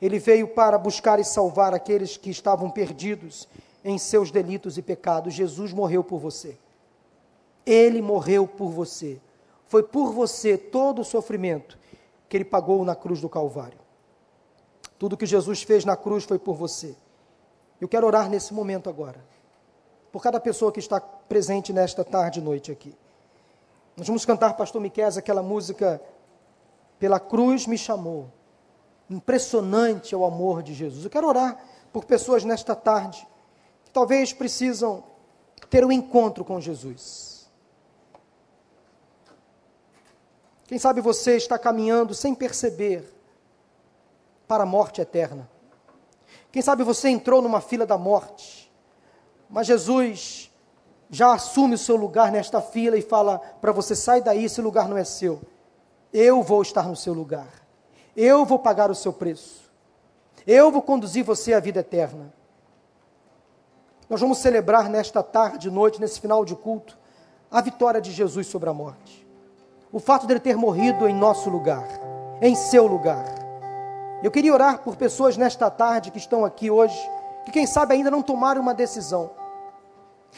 Ele 0.00 0.18
veio 0.18 0.48
para 0.48 0.78
buscar 0.78 1.18
e 1.18 1.24
salvar 1.24 1.74
aqueles 1.74 2.16
que 2.16 2.30
estavam 2.30 2.70
perdidos 2.70 3.46
em 3.84 3.98
seus 3.98 4.30
delitos 4.30 4.78
e 4.78 4.82
pecados. 4.82 5.34
Jesus 5.34 5.72
morreu 5.72 6.02
por 6.02 6.18
você. 6.18 6.58
Ele 7.66 8.00
morreu 8.00 8.46
por 8.46 8.70
você. 8.70 9.20
Foi 9.66 9.82
por 9.82 10.12
você 10.12 10.56
todo 10.56 11.02
o 11.02 11.04
sofrimento 11.04 11.78
que 12.28 12.36
ele 12.36 12.44
pagou 12.44 12.84
na 12.84 12.96
cruz 12.96 13.20
do 13.20 13.28
Calvário. 13.28 13.78
Tudo 14.98 15.16
que 15.16 15.26
Jesus 15.26 15.62
fez 15.62 15.84
na 15.84 15.96
cruz 15.96 16.24
foi 16.24 16.38
por 16.38 16.54
você. 16.54 16.94
Eu 17.80 17.88
quero 17.88 18.06
orar 18.06 18.28
nesse 18.28 18.52
momento 18.52 18.90
agora, 18.90 19.18
por 20.12 20.22
cada 20.22 20.38
pessoa 20.38 20.70
que 20.70 20.80
está 20.80 21.00
presente 21.00 21.72
nesta 21.72 22.04
tarde 22.04 22.40
e 22.40 22.42
noite 22.42 22.70
aqui. 22.70 22.94
Nós 24.00 24.06
vamos 24.06 24.24
cantar, 24.24 24.54
Pastor 24.54 24.80
Miquel, 24.80 25.10
aquela 25.14 25.42
música 25.42 26.00
Pela 26.98 27.20
Cruz 27.20 27.66
Me 27.66 27.76
Chamou. 27.76 28.32
Impressionante 29.10 30.14
é 30.14 30.16
o 30.16 30.24
amor 30.24 30.62
de 30.62 30.72
Jesus. 30.72 31.04
Eu 31.04 31.10
quero 31.10 31.28
orar 31.28 31.62
por 31.92 32.06
pessoas 32.06 32.42
nesta 32.42 32.74
tarde 32.74 33.28
que 33.84 33.90
talvez 33.90 34.32
precisam 34.32 35.04
ter 35.68 35.84
um 35.84 35.92
encontro 35.92 36.46
com 36.46 36.58
Jesus. 36.58 37.46
Quem 40.64 40.78
sabe 40.78 41.02
você 41.02 41.36
está 41.36 41.58
caminhando 41.58 42.14
sem 42.14 42.34
perceber 42.34 43.04
para 44.48 44.62
a 44.62 44.66
morte 44.66 45.02
eterna. 45.02 45.46
Quem 46.50 46.62
sabe 46.62 46.82
você 46.84 47.10
entrou 47.10 47.42
numa 47.42 47.60
fila 47.60 47.84
da 47.84 47.98
morte, 47.98 48.72
mas 49.50 49.66
Jesus 49.66 50.49
já 51.10 51.34
assume 51.34 51.74
o 51.74 51.78
seu 51.78 51.96
lugar 51.96 52.30
nesta 52.30 52.62
fila 52.62 52.96
e 52.96 53.02
fala 53.02 53.38
para 53.60 53.72
você: 53.72 53.96
sai 53.96 54.22
daí, 54.22 54.44
esse 54.44 54.62
lugar 54.62 54.88
não 54.88 54.96
é 54.96 55.04
seu. 55.04 55.40
Eu 56.12 56.42
vou 56.42 56.62
estar 56.62 56.84
no 56.84 56.94
seu 56.94 57.12
lugar. 57.12 57.48
Eu 58.16 58.44
vou 58.44 58.58
pagar 58.58 58.90
o 58.90 58.94
seu 58.94 59.12
preço. 59.12 59.70
Eu 60.46 60.70
vou 60.70 60.80
conduzir 60.80 61.24
você 61.24 61.52
à 61.52 61.60
vida 61.60 61.80
eterna. 61.80 62.32
Nós 64.08 64.20
vamos 64.20 64.38
celebrar 64.38 64.88
nesta 64.88 65.22
tarde 65.22 65.68
e 65.68 65.70
noite, 65.70 66.00
nesse 66.00 66.20
final 66.20 66.44
de 66.44 66.54
culto, 66.56 66.98
a 67.50 67.60
vitória 67.60 68.00
de 68.00 68.10
Jesus 68.10 68.46
sobre 68.46 68.68
a 68.68 68.72
morte. 68.72 69.26
O 69.92 70.00
fato 70.00 70.26
dele 70.26 70.40
ter 70.40 70.56
morrido 70.56 71.08
em 71.08 71.14
nosso 71.14 71.50
lugar, 71.50 71.86
em 72.40 72.54
seu 72.54 72.86
lugar. 72.86 73.24
Eu 74.22 74.30
queria 74.30 74.52
orar 74.52 74.82
por 74.82 74.96
pessoas 74.96 75.36
nesta 75.36 75.70
tarde 75.70 76.10
que 76.10 76.18
estão 76.18 76.44
aqui 76.44 76.70
hoje, 76.70 76.98
que 77.44 77.52
quem 77.52 77.66
sabe 77.66 77.94
ainda 77.94 78.10
não 78.10 78.22
tomaram 78.22 78.60
uma 78.60 78.74
decisão 78.74 79.30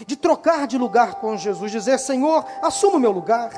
de 0.07 0.17
trocar 0.17 0.67
de 0.67 0.79
lugar 0.79 1.17
com 1.17 1.37
Jesus, 1.37 1.71
dizer: 1.71 1.99
Senhor, 1.99 2.45
assuma 2.63 2.97
o 2.97 3.01
meu 3.01 3.13
lugar. 3.13 3.51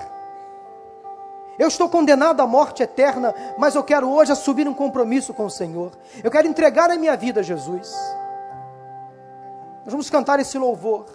Eu 1.58 1.68
estou 1.68 1.88
condenado 1.88 2.40
à 2.40 2.46
morte 2.46 2.82
eterna, 2.82 3.32
mas 3.56 3.74
eu 3.74 3.84
quero 3.84 4.10
hoje 4.10 4.32
assumir 4.32 4.66
um 4.66 4.74
compromisso 4.74 5.32
com 5.32 5.46
o 5.46 5.50
Senhor. 5.50 5.92
Eu 6.22 6.30
quero 6.30 6.48
entregar 6.48 6.90
a 6.90 6.96
minha 6.96 7.16
vida 7.16 7.40
a 7.40 7.42
Jesus. 7.42 7.92
Nós 9.84 9.92
vamos 9.92 10.10
cantar 10.10 10.40
esse 10.40 10.58
louvor. 10.58 11.06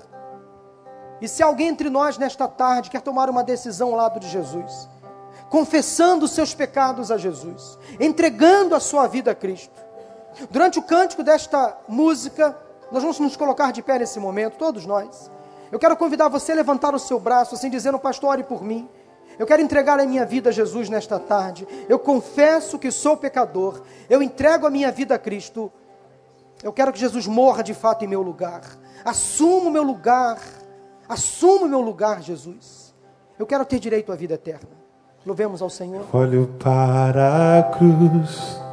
E 1.19 1.27
se 1.27 1.43
alguém 1.43 1.67
entre 1.67 1.89
nós 1.89 2.17
nesta 2.17 2.47
tarde 2.47 2.89
quer 2.89 3.01
tomar 3.01 3.29
uma 3.29 3.43
decisão 3.43 3.89
ao 3.89 3.95
lado 3.95 4.19
de 4.19 4.29
Jesus, 4.29 4.87
confessando 5.49 6.23
os 6.25 6.31
seus 6.31 6.53
pecados 6.53 7.11
a 7.11 7.17
Jesus, 7.17 7.77
entregando 7.99 8.73
a 8.73 8.79
sua 8.79 9.07
vida 9.07 9.31
a 9.31 9.35
Cristo, 9.35 9.73
durante 10.49 10.79
o 10.79 10.83
cântico 10.83 11.21
desta 11.21 11.75
música, 11.87 12.55
nós 12.91 13.01
vamos 13.01 13.19
nos 13.19 13.35
colocar 13.35 13.71
de 13.71 13.81
pé 13.81 13.99
nesse 13.99 14.19
momento, 14.19 14.57
todos 14.57 14.85
nós. 14.85 15.29
Eu 15.71 15.77
quero 15.77 15.95
convidar 15.95 16.27
você 16.27 16.51
a 16.51 16.55
levantar 16.55 16.95
o 16.95 16.99
seu 16.99 17.19
braço, 17.19 17.55
assim 17.55 17.69
dizendo, 17.69 17.99
pastor, 17.99 18.31
ore 18.31 18.43
por 18.43 18.63
mim. 18.63 18.89
Eu 19.37 19.45
quero 19.45 19.61
entregar 19.61 19.99
a 19.99 20.05
minha 20.05 20.25
vida 20.25 20.49
a 20.49 20.51
Jesus 20.51 20.89
nesta 20.89 21.19
tarde. 21.19 21.67
Eu 21.87 21.99
confesso 21.99 22.77
que 22.77 22.91
sou 22.91 23.15
pecador. 23.15 23.81
Eu 24.09 24.21
entrego 24.21 24.67
a 24.67 24.69
minha 24.69 24.91
vida 24.91 25.15
a 25.15 25.19
Cristo. 25.19 25.71
Eu 26.61 26.73
quero 26.73 26.91
que 26.91 26.99
Jesus 26.99 27.25
morra 27.25 27.63
de 27.63 27.73
fato 27.73 28.03
em 28.03 28.07
meu 28.07 28.21
lugar. 28.21 28.61
Assumo 29.05 29.69
o 29.69 29.71
meu 29.71 29.83
lugar. 29.83 30.39
Assumo 31.07 31.65
o 31.65 31.69
meu 31.69 31.79
lugar, 31.79 32.21
Jesus. 32.21 32.93
Eu 33.37 33.45
quero 33.45 33.63
ter 33.63 33.79
direito 33.79 34.11
à 34.11 34.15
vida 34.15 34.33
eterna. 34.33 34.69
Louvemos 35.25 35.61
ao 35.61 35.69
Senhor. 35.69 36.05
Olho 36.11 36.47
para 36.59 37.59
a 37.59 37.63
cruz 37.63 38.68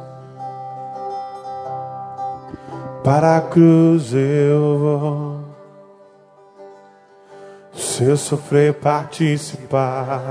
para 3.07 3.37
a 3.37 3.41
cruz 3.41 4.13
eu 4.13 4.77
vou. 4.79 5.39
Se 7.73 8.03
eu 8.03 8.17
sofrer, 8.17 8.73
participar 8.73 10.21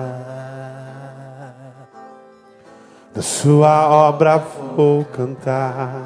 da 3.15 3.23
sua 3.23 3.89
obra, 3.89 4.37
vou 4.77 5.07
cantar. 5.07 6.03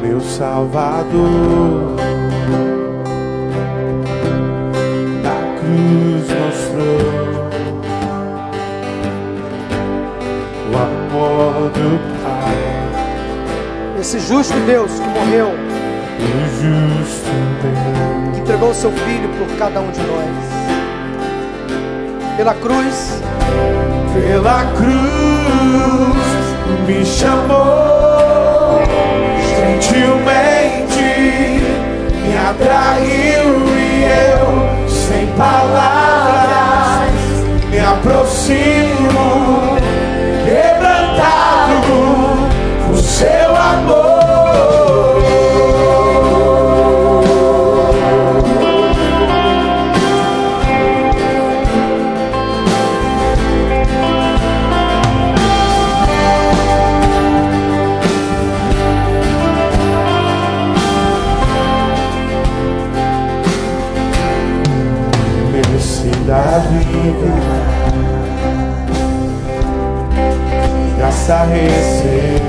Meu 0.00 0.18
Salvador, 0.22 1.96
na 5.22 5.36
cruz 5.60 6.28
mostrou 6.40 7.02
o 10.70 10.76
amor 10.78 11.70
do 11.72 12.11
esse 14.02 14.18
justo 14.18 14.58
Deus 14.66 14.90
que 14.98 15.08
morreu, 15.10 15.52
que 18.34 18.40
entregou 18.40 18.70
o 18.70 18.74
seu 18.74 18.90
filho 18.90 19.28
por 19.38 19.46
cada 19.56 19.80
um 19.80 19.92
de 19.92 20.00
nós. 20.00 20.26
Pela 22.36 22.52
cruz, 22.54 23.22
pela 24.12 24.64
cruz, 24.74 24.90
me 26.84 27.06
chamou 27.06 28.82
gentilmente, 29.54 31.62
me 32.24 32.36
atraiu 32.50 33.62
e 33.78 34.02
eu, 34.02 34.66
sem 34.88 35.28
palavras, 35.36 37.12
me 37.70 37.78
aproximo, 37.78 39.78
quebrantado 40.44 40.92
seu 43.22 43.41
graça 71.32 71.44
receber. 71.44 72.42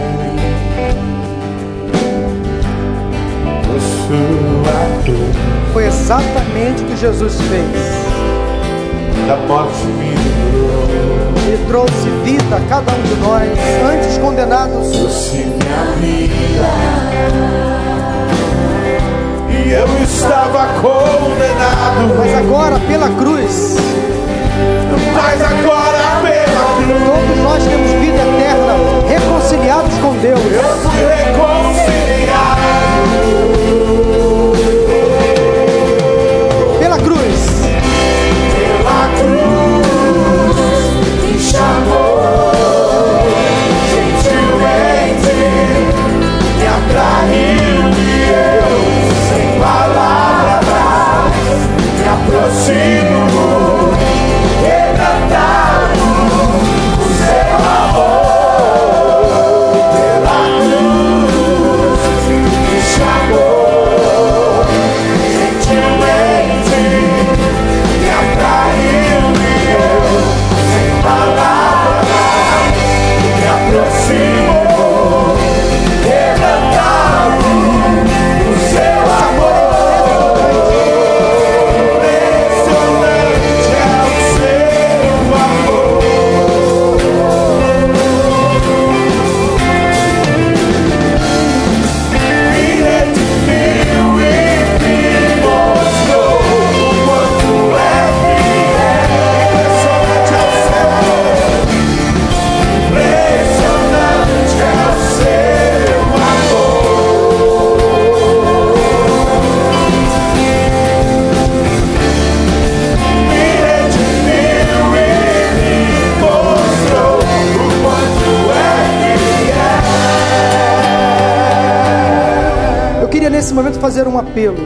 Foi 5.71 5.85
exatamente 5.85 6.83
o 6.83 6.85
que 6.85 6.97
Jesus 6.97 7.35
fez. 7.35 9.27
Da 9.27 9.37
morte 9.47 9.85
me. 9.85 10.13
Ele 11.47 11.65
trouxe 11.67 12.09
vida 12.23 12.55
a 12.55 12.59
cada 12.69 12.91
um 12.91 13.01
de 13.01 13.15
nós, 13.15 13.49
antes 13.89 14.17
condenados. 14.17 14.91
Trouxe 14.91 15.37
minha 15.37 15.85
vida. 15.99 16.69
E 19.49 19.71
eu 19.71 20.03
estava 20.03 20.67
condenado. 20.81 22.15
Mas 22.17 22.35
agora, 22.35 22.79
pela 22.81 23.09
cruz. 23.09 23.77
Mas 25.15 25.41
agora, 25.41 26.03
cruz. 26.83 27.03
Todos 27.05 27.37
nós 27.43 27.63
temos 27.63 27.91
vida 27.93 28.21
eterna, 28.21 28.75
reconciliados 29.07 29.97
com 29.99 30.15
Deus. 30.17 30.39
Eu 30.39 30.63
fui 30.77 30.99
reconciliado. 31.05 31.53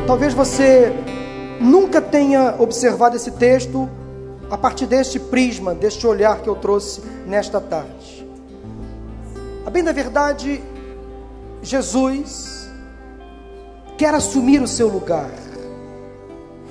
Talvez 0.08 0.34
você 0.34 0.94
nunca 1.60 2.02
tenha 2.02 2.56
observado 2.60 3.18
esse 3.18 3.30
texto 3.32 3.90
a 4.50 4.58
partir 4.58 4.86
deste 4.86 5.20
prisma, 5.20 5.76
deste 5.76 6.08
olhar 6.08 6.40
que 6.40 6.48
eu 6.48 6.56
trouxe 6.56 7.02
nesta 7.26 7.60
tarde. 7.60 8.26
A 9.66 9.70
bem 9.70 9.84
da 9.84 9.92
verdade, 9.92 10.64
Jesus 11.62 12.70
quer 13.98 14.14
assumir 14.14 14.62
o 14.62 14.68
seu 14.68 14.88
lugar. 14.88 15.30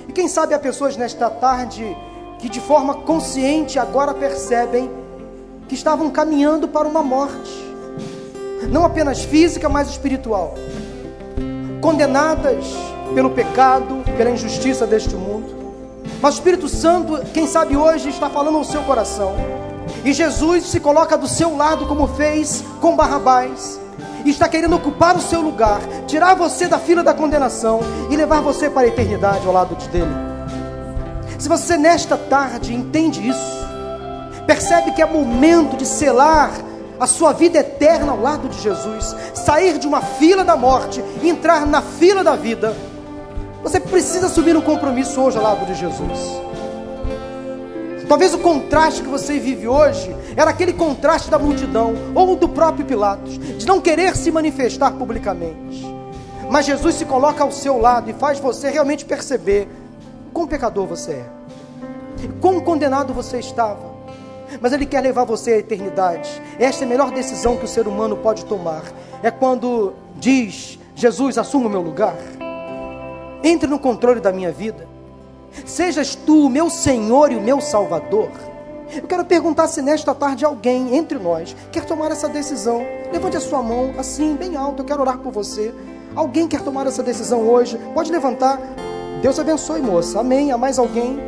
E 0.08 0.12
quem 0.12 0.28
sabe 0.28 0.54
há 0.54 0.58
pessoas 0.58 0.96
nesta 0.96 1.28
tarde 1.28 1.94
que 2.38 2.48
de 2.48 2.60
forma 2.60 2.94
consciente 3.02 3.78
agora 3.78 4.14
percebem 4.14 4.90
que 5.68 5.74
estavam 5.74 6.08
caminhando 6.08 6.68
para 6.68 6.88
uma 6.88 7.02
morte, 7.02 7.52
não 8.70 8.82
apenas 8.82 9.24
física, 9.24 9.68
mas 9.68 9.90
espiritual, 9.90 10.54
condenadas 11.82 12.85
pelo 13.14 13.30
pecado, 13.30 14.02
pela 14.16 14.30
injustiça 14.30 14.86
deste 14.86 15.14
mundo. 15.14 15.54
Mas 16.20 16.34
o 16.34 16.38
Espírito 16.38 16.68
Santo, 16.68 17.18
quem 17.32 17.46
sabe 17.46 17.76
hoje, 17.76 18.08
está 18.08 18.28
falando 18.30 18.58
ao 18.58 18.64
seu 18.64 18.82
coração. 18.82 19.34
E 20.04 20.12
Jesus 20.12 20.64
se 20.66 20.80
coloca 20.80 21.16
do 21.16 21.28
seu 21.28 21.56
lado, 21.56 21.86
como 21.86 22.06
fez 22.08 22.64
com 22.80 22.96
Barrabás, 22.96 23.80
e 24.24 24.30
está 24.30 24.48
querendo 24.48 24.76
ocupar 24.76 25.16
o 25.16 25.20
seu 25.20 25.40
lugar, 25.40 25.80
tirar 26.06 26.34
você 26.34 26.66
da 26.66 26.78
fila 26.78 27.02
da 27.02 27.14
condenação 27.14 27.80
e 28.10 28.16
levar 28.16 28.40
você 28.40 28.68
para 28.68 28.82
a 28.82 28.88
eternidade 28.88 29.46
ao 29.46 29.52
lado 29.52 29.76
de 29.76 29.88
dele. 29.88 30.14
Se 31.38 31.48
você 31.48 31.76
nesta 31.76 32.16
tarde 32.16 32.74
entende 32.74 33.28
isso, 33.28 33.66
percebe 34.46 34.92
que 34.92 35.02
é 35.02 35.06
momento 35.06 35.76
de 35.76 35.86
selar 35.86 36.50
a 36.98 37.06
sua 37.06 37.32
vida 37.32 37.58
eterna 37.58 38.12
ao 38.12 38.20
lado 38.20 38.48
de 38.48 38.60
Jesus, 38.60 39.14
sair 39.34 39.78
de 39.78 39.86
uma 39.86 40.00
fila 40.00 40.44
da 40.44 40.56
morte 40.56 41.04
entrar 41.22 41.66
na 41.66 41.82
fila 41.82 42.24
da 42.24 42.34
vida, 42.34 42.74
você 43.66 43.80
precisa 43.80 44.26
assumir 44.26 44.56
um 44.56 44.60
compromisso 44.60 45.20
hoje 45.20 45.38
ao 45.38 45.42
lado 45.42 45.66
de 45.66 45.74
Jesus. 45.74 46.40
Talvez 48.08 48.32
o 48.32 48.38
contraste 48.38 49.02
que 49.02 49.08
você 49.08 49.40
vive 49.40 49.66
hoje 49.66 50.14
era 50.36 50.52
aquele 50.52 50.72
contraste 50.72 51.28
da 51.28 51.36
multidão 51.36 51.92
ou 52.14 52.36
do 52.36 52.48
próprio 52.48 52.86
Pilatos, 52.86 53.36
de 53.36 53.66
não 53.66 53.80
querer 53.80 54.16
se 54.16 54.30
manifestar 54.30 54.92
publicamente. 54.92 55.84
Mas 56.48 56.64
Jesus 56.64 56.94
se 56.94 57.04
coloca 57.04 57.42
ao 57.42 57.50
seu 57.50 57.76
lado 57.76 58.08
e 58.08 58.12
faz 58.12 58.38
você 58.38 58.70
realmente 58.70 59.04
perceber 59.04 59.66
quão 60.32 60.46
pecador 60.46 60.86
você 60.86 61.14
é, 61.14 61.26
quão 62.40 62.60
condenado 62.60 63.12
você 63.12 63.40
estava. 63.40 63.96
Mas 64.60 64.72
Ele 64.72 64.86
quer 64.86 65.00
levar 65.00 65.24
você 65.24 65.54
à 65.54 65.58
eternidade. 65.58 66.40
Esta 66.56 66.84
é 66.84 66.86
a 66.86 66.88
melhor 66.88 67.10
decisão 67.10 67.56
que 67.56 67.64
o 67.64 67.68
ser 67.68 67.88
humano 67.88 68.16
pode 68.18 68.44
tomar. 68.44 68.84
É 69.24 69.30
quando 69.32 69.92
diz: 70.14 70.78
Jesus, 70.94 71.36
assuma 71.36 71.66
o 71.66 71.70
meu 71.70 71.82
lugar, 71.82 72.14
entre 73.46 73.68
no 73.68 73.78
controle 73.78 74.20
da 74.20 74.32
minha 74.32 74.50
vida. 74.50 74.88
Sejas 75.64 76.14
tu 76.14 76.46
o 76.46 76.50
meu 76.50 76.68
Senhor 76.68 77.30
e 77.30 77.36
o 77.36 77.40
meu 77.40 77.60
Salvador. 77.60 78.30
Eu 78.94 79.06
quero 79.06 79.24
perguntar 79.24 79.68
se 79.68 79.80
nesta 79.80 80.14
tarde 80.14 80.44
alguém 80.44 80.96
entre 80.96 81.18
nós 81.18 81.56
quer 81.70 81.84
tomar 81.84 82.10
essa 82.10 82.28
decisão. 82.28 82.84
Levante 83.12 83.36
a 83.36 83.40
sua 83.40 83.62
mão 83.62 83.94
assim, 83.98 84.34
bem 84.34 84.56
alto. 84.56 84.82
Eu 84.82 84.86
quero 84.86 85.00
orar 85.00 85.18
por 85.18 85.32
você. 85.32 85.72
Alguém 86.14 86.48
quer 86.48 86.62
tomar 86.62 86.86
essa 86.86 87.02
decisão 87.02 87.48
hoje? 87.48 87.78
Pode 87.94 88.10
levantar. 88.10 88.60
Deus 89.22 89.38
abençoe, 89.38 89.80
moça. 89.80 90.20
Amém. 90.20 90.50
Há 90.50 90.58
mais 90.58 90.78
alguém? 90.78 91.18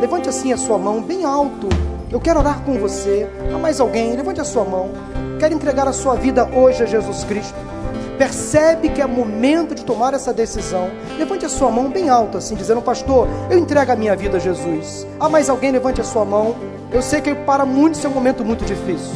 Levante 0.00 0.28
assim 0.28 0.52
a 0.52 0.56
sua 0.56 0.78
mão 0.78 1.02
bem 1.02 1.24
alto. 1.24 1.68
Eu 2.10 2.20
quero 2.20 2.38
orar 2.38 2.62
com 2.62 2.78
você. 2.78 3.28
Há 3.52 3.58
mais 3.58 3.80
alguém? 3.80 4.14
Levante 4.16 4.40
a 4.40 4.44
sua 4.44 4.64
mão. 4.64 4.90
Quer 5.38 5.52
entregar 5.52 5.88
a 5.88 5.92
sua 5.92 6.14
vida 6.14 6.48
hoje 6.54 6.82
a 6.82 6.86
Jesus 6.86 7.24
Cristo? 7.24 7.77
Percebe 8.18 8.88
que 8.88 9.00
é 9.00 9.06
momento 9.06 9.74
de 9.74 9.84
tomar 9.84 10.12
essa 10.12 10.34
decisão, 10.34 10.90
levante 11.16 11.46
a 11.46 11.48
sua 11.48 11.70
mão 11.70 11.88
bem 11.88 12.08
alta, 12.08 12.38
assim, 12.38 12.56
dizendo: 12.56 12.82
Pastor, 12.82 13.28
eu 13.48 13.56
entrego 13.56 13.92
a 13.92 13.96
minha 13.96 14.16
vida 14.16 14.36
a 14.36 14.40
Jesus. 14.40 15.06
Há 15.18 15.28
mais 15.28 15.48
alguém? 15.48 15.70
Levante 15.70 16.00
a 16.00 16.04
sua 16.04 16.24
mão. 16.24 16.56
Eu 16.90 17.00
sei 17.00 17.20
que 17.20 17.34
para 17.34 17.64
muitos 17.64 18.04
é 18.04 18.08
um 18.08 18.12
momento 18.12 18.44
muito 18.44 18.64
difícil, 18.64 19.14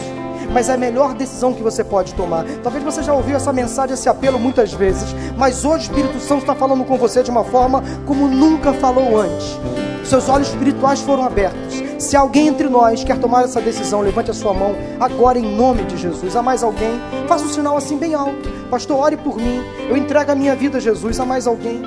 mas 0.52 0.68
é 0.68 0.74
a 0.74 0.76
melhor 0.76 1.14
decisão 1.14 1.52
que 1.52 1.62
você 1.62 1.82
pode 1.82 2.14
tomar. 2.14 2.44
Talvez 2.62 2.84
você 2.84 3.02
já 3.02 3.12
ouviu 3.12 3.36
essa 3.36 3.52
mensagem, 3.52 3.94
esse 3.94 4.08
apelo 4.08 4.38
muitas 4.38 4.72
vezes, 4.72 5.14
mas 5.36 5.64
hoje 5.64 5.88
o 5.88 5.90
Espírito 5.90 6.20
Santo 6.20 6.40
está 6.42 6.54
falando 6.54 6.84
com 6.84 6.96
você 6.96 7.22
de 7.22 7.30
uma 7.30 7.44
forma 7.44 7.82
como 8.06 8.28
nunca 8.28 8.72
falou 8.72 9.20
antes. 9.20 9.58
Seus 10.04 10.28
olhos 10.28 10.48
espirituais 10.48 11.00
foram 11.00 11.24
abertos. 11.24 11.82
Se 11.98 12.16
alguém 12.16 12.48
entre 12.48 12.68
nós 12.68 13.04
quer 13.04 13.18
tomar 13.18 13.44
essa 13.44 13.60
decisão, 13.60 14.00
levante 14.00 14.30
a 14.30 14.34
sua 14.34 14.52
mão 14.52 14.74
agora 14.98 15.38
em 15.38 15.56
nome 15.56 15.84
de 15.84 15.96
Jesus. 15.96 16.34
Há 16.34 16.42
mais 16.42 16.62
alguém? 16.62 17.00
Faça 17.28 17.44
um 17.44 17.48
sinal 17.48 17.76
assim 17.76 17.96
bem 17.96 18.12
alto. 18.12 18.50
Pastor, 18.68 18.98
ore 18.98 19.16
por 19.16 19.36
mim. 19.36 19.62
Eu 19.88 19.96
entrego 19.96 20.32
a 20.32 20.34
minha 20.34 20.56
vida 20.56 20.78
a 20.78 20.80
Jesus. 20.80 21.20
Há 21.20 21.24
mais 21.24 21.46
alguém? 21.46 21.80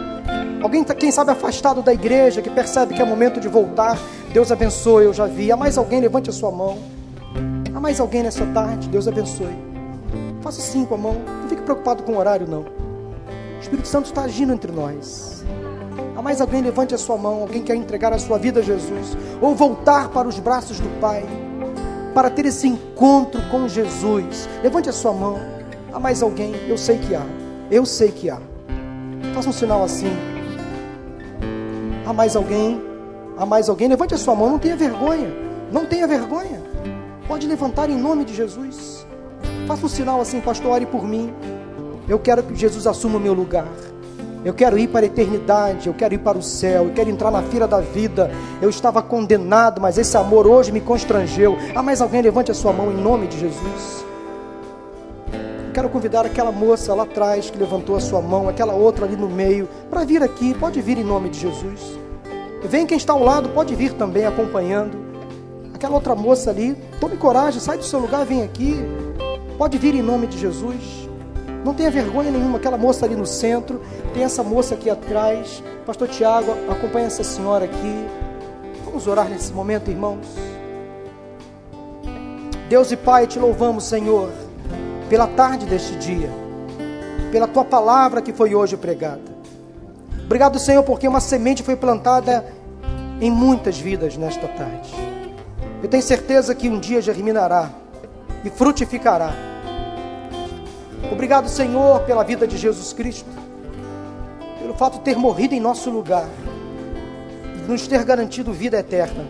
Alguém, 0.61 0.83
tá, 0.83 0.95
quem 0.95 1.11
sabe, 1.11 1.31
afastado 1.31 1.81
da 1.81 1.93
igreja, 1.93 2.41
que 2.41 2.49
percebe 2.49 2.93
que 2.93 3.01
é 3.01 3.05
momento 3.05 3.39
de 3.39 3.47
voltar. 3.47 3.99
Deus 4.31 4.51
abençoe, 4.51 5.03
eu 5.03 5.13
já 5.13 5.25
vi. 5.25 5.51
Há 5.51 5.57
mais 5.57 5.77
alguém? 5.77 5.99
Levante 5.99 6.29
a 6.29 6.33
sua 6.33 6.51
mão. 6.51 6.94
Mais 7.85 7.99
alguém 7.99 8.23
nessa 8.23 8.43
tarde? 8.47 8.89
Deus 8.89 9.07
abençoe. 9.07 9.55
Faça 10.41 10.59
assim 10.59 10.85
com 10.85 10.95
a 10.95 10.97
mão. 10.97 11.13
Não 11.13 11.47
fique 11.47 11.61
preocupado 11.61 12.01
com 12.01 12.13
o 12.13 12.17
horário, 12.17 12.47
não. 12.47 12.61
O 12.61 13.61
Espírito 13.61 13.87
Santo 13.87 14.07
está 14.07 14.23
agindo 14.23 14.51
entre 14.51 14.71
nós. 14.71 15.45
Há 16.17 16.19
mais 16.19 16.41
alguém? 16.41 16.63
Levante 16.63 16.95
a 16.95 16.97
sua 16.97 17.15
mão. 17.15 17.41
Alguém 17.41 17.61
quer 17.61 17.75
entregar 17.75 18.11
a 18.11 18.17
sua 18.17 18.39
vida 18.39 18.59
a 18.59 18.63
Jesus. 18.63 19.15
Ou 19.39 19.53
voltar 19.53 20.09
para 20.09 20.27
os 20.27 20.39
braços 20.39 20.79
do 20.79 20.89
Pai. 20.99 21.23
Para 22.15 22.31
ter 22.31 22.47
esse 22.47 22.67
encontro 22.67 23.39
com 23.51 23.67
Jesus. 23.67 24.49
Levante 24.63 24.89
a 24.89 24.91
sua 24.91 25.13
mão. 25.13 25.37
Há 25.93 25.99
mais 25.99 26.23
alguém? 26.23 26.55
Eu 26.67 26.79
sei 26.79 26.97
que 26.97 27.13
há. 27.13 27.21
Eu 27.69 27.85
sei 27.85 28.11
que 28.11 28.31
há. 28.31 28.39
Faça 29.35 29.49
um 29.49 29.53
sinal 29.53 29.83
assim. 29.83 30.11
Há 32.03 32.11
mais 32.11 32.35
alguém? 32.35 32.81
Há 33.37 33.45
mais 33.45 33.69
alguém? 33.69 33.87
Levante 33.87 34.15
a 34.15 34.17
sua 34.17 34.33
mão. 34.33 34.49
Não 34.49 34.57
tenha 34.57 34.75
vergonha. 34.75 35.31
Não 35.71 35.85
tenha 35.85 36.07
vergonha. 36.07 36.64
Pode 37.27 37.47
levantar 37.47 37.89
em 37.89 37.97
nome 37.97 38.23
de 38.23 38.35
Jesus. 38.35 39.05
Faça 39.67 39.85
um 39.85 39.89
sinal 39.89 40.21
assim, 40.21 40.39
pastor, 40.39 40.71
ore 40.71 40.85
por 40.85 41.07
mim. 41.07 41.33
Eu 42.07 42.19
quero 42.19 42.43
que 42.43 42.55
Jesus 42.55 42.85
assuma 42.85 43.17
o 43.17 43.19
meu 43.19 43.33
lugar. 43.33 43.67
Eu 44.43 44.53
quero 44.53 44.77
ir 44.77 44.87
para 44.87 45.01
a 45.01 45.07
eternidade, 45.07 45.87
eu 45.87 45.93
quero 45.95 46.13
ir 46.13 46.19
para 46.19 46.37
o 46.37 46.41
céu, 46.41 46.83
eu 46.85 46.93
quero 46.93 47.09
entrar 47.09 47.31
na 47.31 47.41
fila 47.41 47.67
da 47.67 47.81
vida. 47.81 48.29
Eu 48.61 48.69
estava 48.69 49.01
condenado, 49.01 49.81
mas 49.81 49.97
esse 49.97 50.15
amor 50.15 50.45
hoje 50.45 50.71
me 50.71 50.79
constrangeu. 50.79 51.57
Ah, 51.73 51.81
mais 51.81 51.99
alguém 51.99 52.21
levante 52.21 52.51
a 52.51 52.53
sua 52.53 52.71
mão 52.71 52.91
em 52.91 52.95
nome 52.95 53.25
de 53.25 53.39
Jesus. 53.39 54.05
Eu 55.67 55.73
quero 55.73 55.89
convidar 55.89 56.27
aquela 56.27 56.51
moça 56.51 56.93
lá 56.93 57.03
atrás 57.03 57.49
que 57.49 57.57
levantou 57.57 57.95
a 57.95 57.99
sua 57.99 58.21
mão, 58.21 58.47
aquela 58.47 58.73
outra 58.73 59.05
ali 59.05 59.15
no 59.15 59.27
meio, 59.27 59.67
para 59.89 60.05
vir 60.05 60.21
aqui. 60.21 60.53
Pode 60.53 60.79
vir 60.79 60.99
em 60.99 61.03
nome 61.03 61.29
de 61.29 61.39
Jesus. 61.39 61.97
Vem 62.65 62.85
quem 62.85 62.97
está 62.97 63.13
ao 63.13 63.23
lado, 63.23 63.49
pode 63.49 63.73
vir 63.73 63.93
também 63.93 64.25
acompanhando. 64.25 65.04
Aquela 65.75 65.95
outra 65.95 66.15
moça 66.15 66.51
ali, 66.51 66.73
tome 67.01 67.17
coragem, 67.17 67.59
sai 67.59 67.77
do 67.77 67.83
seu 67.83 67.99
lugar, 67.99 68.25
vem 68.25 68.43
aqui. 68.43 68.77
Pode 69.57 69.77
vir 69.77 69.93
em 69.93 70.01
nome 70.01 70.25
de 70.25 70.37
Jesus. 70.37 71.09
Não 71.65 71.73
tenha 71.73 71.91
vergonha 71.91 72.31
nenhuma, 72.31 72.59
aquela 72.59 72.77
moça 72.77 73.05
ali 73.05 73.13
no 73.13 73.25
centro, 73.25 73.81
tem 74.13 74.23
essa 74.23 74.41
moça 74.41 74.75
aqui 74.75 74.89
atrás. 74.89 75.61
Pastor 75.85 76.07
Tiago, 76.07 76.53
acompanha 76.69 77.07
essa 77.07 77.25
senhora 77.25 77.65
aqui. 77.65 78.07
Vamos 78.85 79.05
orar 79.05 79.27
nesse 79.27 79.51
momento, 79.51 79.91
irmãos. 79.91 80.25
Deus 82.69 82.89
e 82.93 82.95
Pai, 82.95 83.27
te 83.27 83.37
louvamos, 83.37 83.83
Senhor, 83.83 84.31
pela 85.09 85.27
tarde 85.27 85.65
deste 85.65 85.97
dia, 85.97 86.29
pela 87.33 87.49
tua 87.49 87.65
palavra 87.65 88.21
que 88.21 88.31
foi 88.31 88.55
hoje 88.55 88.77
pregada. 88.77 89.35
Obrigado, 90.23 90.57
Senhor, 90.57 90.83
porque 90.83 91.05
uma 91.05 91.19
semente 91.19 91.63
foi 91.63 91.75
plantada 91.75 92.45
em 93.19 93.29
muitas 93.29 93.77
vidas 93.77 94.15
nesta 94.15 94.47
tarde. 94.47 95.04
Eu 95.85 95.89
tenho 95.89 96.01
certeza 96.01 96.55
que 96.55 96.67
um 96.67 96.79
dia 96.79 96.99
germinará 96.99 97.69
e 98.43 98.49
frutificará 98.49 99.31
Obrigado, 101.11 101.47
Senhor, 101.47 101.99
pela 102.05 102.23
vida 102.23 102.47
de 102.47 102.57
Jesus 102.57 102.91
Cristo, 102.91 103.29
pelo 104.59 104.73
fato 104.73 104.93
de 104.93 105.01
ter 105.01 105.15
morrido 105.15 105.53
em 105.53 105.59
nosso 105.59 105.91
lugar, 105.91 106.27
de 107.55 107.71
nos 107.71 107.87
ter 107.87 108.03
garantido 108.03 108.51
vida 108.51 108.79
eterna. 108.79 109.23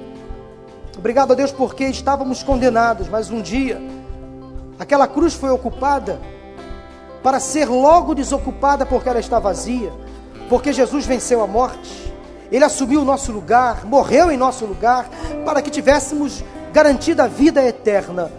Obrigado 0.98 1.34
a 1.34 1.36
Deus 1.36 1.52
porque 1.52 1.84
estávamos 1.88 2.42
condenados, 2.42 3.10
mas 3.10 3.30
um 3.30 3.42
dia 3.42 3.82
aquela 4.80 5.10
cruz 5.10 5.34
foi 5.34 5.50
ocupada 5.50 6.22
para 7.22 7.42
ser 7.42 7.68
logo 7.68 8.16
desocupada 8.16 8.86
porque 8.86 9.10
ela 9.10 9.20
está 9.20 9.40
vazia, 9.40 9.92
porque 10.48 10.72
Jesus 10.72 11.06
venceu 11.06 11.44
a 11.44 11.48
morte. 11.48 12.15
Ele 12.52 12.64
assumiu 12.64 13.02
o 13.02 13.06
nosso 13.06 13.32
lugar, 13.32 13.86
morreu 13.86 14.32
em 14.32 14.38
nosso 14.38 14.66
lugar, 14.66 15.10
para 15.44 15.62
que 15.62 15.70
tivéssemos 15.70 16.44
garantida 16.72 17.24
a 17.24 17.28
vida 17.28 17.64
eterna. 17.64 18.32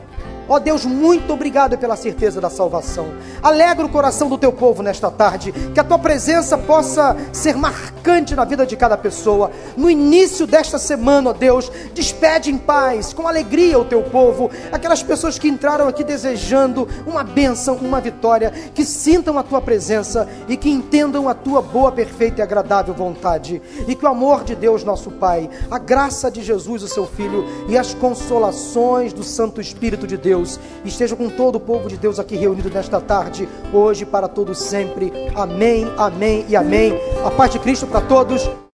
Ó 0.49 0.57
oh 0.57 0.61
Deus, 0.61 0.85
muito 0.85 1.33
obrigado 1.33 1.77
pela 1.77 1.97
certeza 1.97 2.41
da 2.41 2.49
salvação. 2.49 3.09
Alegra 3.43 3.85
o 3.85 3.89
coração 3.89 4.29
do 4.29 4.39
teu 4.39 4.53
povo 4.53 4.81
nesta 4.81 5.11
tarde, 5.11 5.53
que 5.75 5.81
a 5.81 5.85
tua 5.85 5.99
presença 5.99 6.57
possa 6.57 7.17
ser 7.33 7.57
marcante 7.57 8.35
na 8.37 8.45
vida 8.45 8.65
de 8.65 8.77
cada 8.77 8.97
pessoa. 8.97 9.51
No 9.77 9.91
início 9.91 10.47
desta 10.47 10.79
semana, 10.79 11.31
ó 11.31 11.33
Deus, 11.33 11.71
despede 11.93 12.53
em 12.53 12.59
paz, 12.59 13.13
com 13.13 13.27
alegria 13.27 13.77
o 13.77 13.85
teu 13.85 14.05
povo, 14.05 14.49
aquelas 14.71 15.03
pessoas 15.03 15.37
que 15.37 15.49
entraram 15.49 15.89
aqui 15.89 16.05
desejando 16.05 16.87
uma 17.05 17.25
bênção, 17.25 17.75
uma 17.77 18.01
vitória, 18.01 18.53
que 18.73 18.85
sintam 18.85 19.37
a 19.39 19.43
tua 19.43 19.61
presença 19.61 20.29
e 20.47 20.57
que 20.57 20.71
entendam 20.71 21.29
a 21.29 21.35
tua 21.35 21.61
boa, 21.61 21.91
perfeita 21.91 22.41
e 22.41 22.43
agradável 22.43 22.95
vontade. 22.95 23.61
E 23.89 23.97
que 23.97 24.05
o 24.05 24.09
amor 24.09 24.45
de 24.45 24.55
Deus, 24.55 24.85
nosso 24.85 25.11
Pai, 25.11 25.51
a 25.69 25.79
graça 25.79 26.31
de 26.31 26.41
Jesus, 26.41 26.85
o 26.85 26.89
seu 26.89 27.05
Filho, 27.05 27.45
e 27.69 27.77
as 27.77 27.95
consolações 27.95 29.13
do 29.13 29.25
Santo 29.25 29.61
Espírito 29.61 30.07
de 30.07 30.17
Deus 30.17 30.36
estejam 30.85 31.17
com 31.17 31.29
todo 31.29 31.57
o 31.57 31.61
povo 31.61 31.89
de 31.89 31.97
Deus 31.97 32.19
aqui 32.19 32.37
reunido 32.37 32.71
nesta 32.71 33.01
tarde, 33.01 33.49
hoje 33.73 34.05
para 34.05 34.29
todos 34.29 34.59
sempre. 34.59 35.13
Amém, 35.35 35.87
amém 35.97 36.45
e 36.49 36.57
amém. 36.57 36.95
A 37.25 37.31
paz 37.31 37.51
de 37.51 37.59
Cristo 37.59 37.87
para 37.87 38.01
todos. 38.01 38.49